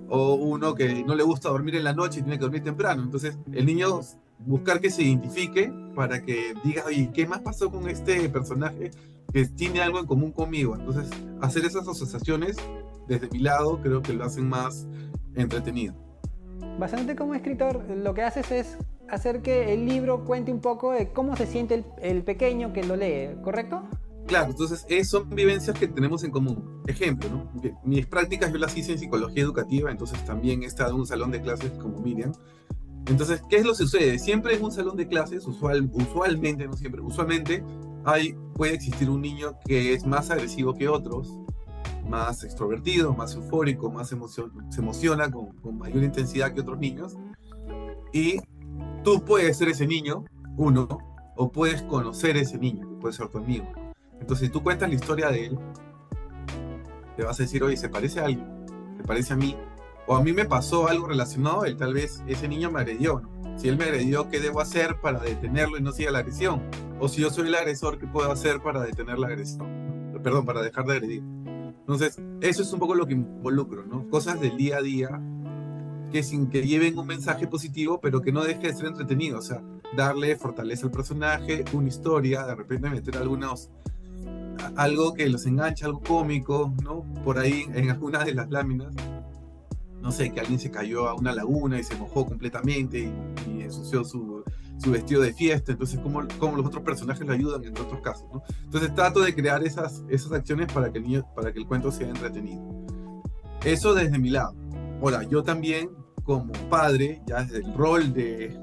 o 0.09 0.35
uno 0.35 0.75
que 0.75 1.03
no 1.03 1.15
le 1.15 1.23
gusta 1.23 1.49
dormir 1.49 1.75
en 1.75 1.85
la 1.85 1.93
noche 1.93 2.19
y 2.19 2.21
tiene 2.21 2.37
que 2.37 2.43
dormir 2.43 2.61
temprano. 2.61 3.01
Entonces, 3.01 3.35
el 3.51 3.65
niño 3.65 3.99
buscar 4.37 4.79
que 4.79 4.91
se 4.91 5.01
identifique 5.01 5.73
para 5.95 6.21
que 6.23 6.53
diga, 6.63 6.83
oye, 6.85 7.09
¿qué 7.11 7.25
más 7.25 7.39
pasó 7.39 7.71
con 7.71 7.89
este 7.89 8.29
personaje 8.29 8.91
que 9.33 9.45
tiene 9.47 9.81
algo 9.81 9.97
en 9.97 10.05
común 10.05 10.31
conmigo? 10.33 10.75
Entonces, 10.75 11.09
hacer 11.41 11.65
esas 11.65 11.87
asociaciones 11.87 12.57
desde 13.07 13.29
mi 13.29 13.39
lado 13.39 13.79
creo 13.81 14.01
que 14.01 14.13
lo 14.13 14.25
hacen 14.25 14.47
más 14.47 14.87
entretenido. 15.35 15.95
Bastante 16.79 17.15
como 17.15 17.35
escritor, 17.35 17.83
lo 17.89 18.13
que 18.13 18.23
haces 18.23 18.51
es 18.51 18.77
hacer 19.09 19.41
que 19.41 19.73
el 19.73 19.85
libro 19.85 20.25
cuente 20.25 20.51
un 20.51 20.61
poco 20.61 20.91
de 20.91 21.11
cómo 21.11 21.35
se 21.35 21.45
siente 21.45 21.75
el, 21.75 21.85
el 22.01 22.23
pequeño 22.23 22.73
que 22.73 22.83
lo 22.83 22.95
lee, 22.95 23.35
¿correcto? 23.43 23.83
Claro, 24.27 24.51
entonces 24.51 24.85
es, 24.87 25.09
son 25.09 25.29
vivencias 25.29 25.77
que 25.77 25.87
tenemos 25.87 26.23
en 26.23 26.31
común. 26.31 26.81
Ejemplo, 26.87 27.29
¿no? 27.29 27.51
Mis 27.83 28.07
prácticas 28.07 28.51
yo 28.51 28.57
las 28.57 28.75
hice 28.77 28.93
en 28.93 28.99
psicología 28.99 29.43
educativa, 29.43 29.91
entonces 29.91 30.23
también 30.25 30.63
he 30.63 30.65
estado 30.65 30.91
en 30.91 31.01
un 31.01 31.07
salón 31.07 31.31
de 31.31 31.41
clases 31.41 31.71
como 31.71 31.99
Miriam. 31.99 32.31
Entonces, 33.07 33.41
¿qué 33.49 33.57
es 33.57 33.65
lo 33.65 33.71
que 33.71 33.77
sucede? 33.77 34.17
Siempre 34.17 34.55
en 34.55 34.63
un 34.63 34.71
salón 34.71 34.95
de 34.95 35.07
clases, 35.07 35.45
usual, 35.45 35.89
usualmente, 35.93 36.65
no 36.65 36.73
siempre, 36.73 37.01
usualmente 37.01 37.63
hay, 38.05 38.33
puede 38.55 38.73
existir 38.73 39.09
un 39.09 39.21
niño 39.21 39.57
que 39.65 39.93
es 39.93 40.05
más 40.05 40.31
agresivo 40.31 40.73
que 40.73 40.87
otros, 40.87 41.37
más 42.07 42.43
extrovertido, 42.43 43.13
más 43.13 43.35
eufórico, 43.35 43.91
más 43.91 44.09
se 44.09 44.15
emociona 44.79 45.31
con, 45.31 45.77
mayor 45.77 46.03
intensidad 46.03 46.53
que 46.53 46.61
otros 46.61 46.79
niños. 46.79 47.15
Y 48.11 48.39
tú 49.03 49.23
puedes 49.23 49.57
ser 49.57 49.69
ese 49.69 49.87
niño, 49.87 50.25
uno, 50.57 50.87
o 51.35 51.51
puedes 51.51 51.81
conocer 51.83 52.37
ese 52.37 52.57
niño, 52.57 52.87
que 52.87 52.95
puede 52.95 53.13
ser 53.13 53.27
tu 53.29 53.39
amigo. 53.39 53.67
Entonces, 54.19 54.47
si 54.47 54.51
tú 54.51 54.61
cuentas 54.61 54.89
la 54.89 54.95
historia 54.95 55.29
de 55.29 55.47
él, 55.47 55.59
te 57.17 57.23
vas 57.23 57.39
a 57.39 57.43
decir, 57.43 57.63
oye, 57.63 57.77
se 57.77 57.89
parece 57.89 58.19
a 58.19 58.25
alguien, 58.25 58.47
se 58.97 59.03
parece 59.03 59.33
a 59.33 59.35
mí, 59.35 59.57
o 60.05 60.15
a 60.15 60.23
mí 60.23 60.33
me 60.33 60.45
pasó 60.45 60.87
algo 60.87 61.07
relacionado 61.07 61.65
él, 61.65 61.77
tal 61.77 61.93
vez 61.93 62.23
ese 62.27 62.47
niño 62.47 62.71
me 62.71 62.81
agredió, 62.81 63.21
Si 63.55 63.69
él 63.69 63.77
me 63.77 63.83
agredió, 63.83 64.29
¿qué 64.29 64.39
debo 64.39 64.61
hacer 64.61 64.99
para 64.99 65.19
detenerlo 65.19 65.77
y 65.77 65.81
no 65.81 65.91
siga 65.91 66.11
la 66.11 66.19
agresión? 66.19 66.63
O 66.99 67.07
si 67.07 67.21
yo 67.21 67.29
soy 67.29 67.47
el 67.47 67.55
agresor, 67.55 67.99
¿qué 67.99 68.07
puedo 68.07 68.31
hacer 68.31 68.61
para 68.61 68.81
detener 68.81 69.19
la 69.19 69.27
agresión? 69.27 70.11
Perdón, 70.23 70.45
para 70.45 70.61
dejar 70.61 70.85
de 70.85 70.93
agredir. 70.93 71.23
Entonces, 71.83 72.17
eso 72.39 72.61
es 72.61 72.71
un 72.71 72.79
poco 72.79 72.95
lo 72.95 73.05
que 73.05 73.13
involucro, 73.13 73.85
¿no? 73.85 74.07
Cosas 74.09 74.39
del 74.39 74.55
día 74.55 74.77
a 74.77 74.81
día 74.81 75.21
que 76.13 76.23
sin 76.23 76.47
que 76.47 76.65
lleven 76.65 76.97
un 76.97 77.07
mensaje 77.07 77.45
positivo, 77.45 77.99
pero 77.99 78.21
que 78.21 78.31
no 78.31 78.43
deje 78.43 78.67
de 78.67 78.73
ser 78.73 78.85
entretenido, 78.85 79.39
o 79.39 79.41
sea, 79.41 79.61
darle 79.97 80.35
fortaleza 80.37 80.85
al 80.85 80.91
personaje, 80.91 81.65
una 81.73 81.89
historia, 81.89 82.45
de 82.45 82.55
repente 82.55 82.89
meter 82.89 83.17
algunos 83.17 83.69
algo 84.75 85.13
que 85.13 85.27
los 85.29 85.45
engancha, 85.45 85.87
algo 85.87 86.01
cómico, 86.01 86.73
¿no? 86.83 87.03
Por 87.23 87.37
ahí 87.37 87.65
en 87.73 87.89
algunas 87.89 88.25
de 88.25 88.33
las 88.33 88.49
láminas, 88.49 88.93
no 90.01 90.11
sé, 90.11 90.31
que 90.31 90.39
alguien 90.39 90.59
se 90.59 90.71
cayó 90.71 91.07
a 91.09 91.15
una 91.15 91.33
laguna 91.33 91.79
y 91.79 91.83
se 91.83 91.95
mojó 91.95 92.25
completamente 92.25 93.11
y, 93.47 93.61
ensució 93.61 94.03
su, 94.03 94.43
su, 94.77 94.91
vestido 94.91 95.21
de 95.21 95.33
fiesta, 95.33 95.71
entonces 95.71 95.99
cómo, 96.01 96.23
cómo, 96.39 96.57
los 96.57 96.65
otros 96.65 96.83
personajes 96.83 97.25
lo 97.25 97.33
ayudan 97.33 97.63
en 97.63 97.71
otros 97.71 98.01
casos, 98.01 98.25
¿no? 98.33 98.43
Entonces 98.63 98.93
trato 98.93 99.21
de 99.21 99.33
crear 99.33 99.63
esas, 99.63 100.03
esas 100.09 100.31
acciones 100.31 100.71
para 100.71 100.91
que, 100.91 100.99
el 100.99 101.03
niño, 101.05 101.25
para 101.35 101.51
que 101.51 101.59
el 101.59 101.67
cuento 101.67 101.91
sea 101.91 102.09
entretenido. 102.09 102.61
Eso 103.63 103.93
desde 103.93 104.19
mi 104.19 104.29
lado. 104.29 104.55
Ahora, 105.01 105.23
yo 105.23 105.43
también 105.43 105.89
como 106.23 106.53
padre, 106.69 107.21
ya 107.25 107.43
desde 107.43 107.57
el 107.57 107.73
rol 107.73 108.13
de, 108.13 108.57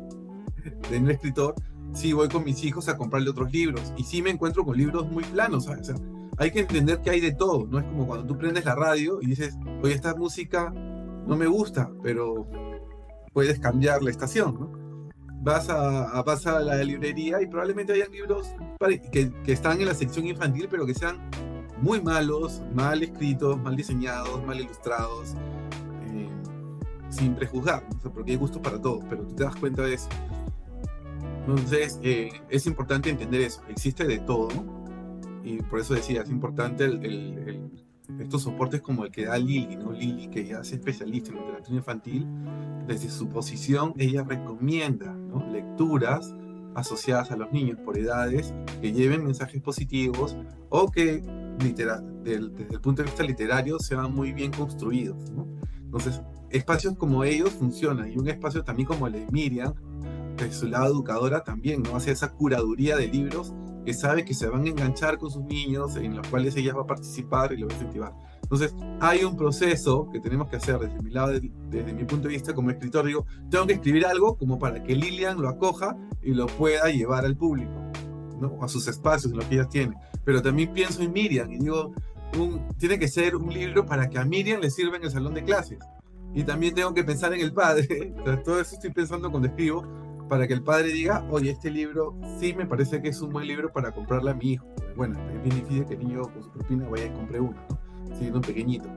de 0.91 0.99
un 0.99 1.11
escritor, 1.11 1.55
sí 1.93 2.13
voy 2.13 2.29
con 2.29 2.45
mis 2.45 2.63
hijos 2.65 2.89
a 2.89 2.97
comprarle 2.97 3.31
otros 3.31 3.53
libros 3.53 3.93
y 3.97 4.05
sí 4.05 4.23
me 4.23 4.31
encuentro 4.31 4.65
con 4.65 4.77
libros 4.77 5.11
muy 5.11 5.25
planos, 5.25 5.69
hay 6.39 6.51
que 6.51 6.61
entender 6.61 7.01
que 7.03 7.11
hay 7.11 7.21
de 7.21 7.33
todo, 7.33 7.67
no 7.67 7.79
es 7.79 7.85
como 7.85 8.07
cuando 8.07 8.27
tú 8.27 8.39
prendes 8.39 8.65
la 8.65 8.75
radio 8.75 9.19
y 9.21 9.27
dices, 9.27 9.59
oye, 9.83 9.95
esta 9.95 10.15
música 10.15 10.71
no 10.71 11.37
me 11.37 11.47
gusta, 11.47 11.91
pero 12.03 12.47
puedes 13.33 13.61
cambiar 13.61 14.03
la 14.03 14.11
estación, 14.11 14.59
¿no? 14.59 14.80
Vas 15.41 15.69
a, 15.71 16.11
a, 16.11 16.23
vas 16.23 16.47
a 16.47 16.61
la 16.61 16.77
librería 16.85 17.41
y 17.41 17.47
probablemente 17.47 17.95
hayan 17.95 18.13
libros 18.13 18.49
que, 19.11 19.33
que 19.45 19.53
están 19.53 19.81
en 19.81 19.87
la 19.87 19.95
sección 19.95 20.27
infantil, 20.27 20.69
pero 20.71 20.85
que 20.85 20.95
sean 20.95 21.19
muy 21.81 22.01
malos, 22.01 22.63
mal 22.75 23.03
escritos, 23.03 23.59
mal 23.59 23.75
diseñados, 23.75 24.45
mal 24.45 24.61
ilustrados, 24.61 25.35
eh, 26.13 26.29
sin 27.09 27.35
prejuzgar, 27.35 27.85
porque 28.15 28.33
hay 28.33 28.37
gustos 28.37 28.61
para 28.61 28.81
todos, 28.81 29.05
pero 29.09 29.23
tú 29.23 29.35
te 29.35 29.45
das 29.45 29.57
cuenta 29.57 29.83
de 29.83 29.95
eso. 29.95 30.09
Entonces, 31.47 31.99
eh, 32.03 32.31
es 32.49 32.67
importante 32.67 33.11
entender 33.11 33.41
eso. 33.41 33.63
Existe 33.69 34.05
de 34.05 34.19
todo. 34.19 34.49
Y 35.43 35.63
por 35.63 35.81
eso 35.81 35.95
decía, 35.95 36.23
es 36.23 36.31
importante 36.31 36.85
el, 36.85 37.71
estos 38.19 38.43
soportes 38.43 38.81
como 38.81 39.05
el 39.05 39.11
que 39.11 39.27
da 39.27 39.39
Lili, 39.39 39.77
¿no? 39.77 39.93
Lili, 39.93 40.29
que 40.29 40.45
ya 40.45 40.61
es 40.61 40.73
especialista 40.73 41.31
en 41.31 41.39
literatura 41.39 41.77
infantil, 41.77 42.27
desde 42.87 43.11
su 43.11 43.29
posición, 43.29 43.95
ella 43.97 44.25
recomienda 44.25 45.15
lecturas 45.51 46.35
asociadas 46.75 47.31
a 47.31 47.37
los 47.37 47.53
niños 47.53 47.79
por 47.85 47.99
edades 47.99 48.55
que 48.81 48.93
lleven 48.93 49.25
mensajes 49.25 49.61
positivos 49.61 50.37
o 50.69 50.91
que 50.91 51.23
desde 51.59 52.35
el 52.35 52.81
punto 52.81 53.03
de 53.03 53.05
vista 53.05 53.23
literario 53.23 53.79
sean 53.79 54.15
muy 54.15 54.33
bien 54.33 54.53
construidos. 54.53 55.31
¿no? 55.31 55.47
Entonces, 55.79 56.23
espacios 56.51 56.97
como 56.97 57.25
ellos 57.25 57.51
funcionan 57.51 58.11
y 58.11 58.17
un 58.17 58.29
espacio 58.29 58.63
también 58.63 58.87
como 58.87 59.07
el 59.07 59.15
de 59.15 59.27
Miriam 59.31 59.75
de 60.37 60.53
su 60.53 60.69
lado 60.69 60.87
educadora 60.87 61.45
también, 61.45 61.83
¿no? 61.83 61.97
Hace 61.97 62.13
esa 62.13 62.33
curaduría 62.33 62.97
de 62.97 63.09
libros 63.09 63.53
que 63.85 63.95
sabe 63.95 64.25
que 64.25 64.35
se 64.35 64.49
van 64.49 64.65
a 64.65 64.69
enganchar 64.69 65.19
con 65.19 65.31
sus 65.31 65.43
niños, 65.45 65.97
en 65.97 66.17
los 66.17 66.27
cuales 66.29 66.57
ella 66.57 66.75
va 66.75 66.83
a 66.83 66.87
participar 66.87 67.53
y 67.53 67.59
lo 67.59 67.67
va 67.67 67.73
a 67.73 67.77
incentivar. 67.77 68.13
Entonces, 68.43 68.75
hay 69.01 69.23
un 69.23 69.37
proceso 69.37 70.09
que 70.13 70.19
tenemos 70.19 70.49
que 70.49 70.57
hacer 70.57 70.79
desde 70.79 71.01
mi 71.03 71.11
lado, 71.11 71.33
desde 71.33 71.93
mi 71.93 72.05
punto 72.05 72.27
de 72.27 72.35
vista 72.35 72.53
como 72.53 72.71
escritor. 72.71 73.07
Digo, 73.07 73.25
tengo 73.49 73.67
que 73.67 73.75
escribir 73.75 74.05
algo 74.05 74.37
como 74.37 74.59
para 74.59 74.83
que 74.83 74.95
Lilian 74.95 75.41
lo 75.41 75.49
acoja 75.49 75.97
y 76.23 76.35
lo 76.35 76.47
pueda 76.47 76.91
llevar 76.91 77.25
al 77.25 77.37
público, 77.37 77.73
¿no? 78.41 78.59
A 78.63 78.69
sus 78.69 78.89
espacios, 78.89 79.33
en 79.33 79.39
lo 79.39 79.49
que 79.49 79.55
ella 79.55 79.69
tiene. 79.69 79.97
Pero 80.25 80.43
también 80.43 80.73
pienso 80.73 81.01
en 81.03 81.13
Miriam 81.13 81.51
y 81.53 81.59
digo, 81.59 81.95
tiene 82.79 82.99
que 82.99 83.09
ser 83.09 83.37
un 83.37 83.53
libro 83.53 83.87
para 83.87 84.09
que 84.09 84.19
a 84.19 84.25
Miriam 84.25 84.61
le 84.61 84.71
sirva 84.71 84.97
en 84.97 85.05
el 85.05 85.11
salón 85.11 85.35
de 85.35 85.45
clases. 85.45 85.79
Y 86.35 86.45
también 86.45 86.75
tengo 86.75 86.95
que 86.95 87.05
pensar 87.05 87.33
en 87.33 87.41
el 87.41 87.53
padre. 87.53 88.15
todo 88.45 88.61
eso 88.61 88.75
estoy 88.75 88.91
pensando 88.91 89.31
cuando 89.31 89.49
escribo, 89.49 89.85
para 90.31 90.47
que 90.47 90.55
el 90.55 90.63
padre 90.63 90.93
diga, 90.93 91.27
oye, 91.29 91.51
este 91.51 91.73
libro 91.73 92.15
sí 92.39 92.55
me 92.55 92.65
parece 92.65 93.03
que 93.03 93.09
es 93.09 93.21
un 93.21 93.31
buen 93.31 93.49
libro 93.49 93.73
para 93.73 93.91
comprarle 93.91 94.31
a 94.31 94.35
mi 94.35 94.53
hijo. 94.53 94.65
Bueno, 94.97 95.19
es 95.29 95.43
bien 95.43 95.57
difícil 95.57 95.85
que 95.87 95.95
el 95.95 96.07
niño 96.07 96.23
con 96.23 96.45
su 96.45 96.51
propina 96.53 96.89
vaya 96.89 97.07
y 97.07 97.11
compre 97.11 97.41
uno, 97.41 97.57
¿no? 97.69 98.17
Siendo 98.17 98.41
pequeñito. 98.41 98.89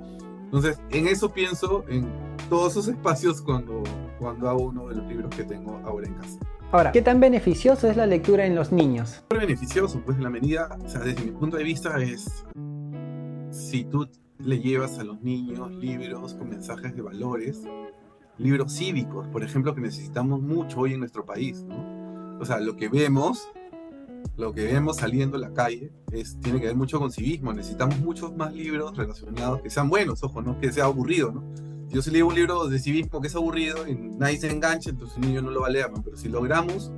Entonces, 0.43 0.79
en 0.91 1.07
eso 1.07 1.33
pienso 1.33 1.85
en 1.89 2.07
todos 2.49 2.73
esos 2.73 2.87
espacios 2.87 3.41
cuando, 3.41 3.81
cuando 4.19 4.47
hago 4.47 4.65
uno 4.65 4.87
de 4.87 4.95
los 4.95 5.07
libros 5.07 5.35
que 5.35 5.43
tengo 5.43 5.81
ahora 5.83 6.05
en 6.05 6.13
casa. 6.13 6.37
Ahora, 6.71 6.91
¿qué 6.91 7.01
tan 7.01 7.19
beneficioso 7.19 7.89
es 7.89 7.97
la 7.97 8.05
lectura 8.05 8.45
en 8.45 8.53
los 8.53 8.71
niños? 8.71 9.23
Muy 9.31 9.39
beneficioso, 9.39 10.01
pues 10.05 10.17
en 10.17 10.23
la 10.23 10.29
medida, 10.29 10.77
o 10.85 10.87
sea, 10.87 11.01
desde 11.01 11.23
mi 11.23 11.31
punto 11.31 11.57
de 11.57 11.63
vista 11.63 11.99
es, 11.99 12.45
si 13.49 13.85
tú 13.85 14.07
le 14.37 14.59
llevas 14.59 14.99
a 14.99 15.03
los 15.03 15.19
niños 15.23 15.71
libros 15.71 16.35
con 16.35 16.49
mensajes 16.49 16.95
de 16.95 17.01
valores, 17.01 17.63
libros 18.37 18.73
cívicos, 18.73 19.27
por 19.27 19.43
ejemplo, 19.43 19.73
que 19.75 19.81
necesitamos 19.81 20.41
mucho 20.41 20.81
hoy 20.81 20.93
en 20.93 20.99
nuestro 20.99 21.25
país. 21.25 21.65
O 22.39 22.45
sea, 22.45 22.59
lo 22.59 22.75
que 22.75 22.89
vemos, 22.89 23.47
lo 24.37 24.53
que 24.53 24.65
vemos 24.65 24.97
saliendo 24.97 25.37
a 25.37 25.39
la 25.39 25.53
calle, 25.53 25.91
es, 26.11 26.39
tiene 26.39 26.59
que 26.59 26.67
ver 26.67 26.75
mucho 26.75 26.99
con 26.99 27.11
civismo. 27.11 27.53
Necesitamos 27.53 27.99
muchos 27.99 28.35
más 28.35 28.53
libros 28.53 28.97
relacionados, 28.97 29.61
que 29.61 29.69
sean 29.69 29.89
buenos, 29.89 30.23
ojo, 30.23 30.41
no 30.41 30.59
que 30.59 30.71
sea 30.71 30.85
aburrido, 30.85 31.31
¿no? 31.31 31.43
Yo 31.89 32.01
si 32.01 32.09
leo 32.09 32.25
un 32.25 32.33
libro 32.33 32.67
de 32.67 32.79
civismo 32.79 33.21
que 33.21 33.27
es 33.27 33.35
aburrido 33.35 33.87
y 33.87 33.93
nadie 33.93 34.39
se 34.39 34.49
engancha, 34.49 34.89
entonces 34.89 35.15
el 35.17 35.27
niño 35.27 35.43
no 35.43 35.51
lo 35.51 35.61
va 35.61 35.67
a 35.67 35.69
leer, 35.69 35.91
Pero 36.03 36.17
si 36.17 36.27
logramos, 36.27 36.91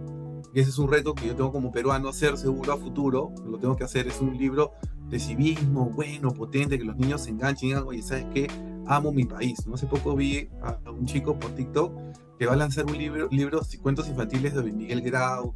ese 0.53 0.69
es 0.69 0.77
un 0.77 0.89
reto 0.89 1.13
que 1.13 1.27
yo 1.27 1.35
tengo 1.35 1.51
como 1.51 1.69
peruano, 1.69 2.07
hacer 2.07 2.37
seguro 2.37 2.71
a 2.71 2.77
futuro, 2.77 3.33
lo 3.45 3.59
tengo 3.59 3.75
que 3.75 3.83
hacer, 3.83 4.07
es 4.07 4.21
un 4.21 4.37
libro 4.37 4.71
de 5.09 5.19
civismo 5.19 5.89
bueno, 5.89 6.31
potente, 6.33 6.77
que 6.77 6.85
los 6.85 6.95
niños 6.95 7.23
se 7.23 7.31
enganchen 7.31 7.77
y 7.91 8.01
¿sabes 8.01 8.25
qué? 8.33 8.47
Amo 8.87 9.11
mi 9.11 9.25
país. 9.25 9.65
¿no? 9.67 9.75
Hace 9.75 9.87
poco 9.87 10.15
vi 10.15 10.49
a 10.61 10.77
un 10.89 11.05
chico 11.05 11.37
por 11.39 11.51
TikTok 11.51 11.93
que 12.37 12.45
va 12.45 12.53
a 12.53 12.57
lanzar 12.57 12.85
un 12.85 12.97
libro, 12.97 13.27
libros 13.31 13.73
y 13.73 13.77
cuentos 13.77 14.07
infantiles 14.07 14.53
de 14.53 14.63
Miguel 14.63 15.01
Grau, 15.01 15.55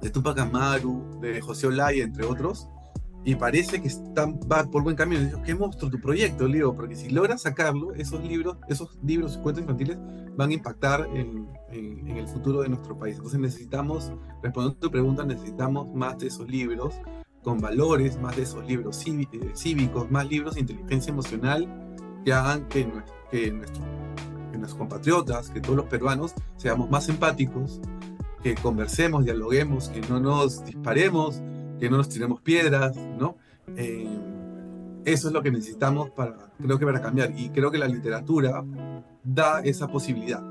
de 0.00 0.10
Tupac 0.10 0.38
Amaru, 0.38 1.20
de 1.20 1.40
José 1.40 1.66
Olaya, 1.66 2.04
entre 2.04 2.24
otros, 2.24 2.68
y 3.24 3.36
parece 3.36 3.80
que 3.80 3.88
están, 3.88 4.38
va 4.50 4.64
por 4.64 4.82
buen 4.82 4.96
camino. 4.96 5.22
Digo, 5.22 5.42
qué 5.42 5.54
monstruo 5.54 5.90
tu 5.90 5.98
proyecto, 5.98 6.46
Leo, 6.46 6.74
porque 6.74 6.94
si 6.94 7.08
logras 7.08 7.42
sacarlo, 7.42 7.94
esos 7.94 8.22
libros, 8.22 8.58
esos 8.68 8.98
libros 9.02 9.36
y 9.36 9.42
cuentos 9.42 9.62
infantiles 9.62 9.98
van 10.36 10.50
a 10.50 10.52
impactar 10.52 11.08
en, 11.14 11.48
en, 11.70 12.06
en 12.06 12.16
el 12.18 12.28
futuro 12.28 12.60
de 12.62 12.68
nuestro 12.68 12.98
país. 12.98 13.16
Entonces 13.16 13.40
necesitamos, 13.40 14.12
respondiendo 14.42 14.76
a 14.76 14.80
tu 14.80 14.90
pregunta, 14.90 15.24
necesitamos 15.24 15.94
más 15.94 16.18
de 16.18 16.26
esos 16.26 16.48
libros 16.48 16.94
con 17.42 17.60
valores, 17.60 18.18
más 18.18 18.36
de 18.36 18.42
esos 18.42 18.66
libros 18.66 19.02
eh, 19.06 19.52
cívicos, 19.54 20.10
más 20.10 20.28
libros 20.28 20.54
de 20.54 20.60
inteligencia 20.60 21.10
emocional 21.10 21.68
que 22.24 22.32
hagan 22.32 22.66
que, 22.68 22.90
que, 23.30 23.50
nuestros 23.52 24.74
compatriotas, 24.74 25.50
que 25.50 25.60
todos 25.60 25.76
los 25.76 25.86
peruanos 25.86 26.34
seamos 26.56 26.88
más 26.90 27.08
empáticos, 27.08 27.80
que 28.42 28.54
conversemos, 28.54 29.24
dialoguemos, 29.24 29.88
que 29.88 30.00
no 30.02 30.20
nos 30.20 30.64
disparemos, 30.64 31.42
que 31.78 31.90
no 31.90 31.96
nos 31.96 32.08
tiremos 32.08 32.40
piedras, 32.40 32.96
¿no? 32.96 33.36
Eh, 33.76 34.06
eso 35.04 35.28
es 35.28 35.34
lo 35.34 35.42
que 35.42 35.50
necesitamos 35.50 36.10
para, 36.10 36.52
creo 36.58 36.78
que 36.78 36.86
para 36.86 37.02
cambiar. 37.02 37.32
Y 37.36 37.50
creo 37.50 37.70
que 37.70 37.78
la 37.78 37.88
literatura 37.88 38.64
da 39.22 39.60
esa 39.60 39.88
posibilidad, 39.88 40.42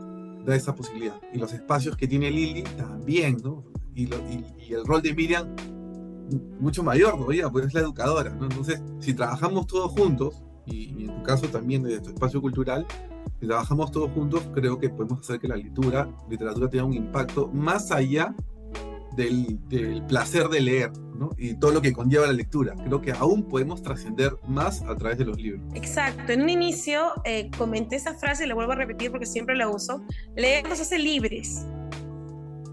da 0.46 0.56
esa 0.56 0.76
posibilidad. 0.76 1.20
Y 1.34 1.40
los 1.40 1.54
espacios 1.54 1.98
que 1.98 2.08
tiene 2.08 2.30
Lili 2.30 2.64
también, 2.64 3.38
¿no? 3.44 3.64
Y, 3.96 4.04
y, 4.04 4.74
el 4.74 4.86
rol 4.86 5.02
de 5.02 5.14
Miriam 5.14 5.56
mucho 6.60 6.84
mayor 6.84 7.16
todavía, 7.18 7.50
porque 7.50 7.68
es 7.68 7.74
la 7.74 7.82
educadora, 7.82 8.32
¿no? 8.32 8.46
Entonces, 8.46 8.82
si 9.00 9.14
trabajamos 9.14 9.68
todos 9.68 9.92
juntos, 9.92 10.42
y, 10.66 11.06
en 11.06 11.16
tu 11.16 11.24
caso 11.24 11.48
también 11.48 11.84
desde 11.84 12.02
tu 12.02 12.10
espacio 12.10 12.42
cultural, 12.42 12.86
si 13.40 13.48
trabajamos 13.48 13.92
todos 13.92 14.12
juntos, 14.12 14.44
creo 14.54 14.80
que 14.80 14.90
podemos 14.90 15.20
hacer 15.20 15.40
que 15.40 15.48
la 15.48 15.56
lectura, 15.56 16.10
literatura 16.30 16.70
tenga 16.70 16.86
un 16.86 16.94
impacto 16.94 17.50
más 17.54 17.92
allá 17.92 18.36
del, 19.16 19.60
placer 20.08 20.48
de 20.48 20.62
leer 20.62 20.92
¿no? 21.16 21.30
y 21.38 21.56
todo 21.56 21.72
lo 21.72 21.82
que 21.82 21.94
conlleva 21.94 22.26
la 22.28 22.34
lectura. 22.34 22.74
Creo 22.86 23.02
que 23.02 23.12
aún 23.12 23.44
podemos 23.44 23.82
trascender 23.82 24.38
más 24.48 24.82
a 24.84 24.96
través 24.96 25.18
de 25.18 25.26
los 25.26 25.38
libros. 25.38 25.62
Exacto. 25.76 26.32
En 26.32 26.42
un 26.42 26.50
inicio 26.50 27.12
eh, 27.24 27.50
comenté 27.58 27.96
esa 27.96 28.16
frase 28.16 28.46
y 28.46 28.48
la 28.48 28.56
vuelvo 28.56 28.72
a 28.72 28.76
repetir 28.76 29.12
porque 29.12 29.26
siempre 29.26 29.56
la 29.56 29.70
uso. 29.70 30.02
Leer 30.36 30.68
nos 30.68 30.80
hace 30.80 30.98
libres. 30.98 31.66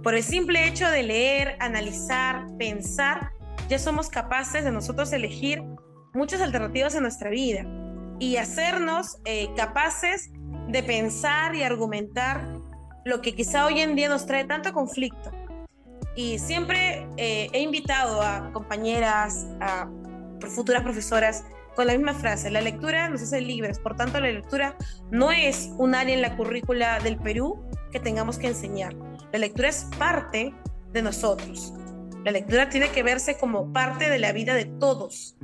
Por 0.03 0.15
el 0.15 0.23
simple 0.23 0.67
hecho 0.67 0.89
de 0.89 1.03
leer, 1.03 1.57
analizar, 1.61 2.47
pensar, 2.59 3.33
ya 3.69 3.79
somos 3.79 4.09
capaces 4.09 4.65
de 4.65 4.73
nosotros 4.73 5.13
elegir 5.13 5.63
muchas 6.15 6.41
alternativas 6.41 6.95
en 6.95 7.03
nuestra 7.03 7.29
vida 7.31 7.67
y 8.21 8.37
hacernos 8.37 9.19
eh, 9.25 9.51
capaces 9.57 10.31
de 10.69 10.83
pensar 10.85 11.57
y 11.57 11.65
argumentar 11.65 12.47
lo 13.05 13.21
que 13.21 13.35
quizá 13.35 13.67
hoy 13.67 13.81
en 13.81 13.97
día 13.97 14.09
nos 14.09 14.27
trae 14.27 14.45
tanto 14.45 14.73
conflicto. 14.73 15.33
Y 16.15 16.39
siempre 16.39 17.09
eh, 17.17 17.49
he 17.53 17.61
invitado 17.61 18.23
a 18.23 18.53
compañeras, 18.53 19.47
a 19.61 19.89
futuras 20.55 20.83
profesoras, 20.83 21.45
con 21.75 21.87
la 21.87 21.95
misma 21.95 22.15
frase, 22.15 22.51
la 22.51 22.61
lectura 22.61 23.09
nos 23.09 23.23
hace 23.23 23.41
libres, 23.41 23.79
por 23.79 23.97
tanto 23.97 24.21
la 24.21 24.31
lectura 24.31 24.77
no 25.11 25.31
es 25.31 25.71
un 25.79 25.95
área 25.95 26.15
en 26.15 26.21
la 26.21 26.37
currícula 26.37 26.99
del 26.99 27.17
Perú 27.17 27.65
que 27.93 28.01
tengamos 28.01 28.39
que 28.39 28.49
enseñar. 28.49 28.95
La 29.33 29.39
lectura 29.39 29.69
es 29.69 29.87
parte 29.99 30.53
de 30.93 31.03
nosotros. 31.03 31.73
La 32.25 32.33
lectura 32.33 32.69
tiene 32.69 32.91
que 32.91 33.03
verse 33.03 33.39
como 33.39 33.73
parte 33.73 34.11
de 34.11 34.19
la 34.19 34.33
vida 34.33 34.55
de 34.55 34.67
todos. 34.67 35.37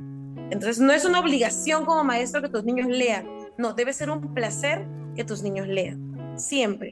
Entonces 0.49 0.79
no 0.79 0.93
es 0.93 1.03
una 1.05 1.19
obligación 1.19 1.85
como 1.85 2.03
maestro 2.03 2.41
que 2.41 2.49
tus 2.49 2.63
niños 2.63 2.87
lean, 2.87 3.27
no, 3.57 3.73
debe 3.73 3.93
ser 3.93 4.09
un 4.09 4.33
placer 4.33 4.85
que 5.15 5.23
tus 5.23 5.43
niños 5.43 5.67
lean, 5.67 6.35
siempre. 6.37 6.91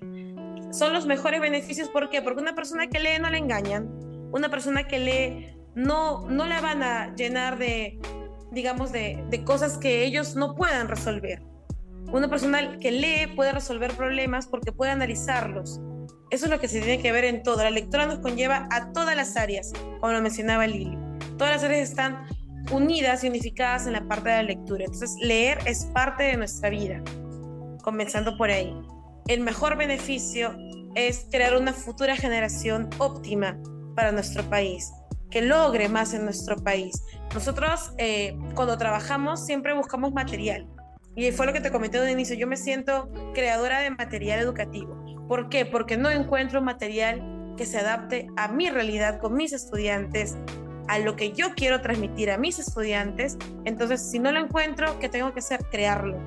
Son 0.71 0.91
los 0.93 1.05
mejores 1.05 1.39
beneficios, 1.39 1.89
¿por 1.89 2.09
qué? 2.09 2.21
Porque 2.21 2.41
una 2.41 2.55
persona 2.55 2.87
que 2.87 2.99
lee 2.99 3.19
no 3.21 3.29
le 3.29 3.37
engañan, 3.37 3.89
una 4.31 4.49
persona 4.49 4.87
que 4.87 4.99
lee 4.99 5.55
no, 5.75 6.27
no 6.29 6.45
la 6.47 6.59
van 6.59 6.83
a 6.83 7.15
llenar 7.15 7.57
de, 7.57 7.99
digamos, 8.51 8.91
de, 8.91 9.23
de 9.29 9.43
cosas 9.43 9.77
que 9.77 10.03
ellos 10.03 10.35
no 10.35 10.55
puedan 10.55 10.87
resolver. 10.87 11.41
Una 12.11 12.29
persona 12.29 12.77
que 12.79 12.91
lee 12.91 13.27
puede 13.35 13.51
resolver 13.51 13.93
problemas 13.95 14.47
porque 14.47 14.71
puede 14.71 14.91
analizarlos. 14.91 15.79
Eso 16.29 16.45
es 16.45 16.51
lo 16.51 16.59
que 16.59 16.67
se 16.67 16.79
tiene 16.79 17.01
que 17.01 17.11
ver 17.11 17.25
en 17.25 17.43
todo. 17.43 17.63
La 17.63 17.69
lectura 17.69 18.05
nos 18.05 18.19
conlleva 18.19 18.67
a 18.71 18.91
todas 18.91 19.15
las 19.15 19.37
áreas, 19.37 19.71
como 19.99 20.11
lo 20.11 20.21
mencionaba 20.21 20.67
Lili. 20.67 20.97
Todas 21.37 21.53
las 21.53 21.63
áreas 21.63 21.89
están 21.89 22.25
unidas 22.71 23.23
y 23.23 23.29
unificadas 23.29 23.87
en 23.87 23.93
la 23.93 24.07
parte 24.07 24.29
de 24.29 24.35
la 24.35 24.43
lectura. 24.43 24.85
Entonces, 24.85 25.15
leer 25.21 25.59
es 25.65 25.85
parte 25.93 26.23
de 26.23 26.37
nuestra 26.37 26.69
vida, 26.69 27.01
comenzando 27.83 28.37
por 28.37 28.49
ahí. 28.49 28.75
El 29.27 29.41
mejor 29.41 29.77
beneficio 29.77 30.55
es 30.95 31.27
crear 31.31 31.57
una 31.57 31.73
futura 31.73 32.15
generación 32.15 32.89
óptima 32.99 33.57
para 33.95 34.11
nuestro 34.11 34.43
país, 34.49 34.91
que 35.29 35.41
logre 35.41 35.89
más 35.89 36.13
en 36.13 36.23
nuestro 36.23 36.55
país. 36.57 37.01
Nosotros, 37.33 37.91
eh, 37.97 38.37
cuando 38.53 38.77
trabajamos, 38.77 39.45
siempre 39.45 39.73
buscamos 39.73 40.13
material. 40.13 40.67
Y 41.15 41.31
fue 41.31 41.45
lo 41.45 41.53
que 41.53 41.61
te 41.61 41.71
comenté 41.71 41.99
de 41.99 42.11
inicio. 42.11 42.35
Yo 42.35 42.45
me 42.45 42.57
siento 42.57 43.09
creadora 43.33 43.79
de 43.79 43.89
material 43.89 44.39
educativo. 44.39 44.97
¿Por 45.27 45.49
qué? 45.49 45.65
Porque 45.65 45.97
no 45.97 46.09
encuentro 46.09 46.61
material 46.61 47.53
que 47.57 47.65
se 47.65 47.79
adapte 47.79 48.27
a 48.35 48.49
mi 48.49 48.69
realidad 48.69 49.19
con 49.19 49.33
mis 49.33 49.53
estudiantes, 49.53 50.37
a 50.87 50.99
lo 50.99 51.15
que 51.15 51.31
yo 51.31 51.53
quiero 51.55 51.81
transmitir 51.81 52.31
a 52.31 52.37
mis 52.37 52.59
estudiantes, 52.59 53.37
entonces 53.65 54.01
si 54.01 54.19
no 54.19 54.31
lo 54.31 54.39
encuentro, 54.39 54.99
¿qué 54.99 55.09
tengo 55.09 55.33
que 55.33 55.39
hacer? 55.39 55.65
Crearlo. 55.71 56.17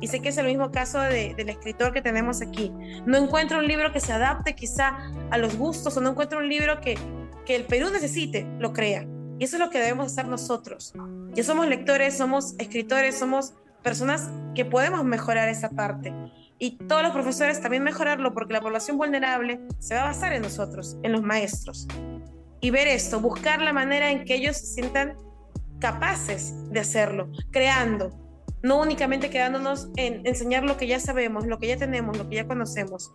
Y 0.00 0.08
sé 0.08 0.20
que 0.20 0.28
es 0.28 0.38
el 0.38 0.46
mismo 0.46 0.70
caso 0.70 1.00
del 1.00 1.48
escritor 1.48 1.92
que 1.92 2.02
tenemos 2.02 2.42
aquí. 2.42 2.70
No 3.06 3.16
encuentro 3.16 3.58
un 3.58 3.66
libro 3.66 3.92
que 3.92 4.00
se 4.00 4.12
adapte 4.12 4.54
quizá 4.54 4.98
a 5.30 5.38
los 5.38 5.56
gustos 5.56 5.96
o 5.96 6.00
no 6.00 6.10
encuentro 6.10 6.38
un 6.38 6.48
libro 6.48 6.80
que, 6.80 6.98
que 7.46 7.56
el 7.56 7.64
Perú 7.64 7.88
necesite, 7.90 8.46
lo 8.58 8.72
crea. 8.72 9.06
Y 9.38 9.44
eso 9.44 9.56
es 9.56 9.60
lo 9.60 9.70
que 9.70 9.78
debemos 9.78 10.12
hacer 10.12 10.28
nosotros. 10.28 10.92
Ya 11.32 11.44
somos 11.44 11.66
lectores, 11.66 12.16
somos 12.16 12.54
escritores, 12.58 13.18
somos 13.18 13.54
personas 13.82 14.30
que 14.54 14.64
podemos 14.64 15.04
mejorar 15.04 15.48
esa 15.48 15.70
parte. 15.70 16.12
Y 16.58 16.72
todos 16.72 17.02
los 17.02 17.12
profesores 17.12 17.60
también 17.60 17.82
mejorarlo 17.82 18.32
porque 18.34 18.54
la 18.54 18.60
población 18.60 18.96
vulnerable 18.96 19.60
se 19.78 19.94
va 19.94 20.02
a 20.02 20.04
basar 20.06 20.32
en 20.32 20.42
nosotros, 20.42 20.96
en 21.02 21.12
los 21.12 21.22
maestros 21.22 21.86
y 22.60 22.70
ver 22.70 22.88
esto, 22.88 23.20
buscar 23.20 23.60
la 23.60 23.72
manera 23.72 24.10
en 24.10 24.24
que 24.24 24.34
ellos 24.34 24.56
se 24.56 24.66
sientan 24.66 25.16
capaces 25.80 26.54
de 26.70 26.80
hacerlo, 26.80 27.30
creando, 27.50 28.10
no 28.62 28.80
únicamente 28.80 29.30
quedándonos 29.30 29.88
en 29.96 30.26
enseñar 30.26 30.64
lo 30.64 30.76
que 30.76 30.86
ya 30.86 30.98
sabemos, 30.98 31.46
lo 31.46 31.58
que 31.58 31.68
ya 31.68 31.76
tenemos, 31.76 32.16
lo 32.16 32.28
que 32.28 32.36
ya 32.36 32.46
conocemos. 32.46 33.12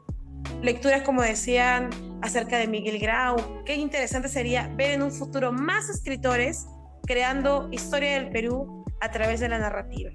Lecturas 0.61 1.01
como 1.01 1.21
decían 1.21 1.89
acerca 2.21 2.57
de 2.57 2.67
Miguel 2.67 2.99
Grau, 2.99 3.63
qué 3.65 3.75
interesante 3.75 4.27
sería 4.27 4.71
ver 4.75 4.91
en 4.91 5.01
un 5.01 5.11
futuro 5.11 5.51
más 5.51 5.89
escritores 5.89 6.67
creando 7.05 7.67
historia 7.71 8.13
del 8.13 8.29
Perú 8.29 8.85
a 9.01 9.11
través 9.11 9.39
de 9.39 9.49
la 9.49 9.57
narrativa. 9.57 10.11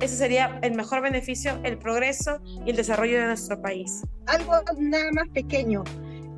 Ese 0.00 0.16
sería 0.16 0.58
el 0.62 0.74
mejor 0.74 1.00
beneficio, 1.00 1.60
el 1.62 1.78
progreso 1.78 2.40
y 2.66 2.70
el 2.70 2.76
desarrollo 2.76 3.20
de 3.20 3.26
nuestro 3.26 3.62
país. 3.62 4.02
Algo 4.26 4.54
nada 4.78 5.12
más 5.12 5.28
pequeño. 5.28 5.84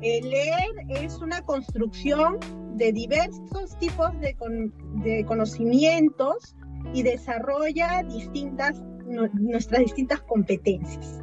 Eh, 0.01 0.21
leer 0.21 0.71
es 0.89 1.19
una 1.19 1.41
construcción 1.41 2.37
de 2.75 2.91
diversos 2.91 3.77
tipos 3.79 4.09
de, 4.19 5.25
conocimientos 5.25 6.55
y 6.93 7.03
desarrolla 7.03 8.03
nuestras 9.33 9.81
distintas 9.81 10.21
competencias. 10.23 11.21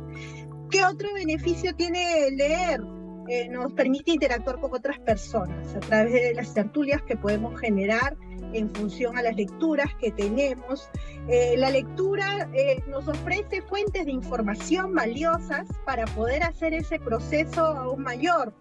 ¿Qué 0.71 0.85
otro 0.85 1.13
beneficio 1.15 1.75
tiene 1.75 2.31
leer? 2.31 2.81
Eh, 3.29 3.49
nos 3.49 3.73
permite 3.73 4.11
interactuar 4.13 4.61
con 4.61 4.73
otras 4.75 4.99
personas 4.99 5.75
a 5.75 5.81
través 5.81 6.13
de 6.13 6.35
las 6.35 6.53
tertulias 6.55 7.03
que 7.03 7.17
podemos 7.17 7.59
generar 7.61 8.17
en 8.53 8.75
función 8.75 9.17
a 9.17 9.23
las 9.23 9.37
lecturas 9.37 9.95
que 10.01 10.11
tenemos. 10.11 10.91
Eh, 11.29 11.55
la 11.57 11.71
lectura 11.71 12.51
nos 12.89 13.09
ofrece 13.09 13.63
fuentes 13.63 14.05
de 14.05 14.13
información 14.13 14.95
valiosas 14.95 15.69
para 15.87 16.05
poder 16.07 16.43
hacer 16.43 16.75
ese 16.75 16.99
proceso 16.99 17.61
aún 17.61 18.03
mayor 18.03 18.53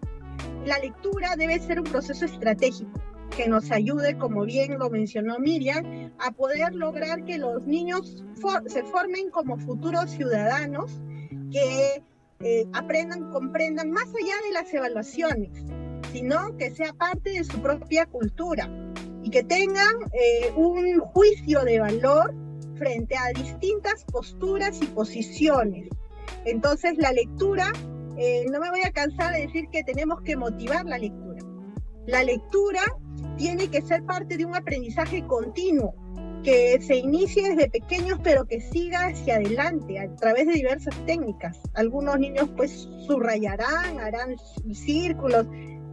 la 0.64 0.78
lectura 0.78 1.34
debe 1.36 1.58
ser 1.58 1.80
un 1.80 1.86
proceso 1.86 2.24
estratégico 2.24 2.90
que 3.36 3.48
nos 3.48 3.70
ayude, 3.70 4.18
como 4.18 4.44
bien 4.44 4.78
lo 4.78 4.90
mencionó 4.90 5.38
Miriam, 5.38 6.12
a 6.18 6.32
poder 6.32 6.74
lograr 6.74 7.24
que 7.24 7.38
los 7.38 7.66
niños 7.66 8.22
se 8.66 8.82
formen 8.84 9.30
como 9.30 9.56
futuros 9.56 10.10
ciudadanos 10.10 11.00
que 11.50 12.02
eh, 12.42 12.66
aprendan, 12.72 13.30
comprendan 13.30 13.90
más 13.90 14.08
allá 14.08 14.34
de 14.46 14.52
las 14.52 14.72
evaluaciones, 14.72 15.50
sino 16.12 16.56
que 16.56 16.70
sea 16.70 16.92
parte 16.92 17.30
de 17.30 17.44
su 17.44 17.60
propia 17.60 18.06
cultura 18.06 18.68
y 19.22 19.30
que 19.30 19.42
tengan 19.42 19.94
eh, 20.12 20.52
un 20.56 21.00
juicio 21.00 21.64
de 21.64 21.80
valor 21.80 22.34
frente 22.76 23.16
a 23.16 23.28
distintas 23.32 24.04
posturas 24.04 24.80
y 24.82 24.86
posiciones. 24.86 25.88
Entonces 26.44 26.98
la 26.98 27.12
lectura 27.12 27.72
eh, 28.18 28.44
no 28.50 28.60
me 28.60 28.70
voy 28.70 28.82
a 28.82 28.90
cansar 28.90 29.32
de 29.32 29.42
decir 29.46 29.68
que 29.70 29.84
tenemos 29.84 30.20
que 30.22 30.36
motivar 30.36 30.84
la 30.84 30.98
lectura. 30.98 31.40
La 32.06 32.24
lectura 32.24 32.80
tiene 33.36 33.68
que 33.68 33.80
ser 33.82 34.04
parte 34.04 34.36
de 34.36 34.44
un 34.44 34.54
aprendizaje 34.54 35.24
continuo, 35.26 35.94
que 36.42 36.80
se 36.80 36.96
inicie 36.96 37.50
desde 37.50 37.70
pequeños 37.70 38.18
pero 38.22 38.44
que 38.46 38.60
siga 38.60 39.06
hacia 39.06 39.36
adelante 39.36 39.98
a 39.98 40.14
través 40.16 40.46
de 40.46 40.54
diversas 40.54 40.94
técnicas. 41.06 41.58
Algunos 41.74 42.18
niños 42.18 42.48
pues 42.56 42.88
subrayarán, 43.06 44.00
harán 44.00 44.36
círculos, 44.72 45.46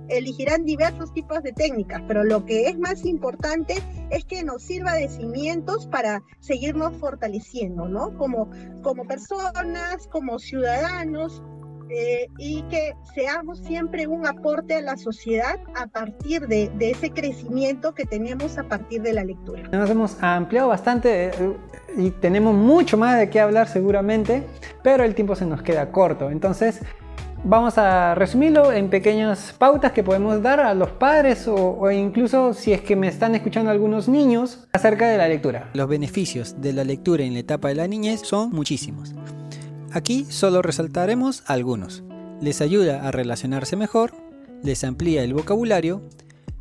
elegirán 0.10 0.66
diversos 0.66 1.14
tipos 1.14 1.44
de 1.44 1.54
técnicas, 1.54 2.02
pero 2.08 2.24
lo 2.24 2.46
que 2.46 2.68
es 2.68 2.78
más 2.78 3.06
importante 3.06 3.76
es 4.10 4.26
que 4.26 4.44
nos 4.44 4.64
sirva 4.64 4.94
de 4.94 5.08
cimientos 5.08 5.88
para 5.88 6.24
seguirnos 6.40 6.96
fortaleciendo, 6.98 7.88
¿no? 7.88 8.18
Como, 8.18 8.50
como 8.82 9.06
personas, 9.06 10.08
como 10.08 10.40
ciudadanos, 10.40 11.44
eh, 11.90 12.28
y 12.38 12.62
que 12.64 12.94
seamos 13.16 13.60
siempre 13.60 14.06
un 14.06 14.28
aporte 14.28 14.76
a 14.76 14.82
la 14.82 14.96
sociedad 14.96 15.60
a 15.76 15.88
partir 15.88 16.48
de, 16.48 16.72
ese 16.80 17.10
crecimiento 17.12 17.94
que 17.96 18.06
tenemos 18.06 18.58
a 18.58 18.64
partir 18.64 19.02
de 19.02 19.14
la 19.14 19.24
lectura. 19.24 19.64
Nos 19.72 19.90
hemos 19.90 20.22
ampliado 20.22 20.68
bastante 20.68 21.30
eh, 21.30 21.58
y 21.98 22.12
tenemos 22.12 22.54
mucho 22.54 22.98
más 22.98 23.18
de 23.18 23.30
qué 23.30 23.40
hablar 23.40 23.68
seguramente, 23.68 24.44
pero 24.84 25.04
el 25.04 25.16
tiempo 25.16 25.36
se 25.36 25.46
nos 25.46 25.64
queda 25.64 25.92
corto. 25.92 26.30
Entonces, 26.30 26.82
vamos 27.44 27.78
a 27.80 28.14
resumirlo 28.14 28.72
en 28.72 28.90
pequeñas 28.90 29.56
pautas 29.58 29.92
que 29.92 30.04
podemos 30.04 30.44
dar 30.44 30.60
a 30.60 30.76
los 30.76 30.92
padres 30.92 31.48
o, 31.48 31.80
o, 31.80 31.90
incluso 31.90 32.54
si 32.54 32.72
es 32.72 32.82
que 32.82 32.96
me 32.96 33.08
están 33.08 33.34
escuchando 33.34 33.72
algunos 33.72 34.08
niños 34.08 34.68
acerca 34.74 35.08
de 35.08 35.18
la 35.18 35.28
lectura. 35.28 35.70
Los 35.74 35.88
beneficios 35.88 36.62
de 36.62 36.74
la 36.74 36.84
lectura 36.84 37.24
en 37.24 37.34
la 37.34 37.40
etapa 37.40 37.70
de 37.70 37.76
la 37.76 37.88
niñez 37.88 38.22
son 38.24 38.52
muchísimos. 38.52 39.16
Aquí 39.92 40.26
solo 40.30 40.62
resaltaremos 40.62 41.44
algunos. 41.48 42.04
Les 42.42 42.62
ayuda 42.62 43.08
a 43.08 43.12
relacionarse 43.12 43.76
mejor, 43.76 44.14
les 44.64 44.84
amplía 44.84 45.24
el 45.24 45.34
vocabulario, 45.34 46.02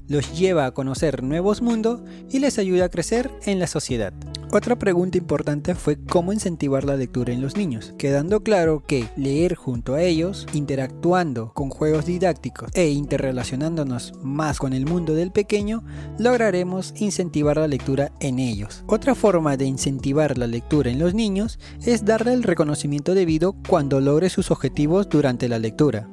los 0.09 0.39
lleva 0.39 0.67
a 0.67 0.73
conocer 0.73 1.23
nuevos 1.23 1.63
mundos 1.63 2.01
y 2.31 2.41
les 2.41 2.59
ayuda 2.59 2.87
a 2.87 2.91
crecer 2.91 3.31
en 3.45 3.59
la 3.59 3.67
sociedad. 3.67 4.13
Otra 4.51 4.79
pregunta 4.79 5.19
importante 5.19 5.75
fue 5.75 5.99
cómo 6.03 6.33
incentivar 6.33 6.85
la 6.85 6.97
lectura 6.97 7.35
en 7.35 7.43
los 7.43 7.55
niños, 7.55 7.93
quedando 7.99 8.43
claro 8.43 8.83
que 8.87 9.07
leer 9.15 9.55
junto 9.55 9.93
a 9.93 10.01
ellos, 10.01 10.47
interactuando 10.55 11.53
con 11.53 11.69
juegos 11.69 12.07
didácticos 12.07 12.71
e 12.73 12.89
interrelacionándonos 12.89 14.15
más 14.23 14.59
con 14.59 14.73
el 14.73 14.87
mundo 14.87 15.15
del 15.15 15.33
pequeño, 15.33 15.85
lograremos 16.19 16.95
incentivar 16.97 17.59
la 17.59 17.69
lectura 17.69 18.11
en 18.21 18.39
ellos. 18.39 18.85
Otra 18.87 19.15
forma 19.15 19.59
de 19.59 19.67
incentivar 19.67 20.39
la 20.39 20.47
lectura 20.47 20.91
en 20.91 20.99
los 20.99 21.13
niños 21.13 21.59
es 21.85 22.07
darle 22.07 22.33
el 22.33 22.43
reconocimiento 22.43 23.13
debido 23.13 23.55
cuando 23.69 24.01
logre 24.01 24.31
sus 24.31 24.51
objetivos 24.51 25.11
durante 25.11 25.51
la 25.51 25.59
lectura, 25.59 26.09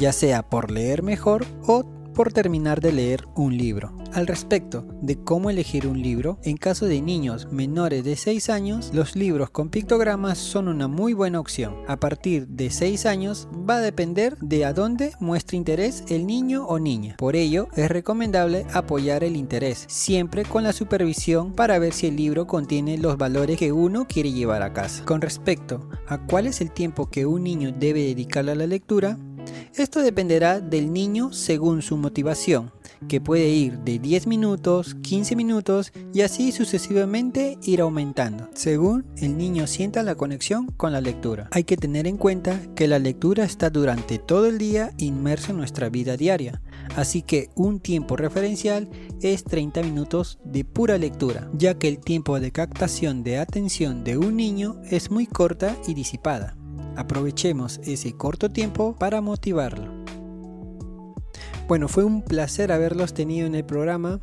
ya 0.00 0.12
sea 0.12 0.42
por 0.42 0.72
leer 0.72 1.04
mejor 1.04 1.46
o 1.68 1.84
por 2.16 2.32
terminar 2.32 2.80
de 2.80 2.92
leer 2.92 3.28
un 3.36 3.56
libro. 3.56 3.92
Al 4.14 4.26
respecto 4.26 4.86
de 5.02 5.16
cómo 5.22 5.50
elegir 5.50 5.86
un 5.86 6.00
libro, 6.00 6.38
en 6.42 6.56
caso 6.56 6.86
de 6.86 7.02
niños 7.02 7.52
menores 7.52 8.02
de 8.04 8.16
6 8.16 8.48
años, 8.48 8.90
los 8.94 9.14
libros 9.14 9.50
con 9.50 9.68
pictogramas 9.68 10.38
son 10.38 10.68
una 10.68 10.88
muy 10.88 11.12
buena 11.12 11.38
opción. 11.38 11.74
A 11.86 11.98
partir 11.98 12.48
de 12.48 12.70
6 12.70 13.04
años 13.04 13.46
va 13.68 13.76
a 13.76 13.80
depender 13.80 14.38
de 14.38 14.64
a 14.64 14.72
dónde 14.72 15.12
muestre 15.20 15.58
interés 15.58 16.04
el 16.08 16.26
niño 16.26 16.66
o 16.66 16.78
niña. 16.78 17.16
Por 17.18 17.36
ello, 17.36 17.68
es 17.76 17.90
recomendable 17.90 18.66
apoyar 18.72 19.22
el 19.22 19.36
interés, 19.36 19.84
siempre 19.86 20.44
con 20.46 20.62
la 20.62 20.72
supervisión 20.72 21.52
para 21.52 21.78
ver 21.78 21.92
si 21.92 22.06
el 22.06 22.16
libro 22.16 22.46
contiene 22.46 22.96
los 22.96 23.18
valores 23.18 23.58
que 23.58 23.72
uno 23.72 24.06
quiere 24.08 24.32
llevar 24.32 24.62
a 24.62 24.72
casa. 24.72 25.04
Con 25.04 25.20
respecto 25.20 25.90
a 26.08 26.26
cuál 26.26 26.46
es 26.46 26.62
el 26.62 26.70
tiempo 26.70 27.10
que 27.10 27.26
un 27.26 27.44
niño 27.44 27.74
debe 27.78 28.00
dedicarle 28.04 28.52
a 28.52 28.56
la 28.56 28.66
lectura, 28.66 29.18
esto 29.74 30.00
dependerá 30.00 30.60
del 30.60 30.92
niño 30.92 31.32
según 31.32 31.82
su 31.82 31.96
motivación, 31.96 32.72
que 33.08 33.20
puede 33.20 33.48
ir 33.48 33.78
de 33.80 33.98
10 33.98 34.26
minutos, 34.26 34.94
15 35.02 35.36
minutos 35.36 35.92
y 36.14 36.22
así 36.22 36.52
sucesivamente 36.52 37.58
ir 37.62 37.80
aumentando, 37.80 38.48
según 38.54 39.04
el 39.18 39.36
niño 39.36 39.66
sienta 39.66 40.02
la 40.02 40.14
conexión 40.14 40.66
con 40.76 40.92
la 40.92 41.00
lectura. 41.00 41.48
Hay 41.52 41.64
que 41.64 41.76
tener 41.76 42.06
en 42.06 42.16
cuenta 42.16 42.60
que 42.74 42.88
la 42.88 42.98
lectura 42.98 43.44
está 43.44 43.70
durante 43.70 44.18
todo 44.18 44.46
el 44.46 44.58
día 44.58 44.92
inmerso 44.98 45.50
en 45.52 45.58
nuestra 45.58 45.88
vida 45.88 46.16
diaria, 46.16 46.62
así 46.96 47.22
que 47.22 47.50
un 47.54 47.80
tiempo 47.80 48.16
referencial 48.16 48.88
es 49.20 49.44
30 49.44 49.82
minutos 49.82 50.38
de 50.44 50.64
pura 50.64 50.98
lectura, 50.98 51.50
ya 51.52 51.74
que 51.74 51.88
el 51.88 51.98
tiempo 51.98 52.40
de 52.40 52.52
captación 52.52 53.22
de 53.22 53.38
atención 53.38 54.04
de 54.04 54.16
un 54.16 54.36
niño 54.36 54.80
es 54.90 55.10
muy 55.10 55.26
corta 55.26 55.76
y 55.86 55.94
disipada. 55.94 56.56
Aprovechemos 56.96 57.80
ese 57.84 58.16
corto 58.16 58.50
tiempo 58.50 58.96
para 58.98 59.20
motivarlo. 59.20 60.04
Bueno, 61.68 61.88
fue 61.88 62.04
un 62.04 62.22
placer 62.22 62.72
haberlos 62.72 63.12
tenido 63.12 63.46
en 63.46 63.54
el 63.54 63.64
programa. 63.64 64.20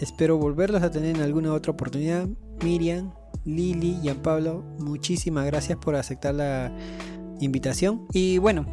Espero 0.00 0.38
volverlos 0.38 0.82
a 0.82 0.90
tener 0.90 1.16
en 1.16 1.22
alguna 1.22 1.52
otra 1.52 1.72
oportunidad. 1.72 2.28
Miriam, 2.62 3.12
Lili, 3.44 3.98
Jean 4.02 4.22
Pablo, 4.22 4.64
muchísimas 4.78 5.46
gracias 5.46 5.78
por 5.78 5.96
aceptar 5.96 6.34
la 6.34 6.74
invitación. 7.40 8.06
Y 8.12 8.38
bueno, 8.38 8.66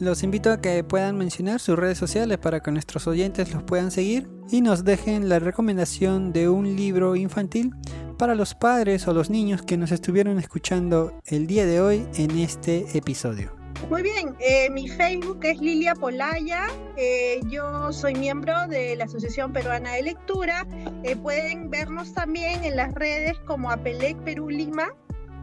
los 0.00 0.24
invito 0.24 0.50
a 0.50 0.60
que 0.60 0.82
puedan 0.82 1.16
mencionar 1.16 1.60
sus 1.60 1.78
redes 1.78 1.96
sociales 1.96 2.38
para 2.38 2.60
que 2.60 2.72
nuestros 2.72 3.06
oyentes 3.06 3.52
los 3.54 3.62
puedan 3.62 3.92
seguir 3.92 4.28
y 4.50 4.60
nos 4.60 4.84
dejen 4.84 5.28
la 5.28 5.38
recomendación 5.38 6.32
de 6.32 6.48
un 6.48 6.74
libro 6.74 7.14
infantil 7.14 7.72
para 8.16 8.34
los 8.34 8.54
padres 8.54 9.06
o 9.08 9.12
los 9.12 9.30
niños 9.30 9.62
que 9.62 9.76
nos 9.76 9.92
estuvieron 9.92 10.38
escuchando 10.38 11.12
el 11.26 11.46
día 11.46 11.66
de 11.66 11.80
hoy 11.80 12.06
en 12.16 12.38
este 12.38 12.86
episodio. 12.96 13.52
Muy 13.90 14.02
bien, 14.02 14.34
eh, 14.38 14.70
mi 14.70 14.88
Facebook 14.88 15.40
es 15.42 15.60
Lilia 15.60 15.94
Polaya, 15.94 16.68
eh, 16.96 17.40
yo 17.48 17.92
soy 17.92 18.14
miembro 18.14 18.66
de 18.68 18.96
la 18.96 19.04
Asociación 19.04 19.52
Peruana 19.52 19.92
de 19.92 20.02
Lectura, 20.02 20.66
eh, 21.02 21.16
pueden 21.16 21.70
vernos 21.70 22.14
también 22.14 22.64
en 22.64 22.76
las 22.76 22.94
redes 22.94 23.38
como 23.40 23.70
Apelec 23.70 24.16
Perú 24.24 24.48
Lima, 24.48 24.94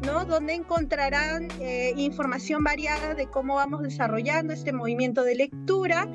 ¿no? 0.03 0.25
donde 0.25 0.55
encontrarán 0.55 1.49
información 1.95 2.63
variada 2.63 3.13
de 3.13 3.27
cómo 3.27 3.55
vamos 3.55 3.83
desarrollando 3.83 4.53
este 4.53 4.73
movimiento 4.73 5.23
de 5.23 5.35
lectura 5.35 6.07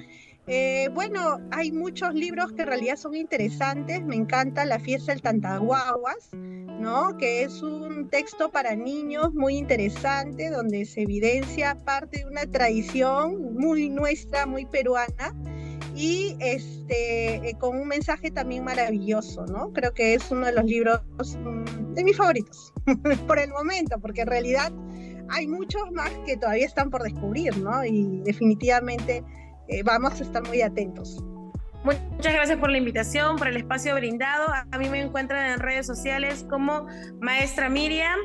eh, 0.47 0.88
bueno, 0.94 1.40
hay 1.51 1.72
muchos 1.72 2.14
libros 2.14 2.53
que 2.53 2.62
en 2.62 2.68
realidad 2.68 2.97
son 2.97 3.14
interesantes. 3.14 4.03
Me 4.05 4.14
encanta 4.14 4.64
La 4.64 4.78
fiesta 4.78 5.12
del 5.12 5.22
Tantaguaguas, 5.22 6.30
¿no? 6.32 7.16
Que 7.16 7.42
es 7.42 7.62
un 7.62 8.09
texto 8.11 8.51
para 8.51 8.76
niños 8.76 9.34
muy 9.34 9.57
interesante, 9.57 10.51
donde 10.51 10.84
se 10.84 11.03
evidencia 11.03 11.76
parte 11.84 12.18
de 12.18 12.26
una 12.26 12.47
tradición 12.47 13.55
muy 13.55 13.88
nuestra, 13.88 14.47
muy 14.47 14.66
peruana, 14.66 15.34
y 15.97 16.36
este, 16.40 17.36
eh, 17.36 17.57
con 17.59 17.76
un 17.76 17.88
mensaje 17.88 18.30
también 18.30 18.62
maravilloso, 18.62 19.47
¿no? 19.47 19.72
Creo 19.72 19.94
que 19.94 20.14
es 20.14 20.30
uno 20.30 20.47
de 20.47 20.53
los 20.53 20.64
libros 20.64 21.01
mm, 21.16 21.94
de 21.94 22.05
mis 22.05 22.16
favoritos, 22.16 22.72
por 23.26 23.38
el 23.38 23.51
momento, 23.51 23.99
porque 23.99 24.20
en 24.20 24.26
realidad 24.28 24.72
hay 25.30 25.49
muchos 25.49 25.90
más 25.92 26.11
que 26.26 26.36
todavía 26.36 26.66
están 26.66 26.90
por 26.90 27.03
descubrir, 27.03 27.57
¿no? 27.59 27.84
Y 27.84 28.20
definitivamente 28.24 29.24
eh, 29.68 29.82
vamos 29.82 30.20
a 30.20 30.24
estar 30.24 30.46
muy 30.46 30.62
atentos. 30.62 31.22
Muchas 31.86 32.32
gracias 32.32 32.58
por 32.58 32.68
la 32.68 32.78
invitación, 32.78 33.36
por 33.36 33.46
el 33.46 33.56
espacio 33.56 33.94
brindado. 33.94 34.48
A 34.72 34.76
mí 34.78 34.88
me 34.88 35.00
encuentran 35.00 35.52
en 35.52 35.60
redes 35.60 35.86
sociales 35.86 36.44
como 36.50 36.88
Maestra 37.20 37.68
Miriam 37.68 38.18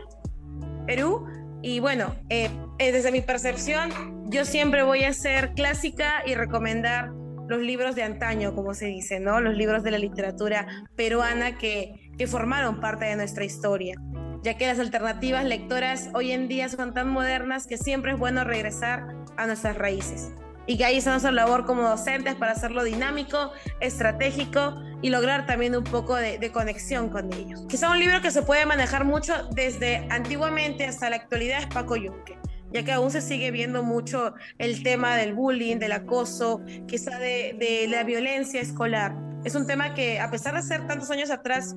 Perú. 0.88 1.28
Y 1.62 1.80
bueno, 1.80 2.16
eh, 2.30 2.50
eh, 2.80 2.92
desde 2.92 3.12
mi 3.12 3.22
percepción, 3.22 3.92
yo 4.32 4.46
siempre 4.46 4.82
voy 4.82 5.04
a 5.04 5.14
ser 5.14 5.54
clásica 5.54 6.24
y 6.26 6.34
recomendar 6.34 7.12
los 7.48 7.62
libros 7.62 7.96
de 7.96 8.02
antaño, 8.02 8.56
como 8.56 8.74
se 8.74 8.88
dice, 8.88 9.20
¿no? 9.20 9.42
Los 9.42 9.56
libros 9.56 9.84
de 9.84 9.92
la 9.92 10.00
literatura 10.00 10.66
peruana 10.96 11.60
que, 11.60 12.12
que 12.18 12.26
formaron 12.26 12.80
parte 12.80 13.06
de 13.06 13.16
nuestra 13.16 13.44
historia, 13.44 13.96
ya 14.42 14.58
que 14.58 14.66
las 14.66 14.80
alternativas 14.80 15.46
lectoras 15.46 16.10
hoy 16.16 16.32
en 16.32 16.48
día 16.48 16.68
son 16.68 16.96
tan 16.96 17.10
modernas 17.10 17.68
que 17.68 17.78
siempre 17.78 18.14
es 18.14 18.18
bueno 18.18 18.44
regresar 18.44 19.06
a 19.38 19.46
nuestras 19.46 19.78
raíces 19.78 20.32
y 20.68 20.78
que 20.78 20.86
ahí 20.86 20.98
está 20.98 21.12
nuestra 21.12 21.32
labor 21.32 21.66
como 21.66 21.84
docentes 21.84 22.36
para 22.36 22.52
hacerlo 22.54 22.84
dinámico, 22.84 23.52
estratégico 23.80 24.82
y 25.02 25.10
lograr 25.10 25.46
también 25.46 25.76
un 25.76 25.84
poco 25.84 26.16
de, 26.16 26.52
conexión 26.52 27.10
con 27.10 27.32
ellos. 27.34 27.66
Quizá 27.70 27.90
un 27.90 28.00
libro 28.00 28.22
que 28.22 28.32
se 28.32 28.42
puede 28.42 28.66
manejar 28.66 29.06
mucho 29.06 29.34
desde 29.52 30.08
antiguamente 30.10 30.86
hasta 30.86 31.10
la 31.10 31.16
actualidad 31.16 31.60
es 31.60 31.68
Paco 31.68 31.96
Yunque 31.96 32.38
ya 32.74 32.84
que 32.84 32.94
aún 32.94 33.12
se 33.12 33.20
sigue 33.20 33.52
viendo 33.52 33.84
mucho 33.84 34.34
el 34.58 34.82
tema 34.82 35.18
del 35.18 35.34
bullying, 35.34 35.78
del 35.78 35.92
acoso, 35.92 36.62
quizá 36.88 37.20
de, 37.20 37.54
de 37.60 37.86
la 37.90 38.06
violencia 38.06 38.62
escolar. 38.62 39.14
Es 39.44 39.56
un 39.56 39.68
tema 39.68 39.94
que 39.94 40.22
a 40.22 40.32
pesar 40.32 40.56
de 40.56 40.62
ser 40.62 40.88
tantos 40.88 41.12
años 41.12 41.32
atrás 41.32 41.76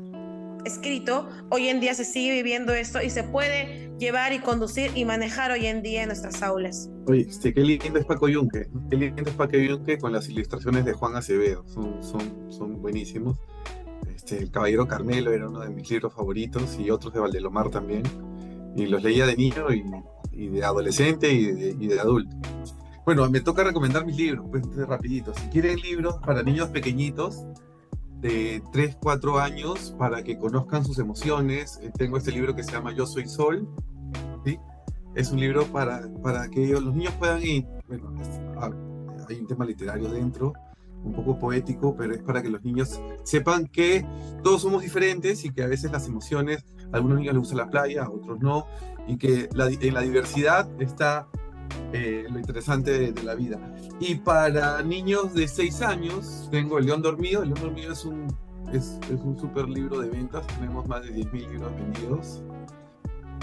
escrito, 0.65 1.29
hoy 1.51 1.69
en 1.69 1.81
día 1.81 1.95
se 1.95 2.05
sigue 2.05 2.33
viviendo 2.33 2.73
esto 2.73 3.03
y 3.03 3.11
se 3.11 3.23
puede 3.25 3.93
llevar 3.99 4.33
y 4.33 4.41
conducir 4.41 4.91
y 4.95 5.05
manejar 5.05 5.51
hoy 5.51 5.67
en 5.67 5.83
día 5.83 6.03
en 6.03 6.09
nuestras 6.09 6.43
aulas. 6.43 6.91
Oye, 7.07 7.27
este, 7.29 7.53
qué 7.53 7.61
lindo 7.61 7.99
es 7.99 8.05
Paco 8.05 8.29
Yunque, 8.29 8.69
qué 8.91 8.97
lindo 8.97 9.23
es 9.23 9.31
Paco 9.31 9.57
Yunque 9.57 9.99
con 9.99 10.13
las 10.13 10.29
ilustraciones 10.29 10.85
de 10.85 10.93
Juan 10.93 11.17
Acevedo, 11.17 11.67
son, 11.69 12.03
son, 12.03 12.53
son 12.53 12.81
buenísimos. 12.81 13.39
Este, 14.15 14.39
el 14.39 14.51
Caballero 14.51 14.89
Carmelo 14.89 15.33
era 15.33 15.49
uno 15.49 15.61
de 15.61 15.71
mis 15.71 15.91
libros 15.91 16.15
favoritos 16.15 16.79
y 16.79 16.91
otros 16.91 17.13
de 17.13 17.21
Valdelomar 17.21 17.71
también. 17.71 18.03
Y 18.77 18.87
los 18.87 19.03
leía 19.03 19.27
de 19.27 19.37
niño 19.37 19.73
y, 19.73 19.85
y 20.33 20.49
de 20.49 20.65
adolescente 20.65 21.33
y 21.33 21.45
de, 21.45 21.77
y 21.79 21.87
de, 21.87 22.01
adulto. 22.01 22.35
Bueno, 23.05 23.29
me 23.31 23.41
toca 23.41 23.65
recomendar 23.65 24.07
mis 24.07 24.17
libros, 24.17 24.47
pues 24.51 24.65
rapidito. 24.89 25.35
Si 25.35 25.49
quieren 25.49 25.79
libros 25.81 26.17
para 26.25 26.43
niños 26.43 26.71
pequeñitos, 26.71 27.45
de 28.25 28.63
3, 28.73 28.97
4 29.03 29.39
años 29.39 29.95
para 29.99 30.25
que 30.25 30.39
conozcan 30.39 30.83
sus 30.83 30.99
emociones. 30.99 31.79
Eh, 31.83 31.93
tengo 31.95 32.17
este 32.17 32.33
libro 32.33 32.57
que 32.57 32.63
se 32.65 32.73
llama 32.73 32.93
Yo 32.93 33.07
Soy 33.07 33.29
Sol. 33.29 33.69
Es 35.15 35.31
un 35.31 35.39
libro 35.39 35.65
para, 35.67 36.09
para 36.23 36.49
que 36.49 36.65
ellos, 36.65 36.83
los 36.83 36.95
niños 36.95 37.13
puedan 37.19 37.41
ir. 37.43 37.67
Bueno, 37.87 38.13
ah, 38.57 38.71
hay 39.29 39.37
un 39.39 39.47
tema 39.47 39.65
literario 39.65 40.09
dentro, 40.09 40.55
un 41.05 41.13
poco 41.13 41.39
poético, 41.39 41.95
pero 41.97 42.15
es 42.15 42.23
para 42.23 42.43
que 42.43 42.49
los 42.49 42.65
niños 42.65 43.01
sepan 43.23 43.69
que 43.69 44.05
todos 44.43 44.63
somos 44.63 44.83
diferentes 44.83 45.45
y 45.45 45.51
que 45.51 45.63
a 45.63 45.69
veces 45.69 45.93
las 45.93 46.09
emociones, 46.09 46.65
a 46.93 46.97
algunos 46.97 47.19
niños 47.19 47.35
les 47.35 47.41
gusta 47.41 47.57
la 47.57 47.71
playa, 47.71 48.05
a 48.05 48.11
otros 48.11 48.41
no, 48.41 48.67
y 49.07 49.19
que 49.19 49.51
en 49.53 49.95
la 49.95 50.01
diversidad 50.01 50.69
está 50.81 51.29
eh, 51.93 52.27
lo 52.29 52.39
interesante 52.39 53.13
de, 53.13 53.23
la 53.23 53.35
vida. 53.35 53.59
Y 54.01 54.17
para 54.17 54.83
niños 54.83 55.33
de 55.33 55.47
6 55.47 55.83
años, 55.83 56.49
tengo 56.51 56.79
El 56.79 56.87
León 56.87 57.03
Dormido. 57.03 57.43
El 57.43 57.51
León 57.51 57.61
Dormido 57.63 57.93
es 57.93 58.05
un, 58.05 58.27
es, 58.73 58.99
un 59.23 59.39
super 59.39 59.69
libro 59.69 60.01
de 60.01 60.11
ventas. 60.11 60.45
Tenemos 60.49 60.89
más 60.89 61.03
de 61.05 61.15
10.000 61.15 61.51
libros 61.51 61.73
vendidos. 61.77 62.43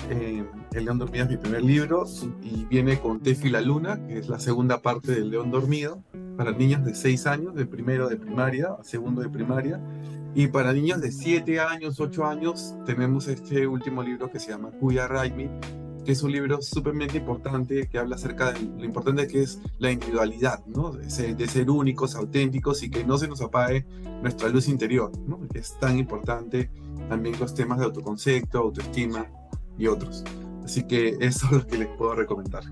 Eh, 0.09 0.45
el 0.73 0.85
León 0.85 0.99
Dormido 0.99 1.23
es 1.23 1.31
mi 1.31 1.37
primer 1.37 1.63
libro 1.63 2.05
y 2.41 2.65
viene 2.65 2.99
con 2.99 3.21
Tefi 3.21 3.49
la 3.49 3.61
Luna, 3.61 4.05
que 4.07 4.17
es 4.17 4.27
la 4.27 4.39
segunda 4.39 4.81
parte 4.81 5.13
del 5.13 5.29
León 5.29 5.51
Dormido, 5.51 6.03
para 6.35 6.51
niños 6.51 6.83
de 6.83 6.93
6 6.93 7.27
años, 7.27 7.55
de 7.55 7.65
primero 7.65 8.09
de 8.09 8.17
primaria 8.17 8.75
a 8.79 8.83
segundo 8.83 9.21
de 9.21 9.29
primaria. 9.29 9.79
Y 10.33 10.47
para 10.47 10.73
niños 10.73 11.01
de 11.01 11.11
7 11.11 11.59
años, 11.59 11.99
8 11.99 12.25
años, 12.25 12.75
tenemos 12.85 13.27
este 13.27 13.67
último 13.67 14.03
libro 14.03 14.29
que 14.29 14.39
se 14.39 14.51
llama 14.51 14.71
Kuya 14.71 15.07
Raimi, 15.07 15.49
que 16.05 16.11
es 16.11 16.23
un 16.23 16.31
libro 16.31 16.61
súpermente 16.61 17.17
importante 17.17 17.87
que 17.87 17.97
habla 17.97 18.15
acerca 18.15 18.51
de 18.51 18.61
lo 18.61 18.83
importante 18.83 19.27
que 19.27 19.43
es 19.43 19.59
la 19.79 19.91
individualidad, 19.91 20.65
¿no? 20.65 20.91
De 20.91 21.09
ser, 21.09 21.35
de 21.35 21.47
ser, 21.47 21.69
únicos, 21.69 22.15
auténticos 22.15 22.83
y 22.83 22.89
que 22.89 23.03
no 23.03 23.17
se 23.17 23.27
nos 23.27 23.41
apague 23.41 23.85
nuestra 24.21 24.49
luz 24.49 24.67
interior, 24.67 25.11
¿no? 25.27 25.39
Que 25.47 25.59
es 25.59 25.77
tan 25.79 25.97
importante 25.97 26.69
también 27.09 27.39
los 27.39 27.53
temas 27.53 27.79
de 27.79 27.85
autoconcepto, 27.85 28.59
autoestima 28.59 29.27
y 29.77 29.87
otros. 29.87 30.23
Así 30.63 30.83
que 30.83 31.17
eso 31.19 31.47
es 31.47 31.51
lo 31.51 31.67
que 31.67 31.77
les 31.77 31.87
puedo 31.89 32.15
recomendar. 32.15 32.63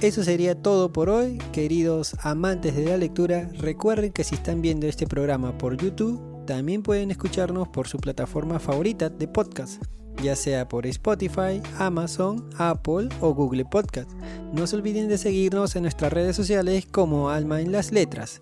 Eso 0.00 0.22
sería 0.22 0.60
todo 0.60 0.92
por 0.92 1.08
hoy, 1.08 1.38
queridos 1.52 2.16
amantes 2.20 2.76
de 2.76 2.84
la 2.84 2.96
lectura. 2.98 3.50
Recuerden 3.58 4.12
que 4.12 4.24
si 4.24 4.34
están 4.34 4.60
viendo 4.60 4.86
este 4.86 5.06
programa 5.06 5.56
por 5.56 5.76
YouTube, 5.76 6.20
también 6.46 6.82
pueden 6.82 7.10
escucharnos 7.10 7.68
por 7.68 7.88
su 7.88 7.98
plataforma 7.98 8.58
favorita 8.58 9.08
de 9.08 9.26
podcast, 9.26 9.82
ya 10.22 10.36
sea 10.36 10.68
por 10.68 10.86
Spotify, 10.86 11.62
Amazon, 11.78 12.48
Apple 12.58 13.08
o 13.20 13.34
Google 13.34 13.64
Podcast. 13.64 14.10
No 14.52 14.66
se 14.66 14.76
olviden 14.76 15.08
de 15.08 15.18
seguirnos 15.18 15.76
en 15.76 15.82
nuestras 15.82 16.12
redes 16.12 16.36
sociales 16.36 16.86
como 16.86 17.30
Alma 17.30 17.60
en 17.60 17.72
las 17.72 17.92
Letras. 17.92 18.40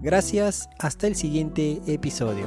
Gracias, 0.00 0.68
hasta 0.78 1.06
el 1.06 1.16
siguiente 1.16 1.80
episodio. 1.86 2.46